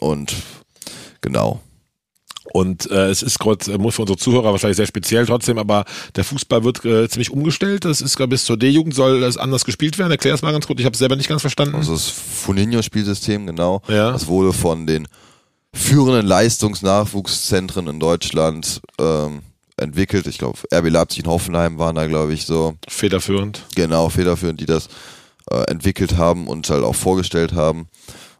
Und 0.00 0.34
genau. 1.20 1.60
Und 2.52 2.90
äh, 2.90 3.08
es 3.08 3.22
ist 3.22 3.38
gerade, 3.38 3.72
äh, 3.72 3.78
muss 3.78 3.96
für 3.96 4.02
unsere 4.02 4.18
Zuhörer 4.18 4.52
wahrscheinlich 4.52 4.76
sehr 4.76 4.86
speziell 4.86 5.26
trotzdem, 5.26 5.58
aber 5.58 5.84
der 6.16 6.24
Fußball 6.24 6.64
wird 6.64 6.84
äh, 6.84 7.08
ziemlich 7.08 7.30
umgestellt. 7.30 7.84
Das 7.84 8.00
ist 8.00 8.16
bis 8.28 8.44
zur 8.44 8.56
D-Jugend 8.56 8.94
soll 8.94 9.20
das 9.20 9.36
anders 9.36 9.64
gespielt 9.64 9.98
werden. 9.98 10.10
Erklär 10.10 10.34
es 10.34 10.42
mal 10.42 10.52
ganz 10.52 10.66
kurz. 10.66 10.80
Ich 10.80 10.86
habe 10.86 10.94
es 10.94 10.98
selber 10.98 11.16
nicht 11.16 11.28
ganz 11.28 11.40
verstanden. 11.40 11.76
Also 11.76 11.92
das 11.92 12.08
Funinho-Spielsystem, 12.08 13.46
genau. 13.46 13.82
Ja. 13.88 14.12
Das 14.12 14.26
wurde 14.26 14.52
von 14.52 14.86
den 14.86 15.06
führenden 15.74 16.26
Leistungsnachwuchszentren 16.26 17.86
in 17.86 18.00
Deutschland 18.00 18.80
ähm, 18.98 19.42
entwickelt. 19.76 20.26
Ich 20.26 20.38
glaube, 20.38 20.58
RB 20.72 20.90
Leipzig 20.90 21.24
und 21.24 21.30
Hoffenheim 21.30 21.78
waren 21.78 21.94
da, 21.94 22.06
glaube 22.06 22.32
ich, 22.32 22.46
so 22.46 22.74
Federführend. 22.88 23.64
genau 23.74 24.08
federführend, 24.08 24.60
die 24.60 24.66
das 24.66 24.88
äh, 25.50 25.62
entwickelt 25.70 26.16
haben 26.16 26.48
und 26.48 26.68
halt 26.70 26.82
auch 26.82 26.94
vorgestellt 26.94 27.52
haben. 27.52 27.88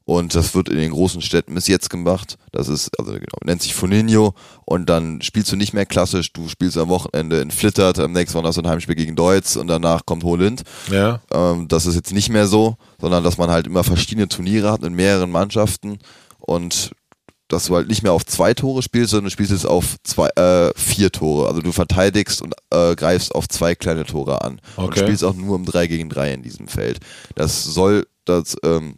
Und 0.09 0.35
das 0.35 0.55
wird 0.55 0.71
in 0.71 0.79
den 0.79 0.91
großen 0.91 1.21
Städten 1.21 1.55
bis 1.55 1.67
jetzt 1.67 1.91
gemacht. 1.91 2.39
Das 2.51 2.67
ist, 2.69 2.99
also 2.99 3.13
genau, 3.13 3.37
nennt 3.45 3.61
sich 3.61 3.75
Funinho. 3.75 4.33
Und 4.65 4.89
dann 4.89 5.21
spielst 5.21 5.53
du 5.53 5.57
nicht 5.57 5.75
mehr 5.75 5.85
klassisch. 5.85 6.33
Du 6.33 6.49
spielst 6.49 6.79
am 6.79 6.89
Wochenende 6.89 7.43
in 7.43 7.51
Flittert, 7.51 7.99
am 7.99 8.13
nächsten 8.13 8.39
Mal 8.41 8.49
hast 8.49 8.57
du 8.57 8.63
ein 8.63 8.69
Heimspiel 8.69 8.95
gegen 8.95 9.17
Deutz 9.17 9.57
und 9.57 9.67
danach 9.67 10.07
kommt 10.07 10.25
Holind. 10.25 10.63
Ja. 10.91 11.21
Ähm, 11.31 11.69
das 11.69 11.85
ist 11.85 11.95
jetzt 11.95 12.15
nicht 12.15 12.31
mehr 12.31 12.47
so, 12.47 12.77
sondern 12.99 13.23
dass 13.23 13.37
man 13.37 13.51
halt 13.51 13.67
immer 13.67 13.85
verschiedene 13.85 14.29
Turniere 14.29 14.73
hat 14.73 14.81
mit 14.81 14.93
mehreren 14.95 15.31
Mannschaften 15.31 15.99
und 16.39 16.93
dass 17.49 17.67
du 17.67 17.77
halt 17.77 17.89
nicht 17.89 18.03
mehr 18.03 18.13
auf 18.13 18.25
zwei 18.25 18.55
Tore 18.55 18.81
spielst, 18.83 19.11
sondern 19.11 19.27
du 19.27 19.31
spielst 19.31 19.53
jetzt 19.53 19.67
auf 19.67 19.97
zwei, 20.05 20.29
äh, 20.37 20.73
vier 20.75 21.13
Tore. 21.13 21.49
Also 21.49 21.61
du 21.61 21.71
verteidigst 21.73 22.41
und 22.41 22.55
äh, 22.71 22.97
greifst 22.97 23.35
auf 23.35 23.47
zwei 23.47 23.75
kleine 23.75 24.07
Tore 24.07 24.41
an. 24.41 24.59
Und 24.77 24.85
Okay. 24.87 25.01
spielst 25.01 25.23
auch 25.23 25.35
nur 25.35 25.57
im 25.57 25.67
3 25.67 25.87
gegen 25.87 26.09
3 26.09 26.33
in 26.33 26.43
diesem 26.43 26.67
Feld. 26.67 26.99
Das 27.35 27.63
soll 27.63 28.07
das 28.25 28.57
ähm, 28.65 28.97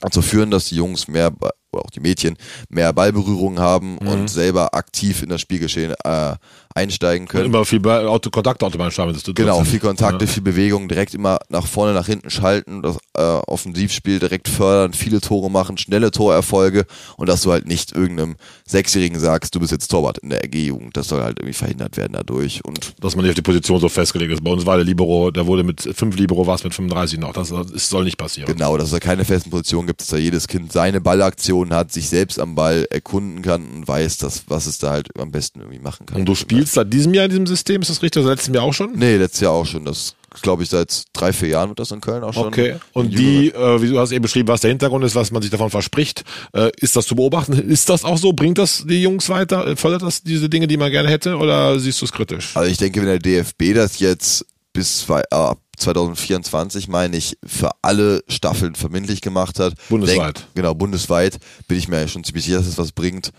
dazu 0.00 0.22
führen, 0.22 0.50
dass 0.50 0.66
die 0.66 0.76
Jungs 0.76 1.08
mehr, 1.08 1.32
oder 1.72 1.84
auch 1.84 1.90
die 1.90 2.00
Mädchen, 2.00 2.36
mehr 2.68 2.92
Ballberührung 2.92 3.58
haben 3.58 3.98
Mhm. 4.00 4.08
und 4.08 4.28
selber 4.30 4.74
aktiv 4.74 5.22
in 5.22 5.28
das 5.28 5.40
Spielgeschehen 5.40 5.94
äh, 6.04 6.34
einsteigen 6.78 7.26
können. 7.28 7.46
Immer 7.46 7.64
viel 7.64 7.84
Auto 7.86 8.30
dass 8.30 9.22
du 9.22 9.34
Genau, 9.34 9.64
viel 9.64 9.80
Kontakte, 9.80 10.26
viel 10.26 10.42
Bewegung, 10.42 10.88
direkt 10.88 11.14
immer 11.14 11.38
nach 11.48 11.66
vorne, 11.66 11.92
nach 11.92 12.06
hinten 12.06 12.30
schalten, 12.30 12.82
das 12.82 12.98
äh, 13.14 13.20
Offensivspiel 13.20 14.18
direkt 14.18 14.48
fördern, 14.48 14.92
viele 14.92 15.20
Tore 15.20 15.50
machen, 15.50 15.76
schnelle 15.76 16.10
Torerfolge 16.10 16.86
und 17.16 17.28
dass 17.28 17.42
du 17.42 17.52
halt 17.52 17.66
nicht 17.66 17.92
irgendeinem 17.92 18.36
Sechsjährigen 18.66 19.18
sagst, 19.18 19.54
du 19.54 19.60
bist 19.60 19.72
jetzt 19.72 19.88
Torwart 19.88 20.18
in 20.18 20.30
der 20.30 20.44
RG-Jugend. 20.44 20.96
Das 20.96 21.08
soll 21.08 21.22
halt 21.22 21.38
irgendwie 21.38 21.54
verhindert 21.54 21.96
werden 21.96 22.12
dadurch. 22.12 22.64
Und 22.64 22.94
dass 23.00 23.16
man 23.16 23.24
nicht 23.24 23.32
auf 23.32 23.36
die 23.36 23.42
Position 23.42 23.80
so 23.80 23.88
festgelegt 23.88 24.32
ist. 24.32 24.44
Bei 24.44 24.50
uns 24.50 24.64
war 24.66 24.76
der 24.76 24.84
Libero, 24.84 25.30
der 25.30 25.46
wurde 25.46 25.64
mit 25.64 25.80
fünf 25.80 26.16
Libero, 26.16 26.46
war 26.46 26.54
es 26.54 26.64
mit 26.64 26.74
35 26.74 27.18
noch. 27.18 27.32
Das, 27.32 27.48
das 27.48 27.88
soll 27.88 28.04
nicht 28.04 28.18
passieren. 28.18 28.52
genau, 28.52 28.76
dass 28.76 28.86
es 28.86 28.92
da 28.92 29.00
keine 29.00 29.24
festen 29.24 29.50
Positionen 29.50 29.86
gibt, 29.86 30.00
dass 30.00 30.08
da 30.08 30.16
jedes 30.16 30.46
Kind 30.46 30.72
seine 30.72 31.00
Ballaktion 31.00 31.74
hat, 31.74 31.92
sich 31.92 32.08
selbst 32.08 32.38
am 32.38 32.54
Ball 32.54 32.86
erkunden 32.90 33.42
kann 33.42 33.66
und 33.68 33.88
weiß, 33.88 34.18
dass, 34.18 34.44
was 34.48 34.66
es 34.66 34.78
da 34.78 34.90
halt 34.90 35.08
am 35.18 35.30
besten 35.30 35.60
irgendwie 35.60 35.80
machen 35.80 36.06
kann. 36.06 36.20
Und 36.20 36.26
du 36.26 36.34
spielst 36.34 36.67
seit 36.74 36.92
diesem 36.92 37.14
Jahr 37.14 37.24
in 37.24 37.30
diesem 37.30 37.46
System, 37.46 37.82
ist 37.82 37.90
das 37.90 38.02
richtig? 38.02 38.22
Oder 38.22 38.32
letztem 38.32 38.54
Jahr 38.54 38.64
auch 38.64 38.72
schon? 38.72 38.92
Nee, 38.96 39.16
letztes 39.16 39.40
Jahr 39.40 39.52
auch 39.52 39.66
schon. 39.66 39.84
Das 39.84 40.14
glaube 40.42 40.62
ich 40.62 40.68
seit 40.68 41.04
drei, 41.12 41.32
vier 41.32 41.48
Jahren 41.48 41.70
wird 41.70 41.78
das 41.78 41.90
in 41.90 42.00
Köln 42.00 42.22
auch 42.22 42.34
schon. 42.34 42.46
Okay. 42.46 42.76
Und 42.92 43.16
die, 43.18 43.48
äh, 43.48 43.82
wie 43.82 43.88
du 43.88 43.98
hast 43.98 44.12
eben 44.12 44.22
beschrieben, 44.22 44.48
was 44.48 44.60
der 44.60 44.70
Hintergrund 44.70 45.04
ist, 45.04 45.14
was 45.14 45.30
man 45.30 45.42
sich 45.42 45.50
davon 45.50 45.70
verspricht, 45.70 46.24
äh, 46.52 46.70
ist 46.80 46.96
das 46.96 47.06
zu 47.06 47.16
beobachten? 47.16 47.52
Ist 47.52 47.88
das 47.88 48.04
auch 48.04 48.18
so? 48.18 48.32
Bringt 48.32 48.58
das 48.58 48.84
die 48.86 49.02
Jungs 49.02 49.28
weiter? 49.28 49.66
Äh, 49.66 49.76
Fördert 49.76 50.02
das 50.02 50.22
diese 50.22 50.48
Dinge, 50.48 50.66
die 50.66 50.76
man 50.76 50.90
gerne 50.90 51.08
hätte? 51.08 51.36
Oder 51.36 51.78
siehst 51.78 52.00
du 52.00 52.04
es 52.04 52.12
kritisch? 52.12 52.56
Also 52.56 52.70
ich 52.70 52.76
denke, 52.76 53.00
wenn 53.00 53.08
der 53.08 53.18
DFB 53.18 53.74
das 53.74 53.98
jetzt 53.98 54.44
bis 54.72 55.00
zwei, 55.00 55.20
äh, 55.30 55.34
ab 55.34 55.58
2024, 55.78 56.88
meine 56.88 57.16
ich, 57.16 57.38
für 57.44 57.70
alle 57.82 58.22
Staffeln 58.28 58.74
verbindlich 58.74 59.20
gemacht 59.20 59.58
hat. 59.58 59.74
Bundesweit. 59.88 60.38
Denk, 60.38 60.54
genau, 60.54 60.74
bundesweit, 60.74 61.38
bin 61.66 61.78
ich 61.78 61.88
mir 61.88 62.06
schon 62.08 62.24
ziemlich 62.24 62.44
sicher, 62.44 62.58
dass 62.58 62.66
es 62.66 62.78
was 62.78 62.92
bringt. 62.92 63.30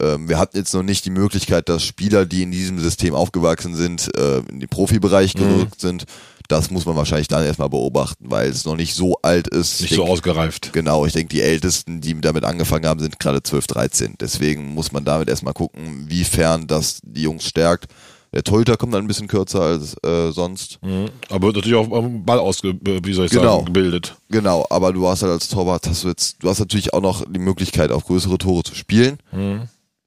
Ähm, 0.00 0.28
wir 0.28 0.38
hatten 0.38 0.56
jetzt 0.58 0.74
noch 0.74 0.82
nicht 0.82 1.04
die 1.04 1.10
Möglichkeit, 1.10 1.68
dass 1.68 1.82
Spieler, 1.84 2.26
die 2.26 2.42
in 2.42 2.50
diesem 2.50 2.78
System 2.78 3.14
aufgewachsen 3.14 3.74
sind, 3.74 4.10
äh, 4.16 4.38
in 4.40 4.60
den 4.60 4.68
Profibereich 4.68 5.34
Mhm. 5.34 5.38
gerückt 5.40 5.80
sind. 5.80 6.04
Das 6.48 6.70
muss 6.70 6.86
man 6.86 6.94
wahrscheinlich 6.94 7.26
dann 7.28 7.42
erstmal 7.44 7.68
beobachten, 7.70 8.26
weil 8.30 8.48
es 8.48 8.64
noch 8.64 8.76
nicht 8.76 8.94
so 8.94 9.16
alt 9.22 9.48
ist. 9.48 9.80
Nicht 9.80 9.90
Ich 9.90 9.96
so 9.96 10.02
denk- 10.04 10.12
ausgereift. 10.12 10.72
Genau, 10.72 11.04
ich 11.04 11.12
denke, 11.12 11.28
die 11.34 11.40
Ältesten, 11.40 12.00
die 12.00 12.20
damit 12.20 12.44
angefangen 12.44 12.86
haben, 12.86 13.00
sind 13.00 13.18
gerade 13.18 13.42
12, 13.42 13.66
13. 13.66 14.14
Deswegen 14.20 14.72
muss 14.74 14.92
man 14.92 15.04
damit 15.04 15.28
erstmal 15.28 15.54
gucken, 15.54 16.04
wiefern 16.08 16.66
das 16.68 17.00
die 17.02 17.22
Jungs 17.22 17.46
stärkt. 17.46 17.86
Der 18.32 18.44
Torhüter 18.44 18.76
kommt 18.76 18.92
dann 18.92 19.02
ein 19.04 19.08
bisschen 19.08 19.28
kürzer 19.28 19.62
als 19.62 19.96
äh, 20.04 20.30
sonst. 20.30 20.78
Mhm. 20.82 21.06
Aber 21.30 21.46
wird 21.48 21.56
natürlich 21.56 21.78
auch 21.78 21.90
am 21.90 22.22
Ball 22.24 22.38
ausge, 22.38 22.74
wie 22.82 23.12
soll 23.14 23.26
ich 23.26 23.32
Genau. 23.32 23.54
sagen, 23.54 23.64
gebildet. 23.66 24.14
Genau, 24.30 24.66
aber 24.68 24.92
du 24.92 25.08
hast 25.08 25.22
halt 25.22 25.32
als 25.32 25.48
Torwart, 25.48 25.86
hast 25.88 26.04
du 26.04 26.08
jetzt, 26.08 26.36
du 26.42 26.48
hast 26.48 26.58
natürlich 26.60 26.92
auch 26.92 27.00
noch 27.00 27.24
die 27.28 27.38
Möglichkeit, 27.40 27.90
auf 27.90 28.04
größere 28.04 28.36
Tore 28.38 28.62
zu 28.62 28.74
spielen. 28.74 29.18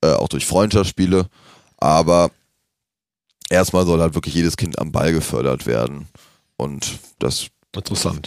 Äh, 0.02 0.14
auch 0.14 0.30
durch 0.30 0.46
Freundschaftsspiele. 0.46 1.28
Aber 1.78 2.32
erstmal 3.50 3.86
soll 3.86 4.02
halt 4.02 4.16
wirklich 4.16 4.36
jedes 4.36 4.58
Kind 4.58 4.80
am 4.80 4.92
Ball 4.92 5.12
gefördert 5.12 5.66
werden. 5.66 6.08
Und 6.58 7.00
das 7.20 7.48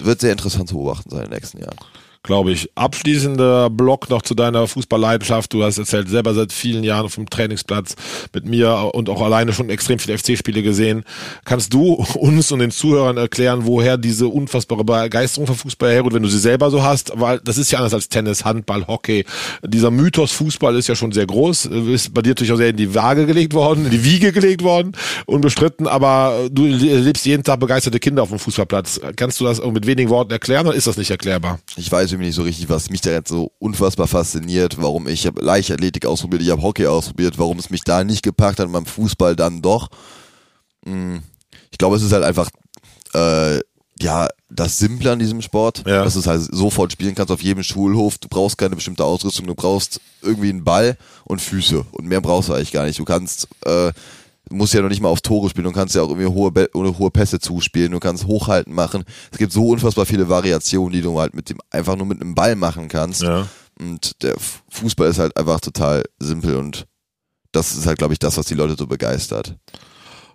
wird 0.05 0.21
sehr 0.21 0.33
interessant 0.33 0.69
zu 0.69 0.77
beobachten 0.77 1.11
sein 1.11 1.25
in 1.25 1.31
den 1.31 1.35
nächsten 1.35 1.59
Jahren. 1.59 1.77
Glaube 2.23 2.53
ich. 2.53 2.71
Abschließender 2.77 3.69
Block 3.71 4.09
noch 4.09 4.23
zu 4.23 4.35
deiner 4.35 4.67
Fußballleidenschaft. 4.67 5.53
Du 5.53 5.65
hast 5.65 5.79
erzählt, 5.79 6.09
selber 6.09 6.35
seit 6.35 6.53
vielen 6.53 6.85
Jahren 6.85 7.09
dem 7.09 7.29
Trainingsplatz 7.29 7.97
mit 8.33 8.47
mir 8.47 8.91
und 8.95 9.09
auch 9.09 9.21
alleine 9.21 9.53
schon 9.53 9.71
extrem 9.71 9.99
viele 9.99 10.17
FC-Spiele 10.17 10.63
gesehen. 10.63 11.05
Kannst 11.45 11.75
du 11.75 11.95
uns 12.15 12.53
und 12.53 12.61
den 12.61 12.71
Zuhörern 12.71 13.17
erklären, 13.17 13.67
woher 13.67 13.97
diese 13.97 14.29
unfassbare 14.29 14.85
Begeisterung 14.85 15.47
für 15.47 15.55
Fußball 15.55 15.93
herrührt, 15.93 16.15
wenn 16.15 16.23
du 16.23 16.29
sie 16.29 16.39
selber 16.39 16.71
so 16.71 16.83
hast? 16.83 17.13
Weil 17.15 17.41
das 17.41 17.59
ist 17.59 17.71
ja 17.73 17.79
anders 17.79 17.95
als 17.95 18.09
Tennis, 18.09 18.45
Handball, 18.45 18.87
Hockey. 18.87 19.25
Dieser 19.65 19.91
Mythos 19.91 20.33
Fußball 20.33 20.77
ist 20.77 20.89
ja 20.89 20.95
schon 20.95 21.13
sehr 21.13 21.27
groß, 21.27 21.67
ist 21.67 22.15
bei 22.15 22.23
dir 22.23 22.31
natürlich 22.31 22.53
auch 22.53 22.57
sehr 22.57 22.71
in 22.71 22.77
die 22.77 22.95
Waage 22.95 23.27
gelegt 23.27 23.55
worden, 23.55 23.87
in 23.87 23.91
die 23.91 24.05
Wiege 24.05 24.33
gelegt 24.33 24.63
worden, 24.63 24.93
unbestritten, 25.27 25.87
aber 25.87 26.49
du 26.51 26.65
lebst 26.67 27.27
jeden 27.27 27.43
Tag 27.43 27.61
begeisterte 27.61 27.99
Kinder 27.99 28.23
auf 28.23 28.29
dem 28.29 28.39
Fußballplatz. 28.39 29.01
Kannst 29.17 29.41
du 29.41 29.45
das 29.45 29.63
mit 29.63 29.87
wenigen 29.87 30.11
Worten 30.11 30.31
erklären 30.31 30.67
oder 30.67 30.77
ist 30.77 30.87
das 30.87 30.97
nicht 30.97 31.11
erklärbar? 31.11 31.59
Ich 31.77 31.91
weiß 31.91 32.12
irgendwie 32.12 32.27
nicht 32.29 32.37
so 32.37 32.42
richtig, 32.42 32.68
was 32.68 32.90
mich 32.90 33.01
da 33.01 33.11
jetzt 33.11 33.29
so 33.31 33.51
unfassbar 33.59 34.07
fasziniert, 34.07 34.77
warum 34.81 35.09
ich 35.09 35.27
habe 35.27 35.40
Leichtathletik 35.44 36.07
ausprobiert, 36.07 36.42
ich 36.42 36.51
habe 36.51 36.62
Hockey 36.62 36.87
ausprobiert, 36.87 37.38
warum 37.38 37.59
es 37.59 37.70
mich 37.70 37.83
da 37.83 38.05
nicht 38.05 38.22
gepackt 38.22 38.59
hat, 38.61 38.70
beim 38.70 38.87
Fußball 38.87 39.35
dann 39.37 39.62
doch. 39.62 39.88
Hm, 40.85 41.22
Ich 41.70 41.79
glaube, 41.79 41.96
es 41.96 42.03
ist 42.03 42.12
halt 42.12 42.25
einfach 42.25 42.51
äh, 43.14 43.59
ja 44.01 44.29
das 44.51 44.79
Simple 44.79 45.11
an 45.12 45.18
diesem 45.18 45.40
Sport, 45.42 45.85
Ja. 45.87 46.05
dass 46.05 46.14
du 46.14 46.20
es 46.20 46.27
halt 46.27 46.42
sofort 46.51 46.92
spielen 46.92 47.14
kannst 47.14 47.31
auf 47.33 47.42
jedem 47.42 47.62
Schulhof. 47.62 48.18
Du 48.18 48.29
brauchst 48.29 48.59
keine 48.59 48.75
bestimmte 48.77 49.05
Ausrüstung, 49.05 49.46
du 49.46 49.55
brauchst 49.55 50.01
irgendwie 50.22 50.51
einen 50.51 50.64
Ball 50.64 50.96
und 51.25 51.40
Füße 51.40 51.85
und 51.92 52.07
mehr 52.07 52.20
brauchst 52.20 52.48
du 52.48 52.53
eigentlich 52.55 52.72
gar 52.72 52.85
nicht. 52.85 52.98
Du 52.98 53.05
kannst 53.05 53.48
äh, 53.64 53.92
musst 54.53 54.75
ja 54.75 54.83
noch 54.83 54.88
nicht 54.88 55.01
mal 55.01 55.09
auf 55.09 55.21
Tore 55.21 55.49
spielen, 55.51 55.65
du 55.65 55.73
kannst 55.73 55.95
ja 55.95 56.03
auch 56.03 56.09
irgendwie 56.09 56.29
hohe, 56.29 56.51
Be 56.51 56.69
hohe 56.75 57.11
Pässe 57.11 57.41
zuspielen, 57.41 57.93
du 57.93 58.01
kannst 58.01 58.27
Hochhalten 58.27 58.75
machen. 58.75 59.05
Es 59.31 59.38
gibt 59.38 59.53
so 59.53 59.69
unfassbar 59.69 60.07
viele 60.07 60.29
Variationen, 60.29 60.93
die 60.93 61.03
du 61.03 61.19
halt 61.19 61.35
mit 61.35 61.51
dem, 61.51 61.59
einfach 61.71 61.97
nur 61.97 62.07
mit 62.07 62.21
einem 62.21 62.35
Ball 62.35 62.57
machen 62.57 62.88
kannst. 62.88 63.23
Ja. 63.23 63.47
Und 63.81 64.23
der 64.23 64.35
Fußball 64.71 65.09
ist 65.09 65.19
halt 65.19 65.37
einfach 65.37 65.61
total 65.61 66.05
simpel 66.19 66.57
und 66.57 66.87
das 67.53 67.75
ist 67.75 67.87
halt, 67.87 67.99
glaube 67.99 68.15
ich, 68.15 68.19
das, 68.19 68.37
was 68.37 68.47
die 68.47 68.55
Leute 68.55 68.77
so 68.79 68.87
begeistert. 68.87 69.57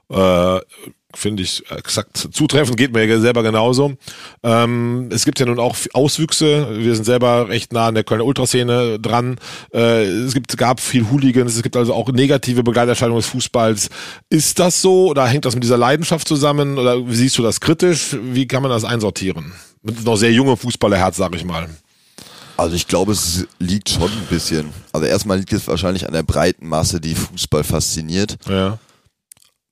Äh, 0.09 0.59
Finde 1.15 1.41
ich 1.41 1.63
exakt 1.71 2.17
zutreffend, 2.31 2.77
geht 2.77 2.93
mir 2.93 3.03
ja 3.05 3.19
selber 3.19 3.41
genauso. 3.41 3.93
Ähm, 4.43 5.09
es 5.11 5.25
gibt 5.25 5.39
ja 5.39 5.47
nun 5.47 5.57
auch 5.57 5.75
Auswüchse. 5.93 6.67
Wir 6.77 6.93
sind 6.93 7.05
selber 7.05 7.47
recht 7.49 7.73
nah 7.73 7.87
an 7.87 7.95
der 7.95 8.03
Kölner 8.03 8.25
Ultraszene 8.25 8.99
dran. 8.99 9.39
Äh, 9.73 10.03
es 10.03 10.33
gibt, 10.35 10.55
gab 10.57 10.79
viel 10.79 11.09
Hooligans, 11.09 11.55
es 11.55 11.63
gibt 11.63 11.75
also 11.75 11.93
auch 11.93 12.11
negative 12.11 12.61
Begleiterscheinungen 12.61 13.21
des 13.21 13.29
Fußballs. 13.31 13.89
Ist 14.29 14.59
das 14.59 14.81
so 14.81 15.07
oder 15.07 15.25
hängt 15.25 15.45
das 15.45 15.55
mit 15.55 15.63
dieser 15.63 15.77
Leidenschaft 15.77 16.27
zusammen 16.27 16.77
oder 16.77 17.01
siehst 17.09 17.37
du 17.37 17.41
das 17.41 17.61
kritisch? 17.61 18.15
Wie 18.21 18.45
kann 18.45 18.61
man 18.61 18.69
das 18.69 18.83
einsortieren? 18.83 19.53
Mit 19.81 20.03
noch 20.03 20.17
sehr 20.17 20.31
jungem 20.33 20.57
Fußballerherz, 20.57 21.17
sag 21.17 21.33
ich 21.35 21.45
mal. 21.45 21.67
Also 22.57 22.75
ich 22.75 22.87
glaube, 22.87 23.13
es 23.13 23.47
liegt 23.59 23.89
schon 23.89 24.11
ein 24.11 24.27
bisschen. 24.29 24.71
Also 24.91 25.07
erstmal 25.07 25.39
liegt 25.39 25.53
es 25.53 25.67
wahrscheinlich 25.67 26.05
an 26.05 26.13
der 26.13 26.23
breiten 26.23 26.67
Masse, 26.67 26.99
die 26.99 27.15
Fußball 27.15 27.63
fasziniert, 27.63 28.37
Ja. 28.47 28.77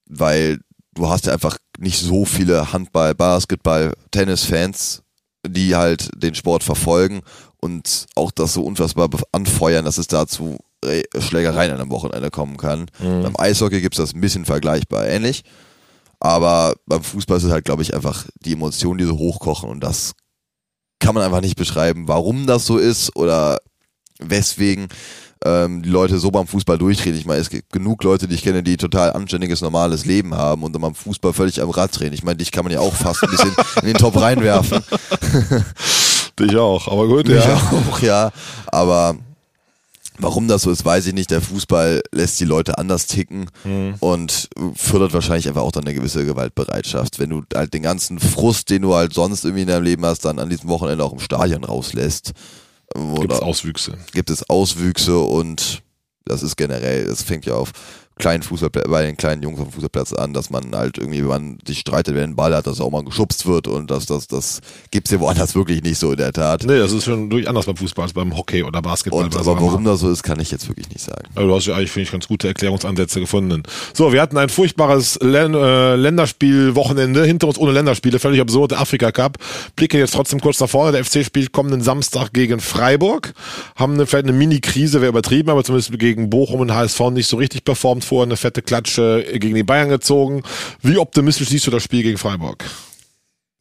Weil 0.07 0.59
du 0.93 1.09
hast 1.09 1.25
ja 1.25 1.33
einfach 1.33 1.57
nicht 1.77 1.99
so 1.99 2.25
viele 2.25 2.71
Handball, 2.73 3.15
Basketball, 3.15 3.93
Tennis-Fans, 4.11 5.03
die 5.45 5.75
halt 5.75 6.09
den 6.15 6.35
Sport 6.35 6.63
verfolgen 6.63 7.21
und 7.59 8.07
auch 8.15 8.31
das 8.31 8.53
so 8.53 8.63
unfassbar 8.63 9.09
anfeuern, 9.31 9.85
dass 9.85 9.97
es 9.97 10.07
dazu 10.07 10.57
äh, 10.83 11.03
Schlägereien 11.19 11.71
an 11.71 11.81
einem 11.81 11.91
Wochenende 11.91 12.29
kommen 12.31 12.57
kann. 12.57 12.87
Beim 13.23 13.35
Eishockey 13.37 13.81
gibt 13.81 13.95
es 13.95 14.03
das 14.03 14.13
ein 14.13 14.21
bisschen 14.21 14.45
vergleichbar 14.45 15.07
ähnlich. 15.07 15.43
Aber 16.19 16.75
beim 16.85 17.03
Fußball 17.03 17.37
ist 17.37 17.43
es 17.43 17.51
halt, 17.51 17.65
glaube 17.65 17.81
ich, 17.81 17.93
einfach 17.93 18.25
die 18.39 18.53
Emotionen, 18.53 18.97
die 18.99 19.05
so 19.05 19.17
hochkochen 19.17 19.69
und 19.69 19.81
das 19.81 20.13
kann 20.99 21.13
man 21.13 21.23
einfach 21.23 21.41
nicht 21.41 21.57
beschreiben, 21.57 22.07
warum 22.07 22.47
das 22.47 22.65
so 22.65 22.77
ist 22.77 23.15
oder 23.15 23.59
weswegen 24.19 24.87
ähm, 25.45 25.83
die 25.83 25.89
Leute 25.89 26.17
so 26.17 26.31
beim 26.31 26.47
Fußball 26.47 26.77
durchdrehen. 26.77 27.15
Ich 27.15 27.25
meine, 27.25 27.39
es 27.39 27.49
gibt 27.49 27.71
genug 27.71 28.03
Leute, 28.03 28.27
die 28.27 28.35
ich 28.35 28.43
kenne, 28.43 28.63
die 28.63 28.77
total 28.77 29.13
anständiges, 29.13 29.61
normales 29.61 30.05
Leben 30.05 30.33
haben 30.33 30.63
und 30.63 30.73
dann 30.73 30.81
beim 30.81 30.95
Fußball 30.95 31.33
völlig 31.33 31.61
am 31.61 31.69
Rad 31.69 31.97
drehen. 31.97 32.13
Ich 32.13 32.23
meine, 32.23 32.37
dich 32.37 32.51
kann 32.51 32.65
man 32.65 32.73
ja 32.73 32.79
auch 32.79 32.93
fast 32.93 33.23
ein 33.23 33.29
bisschen 33.29 33.55
in 33.81 33.87
den 33.87 33.97
Top 33.97 34.19
reinwerfen. 34.19 34.83
Dich 36.37 36.57
auch, 36.57 36.89
aber 36.89 37.07
gut, 37.07 37.29
Ich 37.29 37.45
ja. 37.45 37.55
auch, 37.55 37.99
ja. 38.01 38.31
Aber 38.67 39.15
warum 40.17 40.49
das 40.49 40.63
so 40.63 40.71
ist, 40.71 40.83
weiß 40.83 41.07
ich 41.07 41.13
nicht. 41.13 41.31
Der 41.31 41.39
Fußball 41.41 42.01
lässt 42.11 42.39
die 42.41 42.45
Leute 42.45 42.77
anders 42.77 43.07
ticken 43.07 43.49
und 44.01 44.49
fördert 44.75 45.13
wahrscheinlich 45.13 45.47
einfach 45.47 45.61
auch 45.61 45.71
dann 45.71 45.85
eine 45.85 45.93
gewisse 45.93 46.25
Gewaltbereitschaft. 46.25 47.19
Wenn 47.19 47.29
du 47.29 47.43
halt 47.53 47.73
den 47.73 47.83
ganzen 47.83 48.19
Frust, 48.19 48.69
den 48.69 48.81
du 48.81 48.95
halt 48.95 49.13
sonst 49.13 49.45
irgendwie 49.45 49.61
in 49.61 49.69
deinem 49.69 49.83
Leben 49.83 50.05
hast, 50.05 50.25
dann 50.25 50.39
an 50.39 50.49
diesem 50.49 50.69
Wochenende 50.69 51.05
auch 51.05 51.13
im 51.13 51.19
Stadion 51.19 51.63
rauslässt. 51.63 52.33
Gibt 52.93 53.33
es 53.33 53.39
Auswüchse. 53.39 53.97
gibt 54.13 54.29
es 54.29 54.49
Auswüchse 54.49 55.17
und 55.19 55.81
das 56.25 56.43
ist 56.43 56.55
generell, 56.55 57.05
das 57.05 57.23
fängt 57.23 57.45
ja 57.45 57.55
auf 57.55 57.71
kleinen 58.17 58.43
Fußball, 58.43 58.69
bei 58.69 59.05
den 59.05 59.17
kleinen 59.17 59.43
Jungs 59.43 59.59
auf 59.59 59.67
dem 59.67 59.73
Fußballplatz 59.73 60.13
an, 60.13 60.33
dass 60.33 60.49
man 60.49 60.73
halt 60.75 60.97
irgendwie, 60.97 61.21
wenn 61.21 61.27
man 61.27 61.57
sich 61.67 61.79
streitet, 61.79 62.15
wer 62.15 62.25
den 62.25 62.35
Ball 62.35 62.55
hat, 62.55 62.65
dass 62.65 62.79
auch 62.79 62.89
mal 62.89 63.03
geschubst 63.03 63.45
wird 63.45 63.67
und 63.67 63.91
das, 63.91 64.05
das, 64.05 64.27
das 64.27 64.61
gibt's 64.91 65.11
ja 65.11 65.19
woanders 65.19 65.55
wirklich 65.55 65.83
nicht 65.83 65.97
so 65.97 66.11
in 66.11 66.17
der 66.17 66.31
Tat. 66.31 66.63
Nee, 66.63 66.79
das 66.79 66.93
ist 66.93 67.05
schon 67.05 67.29
durch 67.29 67.47
anders 67.47 67.65
beim 67.65 67.75
Fußball 67.75 68.03
als 68.03 68.13
beim 68.13 68.35
Hockey 68.35 68.63
oder 68.63 68.81
Basketball. 68.81 69.25
Und, 69.25 69.35
aber 69.35 69.59
warum 69.59 69.83
das 69.83 69.99
so 69.99 70.09
ist, 70.09 70.23
kann 70.23 70.39
ich 70.39 70.51
jetzt 70.51 70.67
wirklich 70.69 70.89
nicht 70.89 71.01
sagen. 71.01 71.27
Also 71.35 71.47
du 71.47 71.55
hast 71.55 71.65
ja 71.65 71.75
eigentlich, 71.75 71.91
finde 71.91 72.05
ich, 72.05 72.11
ganz 72.11 72.27
gute 72.27 72.47
Erklärungsansätze 72.47 73.19
gefunden. 73.19 73.63
So, 73.93 74.13
wir 74.13 74.21
hatten 74.21 74.37
ein 74.37 74.49
furchtbares 74.49 75.19
Län 75.21 75.53
äh, 75.53 75.95
Länderspielwochenende, 75.95 77.25
hinter 77.25 77.47
uns 77.47 77.57
ohne 77.57 77.73
Länderspiele, 77.73 78.19
völlig 78.19 78.39
absurd, 78.39 78.71
der 78.71 78.79
Afrika 78.79 79.11
Cup. 79.11 79.37
Blicke 79.75 79.97
jetzt 79.97 80.13
trotzdem 80.13 80.39
kurz 80.39 80.59
nach 80.59 80.69
vorne, 80.69 80.93
der 80.93 81.03
FC 81.03 81.25
spielt 81.25 81.51
kommenden 81.51 81.81
Samstag 81.81 82.31
gegen 82.31 82.61
Freiburg, 82.61 83.33
haben 83.75 83.95
eine, 83.95 84.05
vielleicht 84.05 84.25
eine 84.25 84.37
Mini-Krise, 84.37 85.01
wäre 85.01 85.09
übertrieben, 85.09 85.49
aber 85.49 85.63
zumindest 85.63 85.97
gegen 85.99 86.29
Bochum 86.29 86.61
und 86.61 86.73
HSV 86.73 86.99
nicht 87.11 87.27
so 87.27 87.37
richtig 87.37 87.65
performt 87.65 88.04
vorher, 88.05 88.27
eine 88.27 88.37
fette 88.37 88.61
Klatsche 88.61 89.25
gegen 89.33 89.55
die 89.55 89.63
Bayern 89.63 89.89
gezogen. 89.89 90.43
Wie 90.81 90.97
optimistisch 90.97 91.49
siehst 91.49 91.67
du 91.67 91.71
das 91.71 91.83
Spiel 91.83 92.03
gegen 92.03 92.17
Freiburg? 92.17 92.63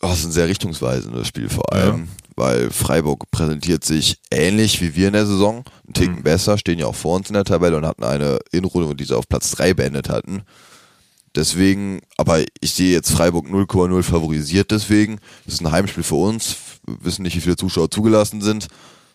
Oh, 0.03 0.09
das 0.09 0.20
ist 0.20 0.26
ein 0.26 0.32
sehr 0.32 0.49
richtungsweisendes 0.49 1.26
Spiel 1.26 1.49
vor 1.49 1.72
allem, 1.72 2.01
ja. 2.01 2.07
weil 2.36 2.70
Freiburg 2.70 3.30
präsentiert 3.30 3.84
sich 3.84 4.18
ähnlich 4.30 4.82
wie 4.82 4.95
wir 4.95 5.07
in 5.07 5.14
der 5.14 5.26
Saison, 5.26 5.64
ein 5.88 5.95
Ticken 5.95 6.16
mhm. 6.16 6.22
besser, 6.22 6.59
stehen 6.59 6.78
ja 6.78 6.86
auch 6.86 6.95
vor 6.95 7.16
uns 7.16 7.28
in 7.28 7.34
der 7.34 7.45
Tabelle 7.45 7.76
und 7.76 7.86
hatten 7.86 8.05
eine 8.05 8.38
Inrunde, 8.53 8.95
die 8.95 9.05
sie 9.05 9.16
auf 9.16 9.26
Platz 9.28 9.53
3 9.53 9.72
beendet 9.72 10.11
hatten. 10.11 10.42
Deswegen, 11.34 12.01
aber 12.16 12.45
ich 12.61 12.72
sehe 12.72 12.92
jetzt 12.92 13.11
Freiburg 13.11 13.47
0,0 13.47 14.03
favorisiert 14.03 14.70
deswegen. 14.70 15.18
Das 15.47 15.55
ist 15.55 15.61
ein 15.62 15.72
Heimspiel 15.72 16.05
für 16.05 16.14
uns. 16.14 16.57
Wir 16.86 16.97
wissen 17.01 17.22
nicht, 17.22 17.34
wie 17.34 17.40
viele 17.40 17.57
Zuschauer 17.57 17.90
zugelassen 17.90 18.40
sind. 18.40 18.68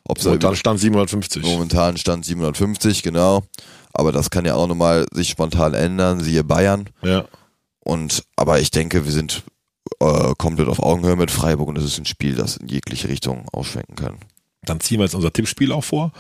Ob's 0.04 0.26
momentan 0.26 0.56
stand 0.56 0.80
750. 0.80 1.44
Momentan 1.44 1.98
stand 1.98 2.26
750, 2.26 3.04
genau. 3.04 3.44
Aber 4.00 4.14
das 4.14 4.30
kann 4.30 4.46
ja 4.46 4.56
auch 4.56 4.68
nochmal 4.68 5.06
sich 5.12 5.30
spontan 5.30 5.74
ändern, 5.74 6.22
siehe 6.22 6.46
Bayern. 6.46 6.90
Ja. 7.02 7.26
Und, 7.80 8.24
aber 8.38 8.60
ich 8.62 8.72
denke, 8.72 9.04
wir 9.04 9.12
sind 9.12 9.44
äh, 10.00 10.34
komplett 10.38 10.70
auf 10.70 10.82
Augenhöhe 10.82 11.18
mit 11.18 11.32
Freiburg 11.32 11.68
und 11.68 11.78
es 11.78 11.84
ist 11.84 12.00
ein 12.00 12.06
Spiel, 12.06 12.36
das 12.36 12.58
in 12.58 12.70
jegliche 12.70 13.10
Richtung 13.10 13.46
ausschwenken 13.52 13.96
kann. 13.96 14.18
Dann 14.66 14.82
ziehen 14.82 15.00
wir 15.00 15.06
jetzt 15.06 15.16
unser 15.16 15.32
Tippspiel 15.32 15.72
auch 15.72 15.86
vor, 15.86 16.12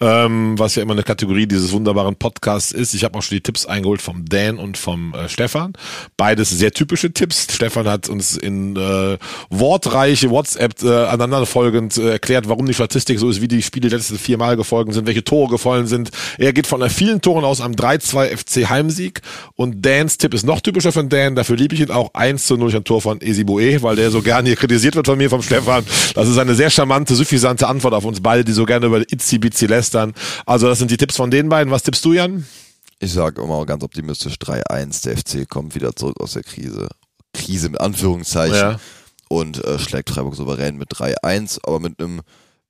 ähm, 0.00 0.56
was 0.56 0.76
ja 0.76 0.82
immer 0.82 0.92
eine 0.92 1.02
Kategorie 1.02 1.46
dieses 1.46 1.72
wunderbaren 1.72 2.14
Podcasts 2.14 2.70
ist. 2.70 2.94
Ich 2.94 3.02
habe 3.02 3.18
auch 3.18 3.22
schon 3.22 3.36
die 3.36 3.42
Tipps 3.42 3.66
eingeholt 3.66 4.00
vom 4.00 4.24
Dan 4.24 4.58
und 4.58 4.78
vom 4.78 5.14
äh, 5.14 5.28
Stefan. 5.28 5.72
Beides 6.16 6.48
sehr 6.50 6.70
typische 6.70 7.12
Tipps. 7.12 7.48
Stefan 7.52 7.88
hat 7.88 8.08
uns 8.08 8.36
in 8.36 8.76
äh, 8.76 9.18
wortreiche 9.50 10.30
WhatsApp 10.30 10.80
äh, 10.84 11.06
aneinanderfolgend 11.06 11.96
äh, 11.96 12.10
erklärt, 12.10 12.48
warum 12.48 12.66
die 12.66 12.74
Statistik 12.74 13.18
so 13.18 13.28
ist, 13.28 13.40
wie 13.42 13.48
die 13.48 13.62
Spiele 13.62 13.88
letzten 13.88 14.16
vier 14.16 14.38
Mal 14.38 14.56
gefolgt 14.56 14.94
sind, 14.94 15.08
welche 15.08 15.24
Tore 15.24 15.50
gefallen 15.50 15.88
sind. 15.88 16.10
Er 16.38 16.52
geht 16.52 16.68
von 16.68 16.88
vielen 16.90 17.20
Toren 17.20 17.44
aus 17.44 17.60
einem 17.60 17.74
3-2 17.74 18.36
FC 18.36 18.70
Heimsieg 18.70 19.22
und 19.56 19.84
Dans 19.84 20.16
Tipp 20.16 20.34
ist 20.34 20.44
noch 20.44 20.60
typischer 20.60 20.92
von 20.92 21.08
Dan. 21.08 21.34
Dafür 21.34 21.56
liebe 21.56 21.74
ich 21.74 21.80
ihn 21.80 21.90
auch 21.90 22.14
1 22.14 22.46
zu 22.46 22.56
0 22.56 22.76
ein 22.76 22.84
Tor 22.84 23.02
von 23.02 23.20
Esiboe, 23.20 23.82
weil 23.82 23.96
der 23.96 24.12
so 24.12 24.22
gerne 24.22 24.48
hier 24.48 24.56
kritisiert 24.56 24.94
wird 24.94 25.06
von 25.06 25.18
mir, 25.18 25.28
vom 25.30 25.42
Stefan. 25.42 25.84
Das 26.14 26.28
ist 26.28 26.38
eine 26.38 26.54
sehr 26.54 26.70
charmante, 26.70 27.16
suffisante 27.16 27.66
Antwort 27.66 27.87
Antwort 27.88 27.94
auf 27.94 28.04
uns 28.04 28.20
beide, 28.20 28.44
die 28.44 28.52
so 28.52 28.66
gerne 28.66 28.86
über 28.86 29.00
Itzi 29.00 29.38
Bitzi 29.38 29.66
lästern. 29.66 30.12
Also 30.46 30.68
das 30.68 30.78
sind 30.78 30.90
die 30.90 30.96
Tipps 30.96 31.16
von 31.16 31.30
den 31.30 31.48
beiden. 31.48 31.72
Was 31.72 31.82
tippst 31.82 32.04
du, 32.04 32.12
Jan? 32.12 32.46
Ich 33.00 33.12
sage 33.12 33.42
immer 33.42 33.64
ganz 33.64 33.82
optimistisch 33.82 34.34
3-1. 34.34 35.04
Der 35.04 35.16
FC 35.16 35.48
kommt 35.48 35.74
wieder 35.74 35.94
zurück 35.94 36.20
aus 36.20 36.32
der 36.32 36.42
Krise. 36.42 36.88
Krise 37.32 37.70
mit 37.70 37.80
Anführungszeichen. 37.80 38.54
Ja. 38.54 38.80
Und 39.28 39.64
äh, 39.64 39.78
schlägt 39.78 40.10
Freiburg 40.10 40.34
souverän 40.34 40.76
mit 40.76 40.90
3-1, 40.92 41.60
aber 41.62 41.80
mit 41.80 42.00
einem 42.00 42.22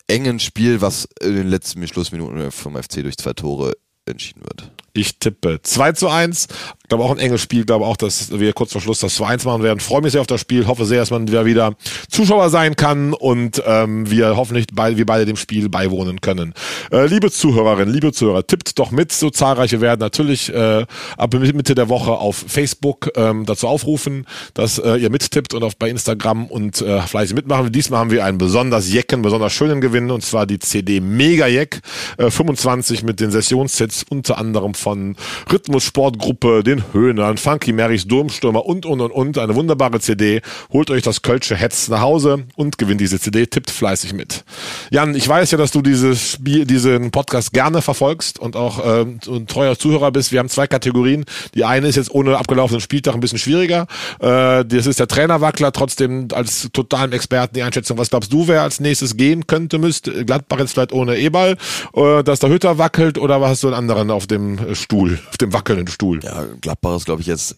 engen 0.09 0.41
Spiel, 0.41 0.81
was 0.81 1.09
in 1.21 1.35
den 1.35 1.49
letzten 1.49 1.87
Schlussminuten 1.87 2.51
vom 2.51 2.77
FC 2.77 3.03
durch 3.03 3.17
zwei 3.17 3.33
Tore 3.33 3.75
entschieden 4.07 4.43
wird. 4.43 4.71
Ich 4.93 5.19
tippe 5.19 5.61
2 5.63 5.93
zu 5.93 6.09
1. 6.09 6.49
Ich 6.89 6.91
glaube 6.91 7.05
auch 7.05 7.11
ein 7.11 7.19
enges 7.19 7.43
Spiel. 7.43 7.67
Glaube 7.67 7.85
auch, 7.85 7.99
dass 7.99 8.41
wir 8.41 8.55
kurz 8.55 8.73
vor 8.73 8.81
Schluss 8.81 9.01
das 9.01 9.21
2-1 9.21 9.45
machen 9.45 9.63
werden. 9.63 9.79
Freue 9.79 10.01
mich 10.01 10.13
sehr 10.13 10.23
auf 10.23 10.27
das 10.27 10.41
Spiel. 10.41 10.67
Hoffe 10.67 10.87
sehr, 10.87 11.01
dass 11.01 11.11
man 11.11 11.29
wieder, 11.29 11.75
Zuschauer 12.09 12.49
sein 12.49 12.77
kann 12.77 13.13
und 13.13 13.63
ähm, 13.67 14.11
wir 14.11 14.39
hoffentlich 14.39 14.69
beide, 14.73 14.97
wir 14.97 15.05
beide 15.05 15.27
dem 15.27 15.37
Spiel 15.37 15.69
beiwohnen 15.69 16.23
können. 16.23 16.55
Äh, 16.91 17.05
liebe 17.05 17.31
Zuhörerinnen, 17.31 17.93
liebe 17.93 18.11
Zuhörer, 18.13 18.47
tippt 18.47 18.79
doch 18.79 18.91
mit. 18.91 19.13
So 19.13 19.29
zahlreiche 19.29 19.83
werden 19.83 20.01
natürlich 20.01 20.49
äh, 20.49 20.87
ab 21.19 21.35
Mitte 21.35 21.75
der 21.75 21.91
Woche 21.91 22.13
auf 22.13 22.43
Facebook 22.49 23.11
ähm, 23.17 23.45
dazu 23.45 23.69
aufrufen, 23.69 24.27
dass 24.55 24.79
äh, 24.79 24.97
ihr 24.97 25.11
mittippt 25.11 25.53
und 25.53 25.65
auf 25.65 25.77
bei 25.77 25.91
Instagram 25.91 26.47
und 26.47 26.81
äh, 26.81 27.03
fleißig 27.03 27.37
mitmachen. 27.37 27.71
Diesmal 27.71 28.01
haben 28.01 28.11
wir 28.11 28.25
einen 28.25 28.39
besonders 28.39 28.91
jecken, 28.91 29.21
besonders 29.21 29.53
schönen 29.53 29.83
Gewinn 29.83 30.11
und 30.11 30.25
zwar 30.25 30.47
die 30.47 30.59
CD 30.59 31.03
Mega 31.03 31.49
Jeck 31.49 31.83
äh, 32.17 32.31
25 32.31 33.03
mit 33.03 33.21
den 33.21 33.31
Sessionssets 33.31 34.07
unter 34.09 34.39
anderem 34.39 34.73
von 34.73 35.17
Rhythmus 35.53 35.85
Sportgruppe, 35.85 36.65
den 36.65 36.78
Höhnern, 36.93 37.37
Funky 37.37 37.73
Marys 37.73 38.07
Durmstürmer 38.07 38.65
und, 38.67 38.87
und, 38.87 39.01
und, 39.01 39.11
und. 39.11 39.39
Eine 39.39 39.55
wunderbare 39.55 40.01
CD. 40.01 40.41
Holt 40.73 40.91
euch 40.91 41.03
das 41.03 41.23
Kölsche 41.23 41.57
Hetz 41.57 41.89
nach 41.89 42.01
Hause 42.01 42.45
und 42.57 42.79
gewinnt 42.79 43.01
diese 43.01 43.21
CD. 43.21 43.47
Tippt 43.47 43.71
fleißig 43.71 44.13
mit. 44.13 44.45
Jan, 44.91 45.15
ich 45.15 45.29
weiß 45.29 45.51
ja, 45.51 45.59
dass 45.59 45.71
du 45.71 45.83
dieses 45.83 46.33
Spiel, 46.33 46.65
diesen 46.65 47.11
Podcast 47.11 47.53
gerne 47.53 47.83
verfolgst 47.83 48.39
und 48.39 48.57
auch 48.57 48.79
äh, 48.85 49.03
ein 49.03 49.47
treuer 49.47 49.79
Zuhörer 49.79 50.11
bist. 50.13 50.33
Wir 50.33 50.39
haben 50.39 50.49
zwei 50.49 50.67
Kategorien. 50.67 51.25
Die 51.55 51.65
eine 51.65 51.89
ist 51.89 51.97
jetzt 51.97 52.11
ohne 52.11 52.39
abgelaufenen 52.39 52.81
Spieltag 52.81 53.15
ein 53.15 53.21
bisschen 53.21 53.39
schwieriger. 53.39 53.87
Äh, 54.21 54.65
das 54.65 54.87
ist 54.87 55.01
der 55.01 55.09
Trainerwackler, 55.09 55.73
trotzdem 55.73 56.29
als 56.33 56.69
totalen 56.73 57.13
Experten 57.13 57.55
die 57.55 57.63
Einschätzung. 57.63 57.99
Was 57.99 58.11
glaubst 58.11 58.33
du, 58.33 58.49
wer 58.49 58.63
als 58.63 58.81
nächstes 58.81 59.17
gehen 59.17 59.47
könnte, 59.47 59.79
müsste? 59.79 60.25
Gladbach 60.25 60.59
jetzt 60.59 60.73
vielleicht 60.73 60.93
ohne 60.93 61.19
E-Ball, 61.19 61.57
äh, 61.95 62.23
dass 62.23 62.41
der 62.41 62.51
Hütter 62.51 62.79
wackelt 62.79 63.19
oder 63.19 63.41
was 63.41 63.51
hast 63.51 63.63
du 63.63 63.69
einen 63.69 63.77
anderen 63.77 64.11
auf 64.11 64.27
dem 64.27 64.75
Stuhl, 64.75 65.19
auf 65.31 65.39
dem 65.39 65.53
wackelnden 65.53 65.89
Stuhl? 65.89 66.21
Ja, 66.23 66.45
Gladbach 66.69 66.97
ist, 66.97 67.07
glaube 67.07 67.23
ich, 67.23 67.27
jetzt 67.27 67.55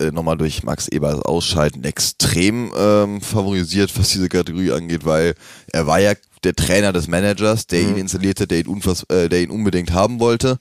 äh, 0.00 0.10
nochmal 0.10 0.36
durch 0.36 0.64
Max 0.64 0.88
Ebers 0.88 1.22
Ausscheiden 1.22 1.84
extrem 1.84 2.72
ähm, 2.76 3.20
favorisiert, 3.20 3.96
was 3.96 4.08
diese 4.08 4.28
Kategorie 4.28 4.72
angeht, 4.72 5.04
weil 5.04 5.36
er 5.72 5.86
war 5.86 6.00
ja 6.00 6.14
der 6.42 6.56
Trainer 6.56 6.92
des 6.92 7.06
Managers, 7.06 7.68
der 7.68 7.84
mhm. 7.84 7.90
ihn 7.90 7.96
installierte, 7.98 8.48
der 8.48 8.66
ihn, 8.66 8.82
äh, 9.08 9.28
der 9.28 9.42
ihn 9.42 9.50
unbedingt 9.50 9.92
haben 9.92 10.18
wollte. 10.18 10.58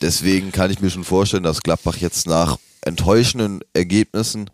Deswegen 0.00 0.52
kann 0.52 0.70
ich 0.70 0.80
mir 0.80 0.88
schon 0.88 1.04
vorstellen, 1.04 1.42
dass 1.42 1.62
Gladbach 1.62 1.98
jetzt 1.98 2.26
nach 2.26 2.56
enttäuschenden 2.80 3.60
Ergebnissen 3.74 4.48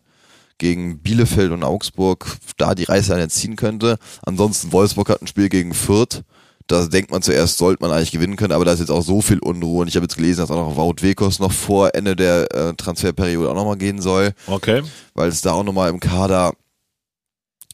gegen 0.58 0.98
Bielefeld 0.98 1.52
und 1.52 1.62
Augsburg 1.62 2.38
da 2.56 2.74
die 2.74 2.84
Reißleine 2.84 3.28
ziehen 3.28 3.54
könnte. 3.54 3.98
Ansonsten 4.26 4.72
Wolfsburg 4.72 5.10
hat 5.10 5.22
ein 5.22 5.28
Spiel 5.28 5.48
gegen 5.48 5.74
Fürth 5.74 6.24
da 6.66 6.86
denkt 6.86 7.10
man 7.10 7.22
zuerst, 7.22 7.58
sollte 7.58 7.82
man 7.82 7.92
eigentlich 7.92 8.12
gewinnen 8.12 8.36
können, 8.36 8.52
aber 8.52 8.64
da 8.64 8.72
ist 8.72 8.80
jetzt 8.80 8.90
auch 8.90 9.02
so 9.02 9.20
viel 9.20 9.38
Unruhe 9.38 9.82
und 9.82 9.88
ich 9.88 9.96
habe 9.96 10.04
jetzt 10.04 10.16
gelesen, 10.16 10.40
dass 10.40 10.50
auch 10.50 10.70
noch 10.70 10.76
Wout 10.76 11.02
Wekos 11.02 11.38
noch 11.38 11.52
vor 11.52 11.94
Ende 11.94 12.16
der 12.16 12.54
äh, 12.54 12.74
Transferperiode 12.74 13.50
auch 13.50 13.54
nochmal 13.54 13.76
gehen 13.76 14.00
soll. 14.00 14.32
Okay. 14.46 14.82
Weil 15.14 15.28
es 15.28 15.42
da 15.42 15.52
auch 15.52 15.64
nochmal 15.64 15.90
im 15.90 16.00
Kader 16.00 16.54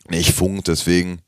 nicht 0.08 0.32
funkt, 0.32 0.66
deswegen 0.68 1.20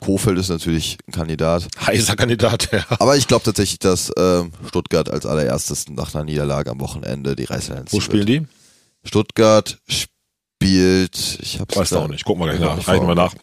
Kofeld 0.00 0.38
ist 0.38 0.48
natürlich 0.48 0.98
ein 1.06 1.12
Kandidat. 1.12 1.68
Heißer 1.86 2.16
Kandidat, 2.16 2.70
ja. 2.72 2.84
Aber 2.98 3.16
ich 3.16 3.26
glaube 3.26 3.44
tatsächlich, 3.44 3.78
dass 3.78 4.10
äh, 4.10 4.44
Stuttgart 4.68 5.08
als 5.08 5.26
allererstes 5.26 5.88
nach 5.88 6.14
einer 6.14 6.24
Niederlage 6.24 6.70
am 6.70 6.80
Wochenende 6.80 7.36
die 7.36 7.44
Reißleine 7.44 7.84
Wo 7.90 8.00
spielen 8.00 8.26
wird. 8.26 8.42
die? 8.42 9.08
Stuttgart 9.08 9.78
spielt, 9.88 11.38
ich 11.40 11.58
hab's 11.60 11.76
Weiß 11.76 11.92
auch 11.94 12.08
nicht, 12.08 12.24
guck 12.24 12.38
mal 12.38 12.46
gleich 12.46 12.60
nach, 12.60 12.86
reichen 12.86 13.06
wir 13.06 13.14
nach. 13.14 13.34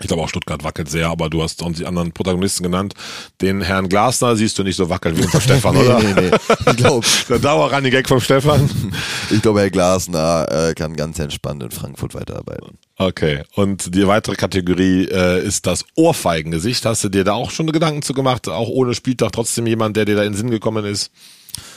Ich 0.00 0.08
glaube 0.08 0.22
auch 0.22 0.28
Stuttgart 0.28 0.64
wackelt 0.64 0.90
sehr, 0.90 1.08
aber 1.08 1.30
du 1.30 1.40
hast 1.40 1.62
uns 1.62 1.78
die 1.78 1.86
anderen 1.86 2.10
Protagonisten 2.10 2.64
genannt. 2.64 2.94
Den 3.40 3.62
Herrn 3.62 3.88
Glasner 3.88 4.34
siehst 4.34 4.58
du 4.58 4.64
nicht 4.64 4.74
so 4.74 4.88
wackeln 4.88 5.16
wie 5.16 5.22
unser 5.22 5.40
Stefan, 5.40 5.76
oder? 5.76 6.00
Nee, 6.00 6.14
nee, 6.14 6.30
nee. 6.30 6.36
Ich 6.70 6.76
glaube. 6.76 7.06
Der 7.28 7.38
Dauerrunning 7.38 7.92
Gag 7.92 8.08
vom 8.08 8.20
Stefan. 8.20 8.68
Ich 9.30 9.40
glaube, 9.40 9.60
Herr 9.60 9.70
Glasner 9.70 10.48
äh, 10.50 10.74
kann 10.74 10.96
ganz 10.96 11.20
entspannt 11.20 11.62
in 11.62 11.70
Frankfurt 11.70 12.14
weiterarbeiten. 12.14 12.78
Okay. 12.96 13.44
Und 13.54 13.94
die 13.94 14.06
weitere 14.08 14.34
Kategorie 14.34 15.04
äh, 15.04 15.44
ist 15.46 15.64
das 15.66 15.84
Ohrfeigengesicht. 15.94 16.84
Hast 16.86 17.04
du 17.04 17.08
dir 17.08 17.22
da 17.22 17.34
auch 17.34 17.52
schon 17.52 17.68
Gedanken 17.68 18.02
zu 18.02 18.14
gemacht? 18.14 18.48
Auch 18.48 18.68
ohne 18.68 18.94
Spieltag 18.94 19.30
trotzdem 19.30 19.66
jemand, 19.68 19.96
der 19.96 20.06
dir 20.06 20.16
da 20.16 20.24
in 20.24 20.32
den 20.32 20.38
Sinn 20.38 20.50
gekommen 20.50 20.84
ist? 20.84 21.12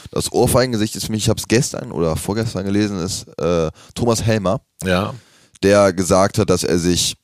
Das 0.09 0.31
Ohrfeigengesicht 0.31 0.95
ist 0.95 1.05
für 1.05 1.11
mich, 1.11 1.25
ich 1.25 1.29
habe 1.29 1.39
es 1.39 1.47
gestern 1.47 1.91
oder 1.91 2.15
vorgestern 2.15 2.65
gelesen, 2.65 2.99
ist 2.99 3.27
äh, 3.39 3.69
Thomas 3.93 4.23
Helmer. 4.23 4.61
Ja. 4.83 5.13
Der 5.61 5.93
gesagt 5.93 6.39
hat, 6.39 6.49
dass 6.49 6.63
er 6.63 6.79
sich 6.79 7.15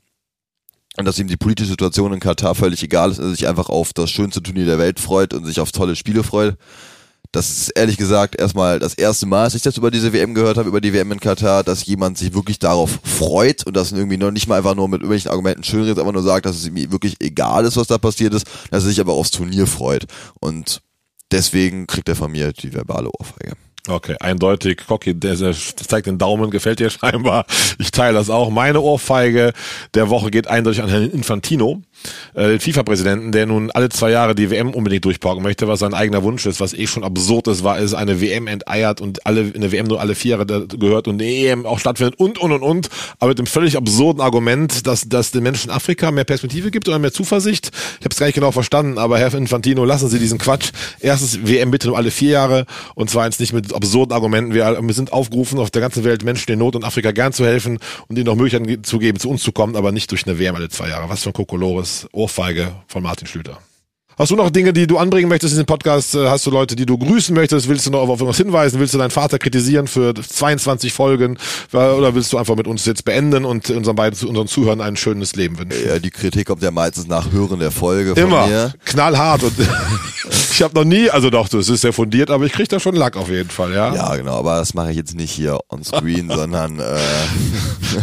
und 0.97 1.05
dass 1.05 1.19
ihm 1.19 1.27
die 1.27 1.37
politische 1.37 1.69
Situation 1.69 2.13
in 2.13 2.19
Katar 2.19 2.55
völlig 2.55 2.83
egal 2.83 3.11
ist, 3.11 3.19
er 3.19 3.29
sich 3.29 3.47
einfach 3.47 3.69
auf 3.69 3.93
das 3.93 4.11
schönste 4.11 4.43
Turnier 4.43 4.65
der 4.65 4.79
Welt 4.79 4.99
freut 4.99 5.33
und 5.33 5.45
sich 5.45 5.59
auf 5.59 5.71
tolle 5.71 5.95
Spiele 5.95 6.23
freut. 6.23 6.55
Das 7.31 7.49
ist 7.49 7.69
ehrlich 7.69 7.97
gesagt 7.97 8.39
erstmal 8.39 8.77
das 8.77 8.93
erste 8.93 9.25
Mal, 9.25 9.45
dass 9.45 9.55
ich 9.55 9.63
das 9.63 9.77
über 9.77 9.89
diese 9.89 10.13
WM 10.13 10.35
gehört 10.35 10.57
habe, 10.57 10.69
über 10.69 10.81
die 10.81 10.93
WM 10.93 11.11
in 11.11 11.19
Katar, 11.19 11.63
dass 11.63 11.83
jemand 11.83 12.19
sich 12.19 12.35
wirklich 12.35 12.59
darauf 12.59 12.99
freut 13.03 13.65
und 13.65 13.75
das 13.75 13.91
irgendwie 13.91 14.17
noch 14.17 14.29
nicht 14.29 14.47
mal 14.47 14.57
einfach 14.57 14.75
nur 14.75 14.87
mit 14.87 15.01
irgendwelchen 15.01 15.31
Argumenten 15.31 15.63
schön 15.63 15.81
redet, 15.81 15.97
aber 15.97 16.11
nur 16.11 16.21
sagt, 16.21 16.45
dass 16.45 16.57
es 16.57 16.67
ihm 16.67 16.91
wirklich 16.91 17.15
egal 17.21 17.65
ist, 17.65 17.75
was 17.75 17.87
da 17.87 17.97
passiert 17.97 18.35
ist, 18.35 18.45
dass 18.69 18.83
er 18.83 18.89
sich 18.89 18.99
aber 18.99 19.13
aufs 19.13 19.31
Turnier 19.31 19.65
freut. 19.65 20.05
Und 20.41 20.81
deswegen 21.31 21.87
kriegt 21.87 22.07
er 22.07 22.15
von 22.15 22.31
mir 22.31 22.53
die 22.53 22.71
verbale 22.71 23.09
Ohrfeige. 23.09 23.55
Okay, 23.89 24.15
eindeutig. 24.21 24.83
Cocky, 24.87 25.13
der, 25.13 25.35
der 25.35 25.53
zeigt 25.53 26.07
den 26.07 26.17
Daumen, 26.17 26.51
gefällt 26.51 26.79
dir 26.79 26.89
scheinbar. 26.89 27.45
Ich 27.79 27.91
teile 27.91 28.17
das 28.17 28.29
auch. 28.29 28.49
Meine 28.49 28.79
Ohrfeige 28.79 29.51
der 29.93 30.09
Woche 30.09 30.31
geht 30.31 30.47
eindeutig 30.47 30.81
an 30.81 30.89
Herrn 30.89 31.09
Infantino. 31.09 31.81
äh, 32.33 32.59
FIFA-Präsidenten, 32.59 33.31
der 33.31 33.45
nun 33.45 33.71
alle 33.71 33.89
zwei 33.89 34.11
Jahre 34.11 34.35
die 34.35 34.49
WM 34.49 34.71
unbedingt 34.73 35.05
durchparken 35.05 35.43
möchte, 35.43 35.67
was 35.67 35.79
sein 35.79 35.93
eigener 35.93 36.23
Wunsch 36.23 36.45
ist, 36.45 36.59
was 36.59 36.73
eh 36.73 36.87
schon 36.87 37.03
absurd 37.03 37.47
ist, 37.47 37.63
war, 37.63 37.77
ist 37.79 37.93
eine 37.93 38.21
WM 38.21 38.47
enteiert 38.47 39.01
und 39.01 39.25
alle 39.25 39.41
in 39.41 39.61
der 39.61 39.71
WM 39.71 39.87
nur 39.87 39.99
alle 39.99 40.15
vier 40.15 40.37
Jahre 40.37 40.67
gehört 40.67 41.07
und 41.07 41.21
eine 41.21 41.29
EM 41.29 41.65
auch 41.65 41.79
stattfindet 41.79 42.19
und 42.19 42.37
und 42.37 42.51
und 42.51 42.63
und, 42.63 42.89
aber 43.19 43.29
mit 43.29 43.39
dem 43.39 43.45
völlig 43.45 43.77
absurden 43.77 44.21
Argument, 44.21 44.87
dass, 44.87 45.07
dass 45.07 45.31
den 45.31 45.43
Menschen 45.43 45.69
in 45.69 45.75
Afrika 45.75 46.11
mehr 46.11 46.23
Perspektive 46.23 46.71
gibt 46.71 46.87
oder 46.87 46.99
mehr 46.99 47.13
Zuversicht. 47.13 47.71
Ich 47.99 48.05
habe 48.05 48.11
es 48.11 48.19
gar 48.19 48.27
nicht 48.27 48.35
genau 48.35 48.51
verstanden, 48.51 48.97
aber 48.97 49.19
Herr 49.19 49.33
Infantino, 49.33 49.85
lassen 49.85 50.09
Sie 50.09 50.19
diesen 50.19 50.37
Quatsch. 50.37 50.71
Erstens 50.99 51.39
WM 51.43 51.71
bitte 51.71 51.87
nur 51.87 51.97
alle 51.97 52.11
vier 52.11 52.31
Jahre 52.31 52.65
und 52.95 53.09
zweitens 53.09 53.39
nicht 53.39 53.53
mit 53.53 53.72
absurden 53.73 54.13
Argumenten. 54.13 54.53
Wir, 54.53 54.79
wir 54.81 54.93
sind 54.93 55.13
aufgerufen, 55.13 55.59
auf 55.59 55.71
der 55.71 55.81
ganzen 55.81 56.03
Welt 56.03 56.23
Menschen 56.23 56.51
in 56.51 56.59
Not 56.59 56.75
und 56.75 56.83
Afrika 56.83 57.11
gern 57.11 57.33
zu 57.33 57.45
helfen 57.45 57.79
und 58.07 58.17
ihnen 58.17 58.25
noch 58.25 58.35
Möglichkeiten 58.35 58.83
zu 58.83 58.99
geben, 58.99 59.19
zu 59.19 59.29
uns 59.29 59.43
zu 59.43 59.51
kommen, 59.51 59.75
aber 59.75 59.91
nicht 59.91 60.11
durch 60.11 60.25
eine 60.27 60.39
WM 60.39 60.55
alle 60.55 60.69
zwei 60.69 60.89
Jahre. 60.89 61.09
Was 61.09 61.23
für 61.23 61.29
ein 61.29 61.33
Kokolores, 61.33 62.07
Ohrfeige 62.11 62.73
von 62.87 63.03
Martin 63.03 63.27
Schlüter. 63.27 63.59
Hast 64.15 64.29
du 64.29 64.35
noch 64.35 64.51
Dinge, 64.51 64.73
die 64.73 64.85
du 64.85 64.99
anbringen 64.99 65.27
möchtest 65.27 65.53
in 65.53 65.59
den 65.61 65.65
Podcast? 65.65 66.13
Äh, 66.13 66.27
hast 66.27 66.45
du 66.45 66.51
Leute, 66.51 66.75
die 66.75 66.85
du 66.85 66.99
grüßen 66.99 67.33
möchtest? 67.33 67.67
Willst 67.67 67.87
du 67.87 67.91
noch 67.91 68.01
auf 68.01 68.09
irgendwas 68.19 68.37
hinweisen? 68.37 68.79
Willst 68.79 68.93
du 68.93 68.99
deinen 68.99 69.09
Vater 69.09 69.39
kritisieren 69.39 69.87
für 69.87 70.13
22 70.13 70.93
Folgen? 70.93 71.37
Oder 71.71 72.13
willst 72.13 72.31
du 72.31 72.37
einfach 72.37 72.55
mit 72.55 72.67
uns 72.67 72.85
jetzt 72.85 73.05
beenden 73.05 73.43
und 73.43 73.71
unseren 73.71 73.95
beiden, 73.95 74.27
unseren 74.27 74.47
Zuhörern 74.47 74.81
ein 74.81 74.95
schönes 74.97 75.35
Leben 75.35 75.57
wünschen? 75.57 75.87
Ja, 75.87 75.97
die 75.97 76.11
Kritik 76.11 76.45
kommt 76.47 76.61
ja 76.61 76.69
meistens 76.69 77.07
nach 77.07 77.31
Hören 77.31 77.59
der 77.59 77.71
Folge 77.71 78.13
von 78.13 78.23
Immer. 78.23 78.45
mir. 78.45 78.73
Knallhart. 78.85 79.41
Und 79.43 79.53
ich 80.51 80.61
habe 80.61 80.75
noch 80.75 80.85
nie, 80.85 81.09
also 81.09 81.31
doch, 81.31 81.49
das 81.49 81.67
ist 81.67 81.81
sehr 81.81 81.93
fundiert, 81.93 82.29
aber 82.29 82.45
ich 82.45 82.51
krieg 82.51 82.69
da 82.69 82.79
schon 82.79 82.95
Lack 82.95 83.17
auf 83.17 83.29
jeden 83.29 83.49
Fall, 83.49 83.73
ja? 83.73 83.95
Ja, 83.95 84.15
genau, 84.15 84.37
aber 84.37 84.57
das 84.57 84.75
mache 84.75 84.91
ich 84.91 84.97
jetzt 84.97 85.15
nicht 85.15 85.31
hier 85.31 85.57
on 85.69 85.83
screen, 85.83 86.29
sondern 86.33 86.79
äh 86.79 86.99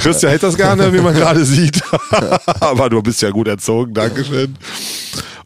Christian 0.00 0.32
hätte 0.32 0.46
das 0.46 0.56
gerne, 0.56 0.92
wie 0.92 0.98
man 0.98 1.14
gerade 1.14 1.44
sieht. 1.44 1.80
aber 2.58 2.90
du 2.90 3.00
bist 3.00 3.22
ja 3.22 3.30
gut 3.30 3.46
erzogen, 3.46 3.94
Dankeschön. 3.94 4.56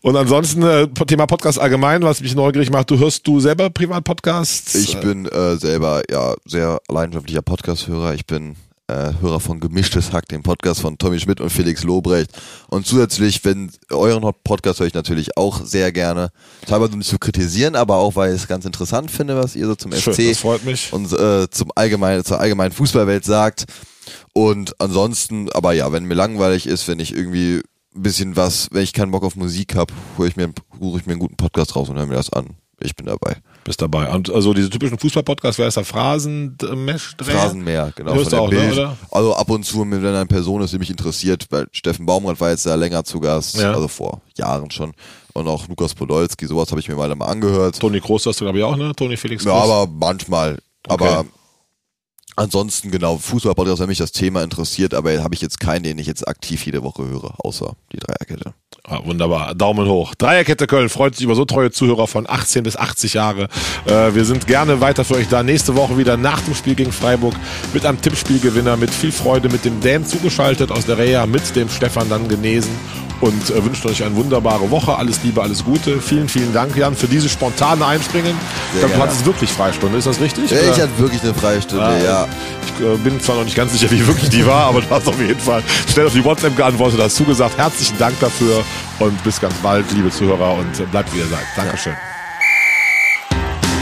Und 0.05 0.17
ansonsten 0.17 0.63
äh, 0.63 0.87
Thema 1.07 1.25
Podcast 1.27 1.59
allgemein, 1.59 2.03
was 2.03 2.21
mich 2.21 2.35
neugierig 2.35 2.71
macht, 2.71 2.91
du 2.91 2.99
hörst 2.99 3.27
du 3.27 3.41
selber 3.41 3.71
Privatpodcasts? 3.71 4.75
Ich 4.75 5.01
bin 5.01 5.25
äh, 5.25 5.57
selber 5.57 6.03
ja 6.11 6.35
sehr 6.45 6.79
leidenschaftlicher 6.91 7.41
Podcast-Hörer. 7.41 8.13
Ich 8.13 8.27
bin 8.27 8.55
äh, 8.87 9.13
Hörer 9.23 9.41
von 9.41 9.61
Gemischtes 9.61 10.13
Hack, 10.13 10.29
dem 10.29 10.43
Podcast 10.43 10.83
von 10.83 10.99
Tommy 10.99 11.19
Schmidt 11.19 11.41
und 11.41 11.49
Felix 11.49 11.85
Lobrecht. 11.85 12.33
Und 12.69 12.87
zusätzlich, 12.87 13.43
wenn 13.47 13.71
euren 13.91 14.31
Podcast 14.45 14.81
höre 14.81 14.89
ich 14.89 14.93
natürlich 14.93 15.39
auch 15.39 15.65
sehr 15.65 15.91
gerne. 15.91 16.33
Teilweise 16.67 16.93
um 16.93 16.99
nicht 16.99 17.09
zu 17.09 17.19
kritisieren, 17.19 17.75
aber 17.75 17.97
auch, 17.97 18.15
weil 18.15 18.35
ich 18.35 18.43
es 18.43 18.47
ganz 18.47 18.67
interessant 18.67 19.11
finde, 19.11 19.39
was 19.39 19.57
ihr 19.57 19.65
so 19.65 19.75
zum 19.75 19.91
Schön, 19.93 20.13
FC 20.13 20.29
das 20.29 20.39
freut 20.39 20.67
mich. 20.67 20.93
und 20.93 21.11
äh, 21.15 21.49
zum 21.49 21.71
allgemeinen, 21.75 22.27
zur 22.27 22.41
allgemeinen 22.41 22.73
Fußballwelt 22.73 23.25
sagt. 23.25 23.65
Und 24.35 24.79
ansonsten, 24.83 25.51
aber 25.53 25.73
ja, 25.73 25.91
wenn 25.93 26.05
mir 26.05 26.13
langweilig 26.13 26.67
ist, 26.67 26.89
wenn 26.89 27.01
ich 27.01 27.17
irgendwie 27.17 27.63
bisschen 27.95 28.37
was, 28.37 28.69
wenn 28.73 28.83
ich 28.83 28.93
keinen 28.93 29.11
Bock 29.11 29.23
auf 29.25 29.37
Musik 29.37 29.75
habe, 29.75 29.93
hole 30.19 30.29
ich 30.29 30.37
mir, 30.37 30.51
suche 30.81 30.99
ich 31.01 31.07
mir 31.07 31.13
einen 31.13 31.21
guten 31.21 31.37
Podcast 31.37 31.77
raus 31.77 31.89
und 31.89 31.97
höre 31.97 32.07
mir 32.07 32.15
das 32.15 32.33
an. 32.33 32.49
Ich 32.81 32.97
bin 32.97 33.07
dabei. 33.07 33.37
Bist 33.63 33.81
dabei. 33.81 34.13
Und 34.13 34.31
also 34.35 34.53
diese 34.53 34.69
typischen 34.69 34.99
Fußball-Podcasts, 34.99 35.59
wer 35.59 35.69
ist 35.69 35.77
da? 35.77 35.85
Phrasenmesh? 35.85 37.15
Phrasenmeer, 37.23 37.93
genau. 37.95 38.15
Hörst 38.15 38.33
du 38.33 38.37
auch, 38.37 38.51
ne, 38.51 38.57
Bild. 38.59 38.73
oder? 38.73 38.97
Also 39.11 39.35
ab 39.37 39.49
und 39.49 39.65
zu, 39.65 39.81
wenn 39.81 40.05
eine 40.05 40.27
Person 40.27 40.61
ist, 40.61 40.73
die 40.73 40.79
mich 40.79 40.91
interessiert, 40.91 41.47
weil 41.51 41.67
Steffen 41.73 42.05
Baumgart 42.05 42.41
war 42.41 42.51
jetzt 42.51 42.67
ja 42.67 42.75
länger 42.75 43.05
zu 43.05 43.21
Gast, 43.21 43.57
Ja. 43.57 43.73
also 43.73 43.89
vor 43.89 44.21
Jahren 44.37 44.71
schon. 44.71 44.93
Und 45.33 45.47
auch 45.49 45.67
Lukas 45.69 45.95
Podolski, 45.95 46.47
sowas 46.47 46.71
habe 46.71 46.81
ich 46.81 46.89
mir 46.89 46.97
mal 46.97 47.11
angehört. 47.23 47.79
Toni 47.79 48.01
Kroos 48.01 48.27
hast 48.27 48.41
du, 48.41 48.45
glaube 48.45 48.59
ich, 48.59 48.65
auch, 48.65 48.77
ne? 48.77 48.93
Toni 48.95 49.17
Felix 49.17 49.45
Ja, 49.45 49.53
Kroos. 49.53 49.71
aber 49.71 49.91
manchmal. 49.93 50.59
Aber 50.89 51.21
Okay. 51.21 51.29
Ansonsten, 52.37 52.91
genau, 52.91 53.19
Fußball-Podcast, 53.19 53.81
wenn 53.81 53.89
mich 53.89 53.99
das 53.99 54.13
Thema 54.13 54.43
interessiert, 54.43 54.95
aber 54.95 55.23
habe 55.23 55.35
ich 55.35 55.41
jetzt 55.41 55.61
keinen, 55.61 55.83
den 55.83 55.99
ich 55.99 56.07
jetzt 56.07 56.27
aktiv 56.27 56.65
jede 56.67 56.83
Woche 56.83 57.07
höre, 57.07 57.35
außer 57.39 57.75
die 57.93 57.99
Dreierkette. 57.99 58.55
Ah, 58.87 59.01
wunderbar. 59.03 59.55
Daumen 59.55 59.89
hoch. 59.89 60.15
Dreierkette 60.15 60.67
Köln 60.67 60.91
freut 60.91 61.17
sich 61.17 61.25
über 61.25 61.35
so 61.35 61.47
treue 61.47 61.71
Zuhörer 61.71 62.07
von 62.07 62.29
18 62.29 62.65
bis 62.65 62.77
80 62.77 63.15
Jahre. 63.15 63.49
Äh, 63.87 64.15
wir 64.15 64.27
sind 64.27 64.47
gerne 64.47 64.83
weiter 64.83 65.05
für 65.05 65.15
euch 65.15 65.29
da. 65.29 65.43
Nächste 65.43 65.75
Woche 65.75 65.97
wieder 65.97 66.19
nach 66.19 66.43
dem 66.43 66.55
Spiel 66.55 66.75
gegen 66.75 66.93
Freiburg 66.93 67.35
mit 67.73 67.87
einem 67.87 68.01
Tippspielgewinner, 68.03 68.77
mit 68.77 68.91
viel 68.91 69.11
Freude, 69.13 69.49
mit 69.49 69.65
dem 69.65 69.81
Dan 69.81 70.05
zugeschaltet 70.05 70.71
aus 70.71 70.85
der 70.85 70.99
Reha, 70.99 71.25
mit 71.25 71.57
dem 71.57 71.71
Stefan 71.71 72.11
dann 72.11 72.29
genesen 72.29 72.73
und 73.25 73.51
äh, 73.51 73.65
wünschen 73.65 73.89
euch 73.89 74.05
eine 74.05 74.15
wunderbare 74.15 74.71
Woche. 74.71 74.97
Alles 74.97 75.23
Liebe, 75.23 75.43
alles 75.43 75.65
Gute. 75.65 76.01
Vielen, 76.01 76.29
vielen 76.29 76.53
Dank, 76.53 76.77
Jan, 76.77 76.95
für 76.95 77.07
dieses 77.09 77.33
spontane 77.33 77.85
Einspringen. 77.87 78.37
glaube, 78.79 78.95
du 78.95 79.01
hattest 79.01 79.25
wirklich 79.25 79.51
Freistunde. 79.51 79.97
Ist 79.99 80.07
das 80.07 80.21
richtig? 80.21 80.51
Ja, 80.51 80.59
ich 80.61 80.81
hatte 80.81 80.99
wirklich 80.99 81.23
eine 81.23 81.33
Freistunde, 81.35 81.85
Ah, 81.85 81.99
ja. 81.99 82.29
Ich 82.79 82.85
äh, 82.85 82.97
bin 82.99 83.19
zwar 83.21 83.37
noch 83.37 83.45
nicht 83.45 83.57
ganz 83.57 83.73
sicher, 83.73 83.91
wie 83.91 84.07
wirklich 84.07 84.29
die 84.29 84.47
war, 84.47 84.67
aber 84.67 84.81
du 84.83 84.91
hast 84.91 85.09
auf 85.09 85.19
jeden 85.21 85.41
Fall 85.41 85.63
schnell 85.91 86.07
auf 86.07 86.13
die 86.13 86.25
WhatsApp 86.25 86.57
geantwortet, 86.57 87.01
hast 87.03 87.17
zugesagt. 87.17 87.57
Herzlichen 87.57 87.99
Dank 87.99 88.19
dafür 88.21 88.63
und 88.99 89.23
bis 89.25 89.41
ganz 89.41 89.55
bald, 89.63 89.91
liebe 89.93 90.11
Zuhörer, 90.11 90.55
und 90.55 90.81
äh, 90.81 90.85
bleibt 90.85 91.13
wie 91.15 91.19
ihr 91.19 91.27
seid. 91.27 91.45
Dankeschön. 91.57 92.14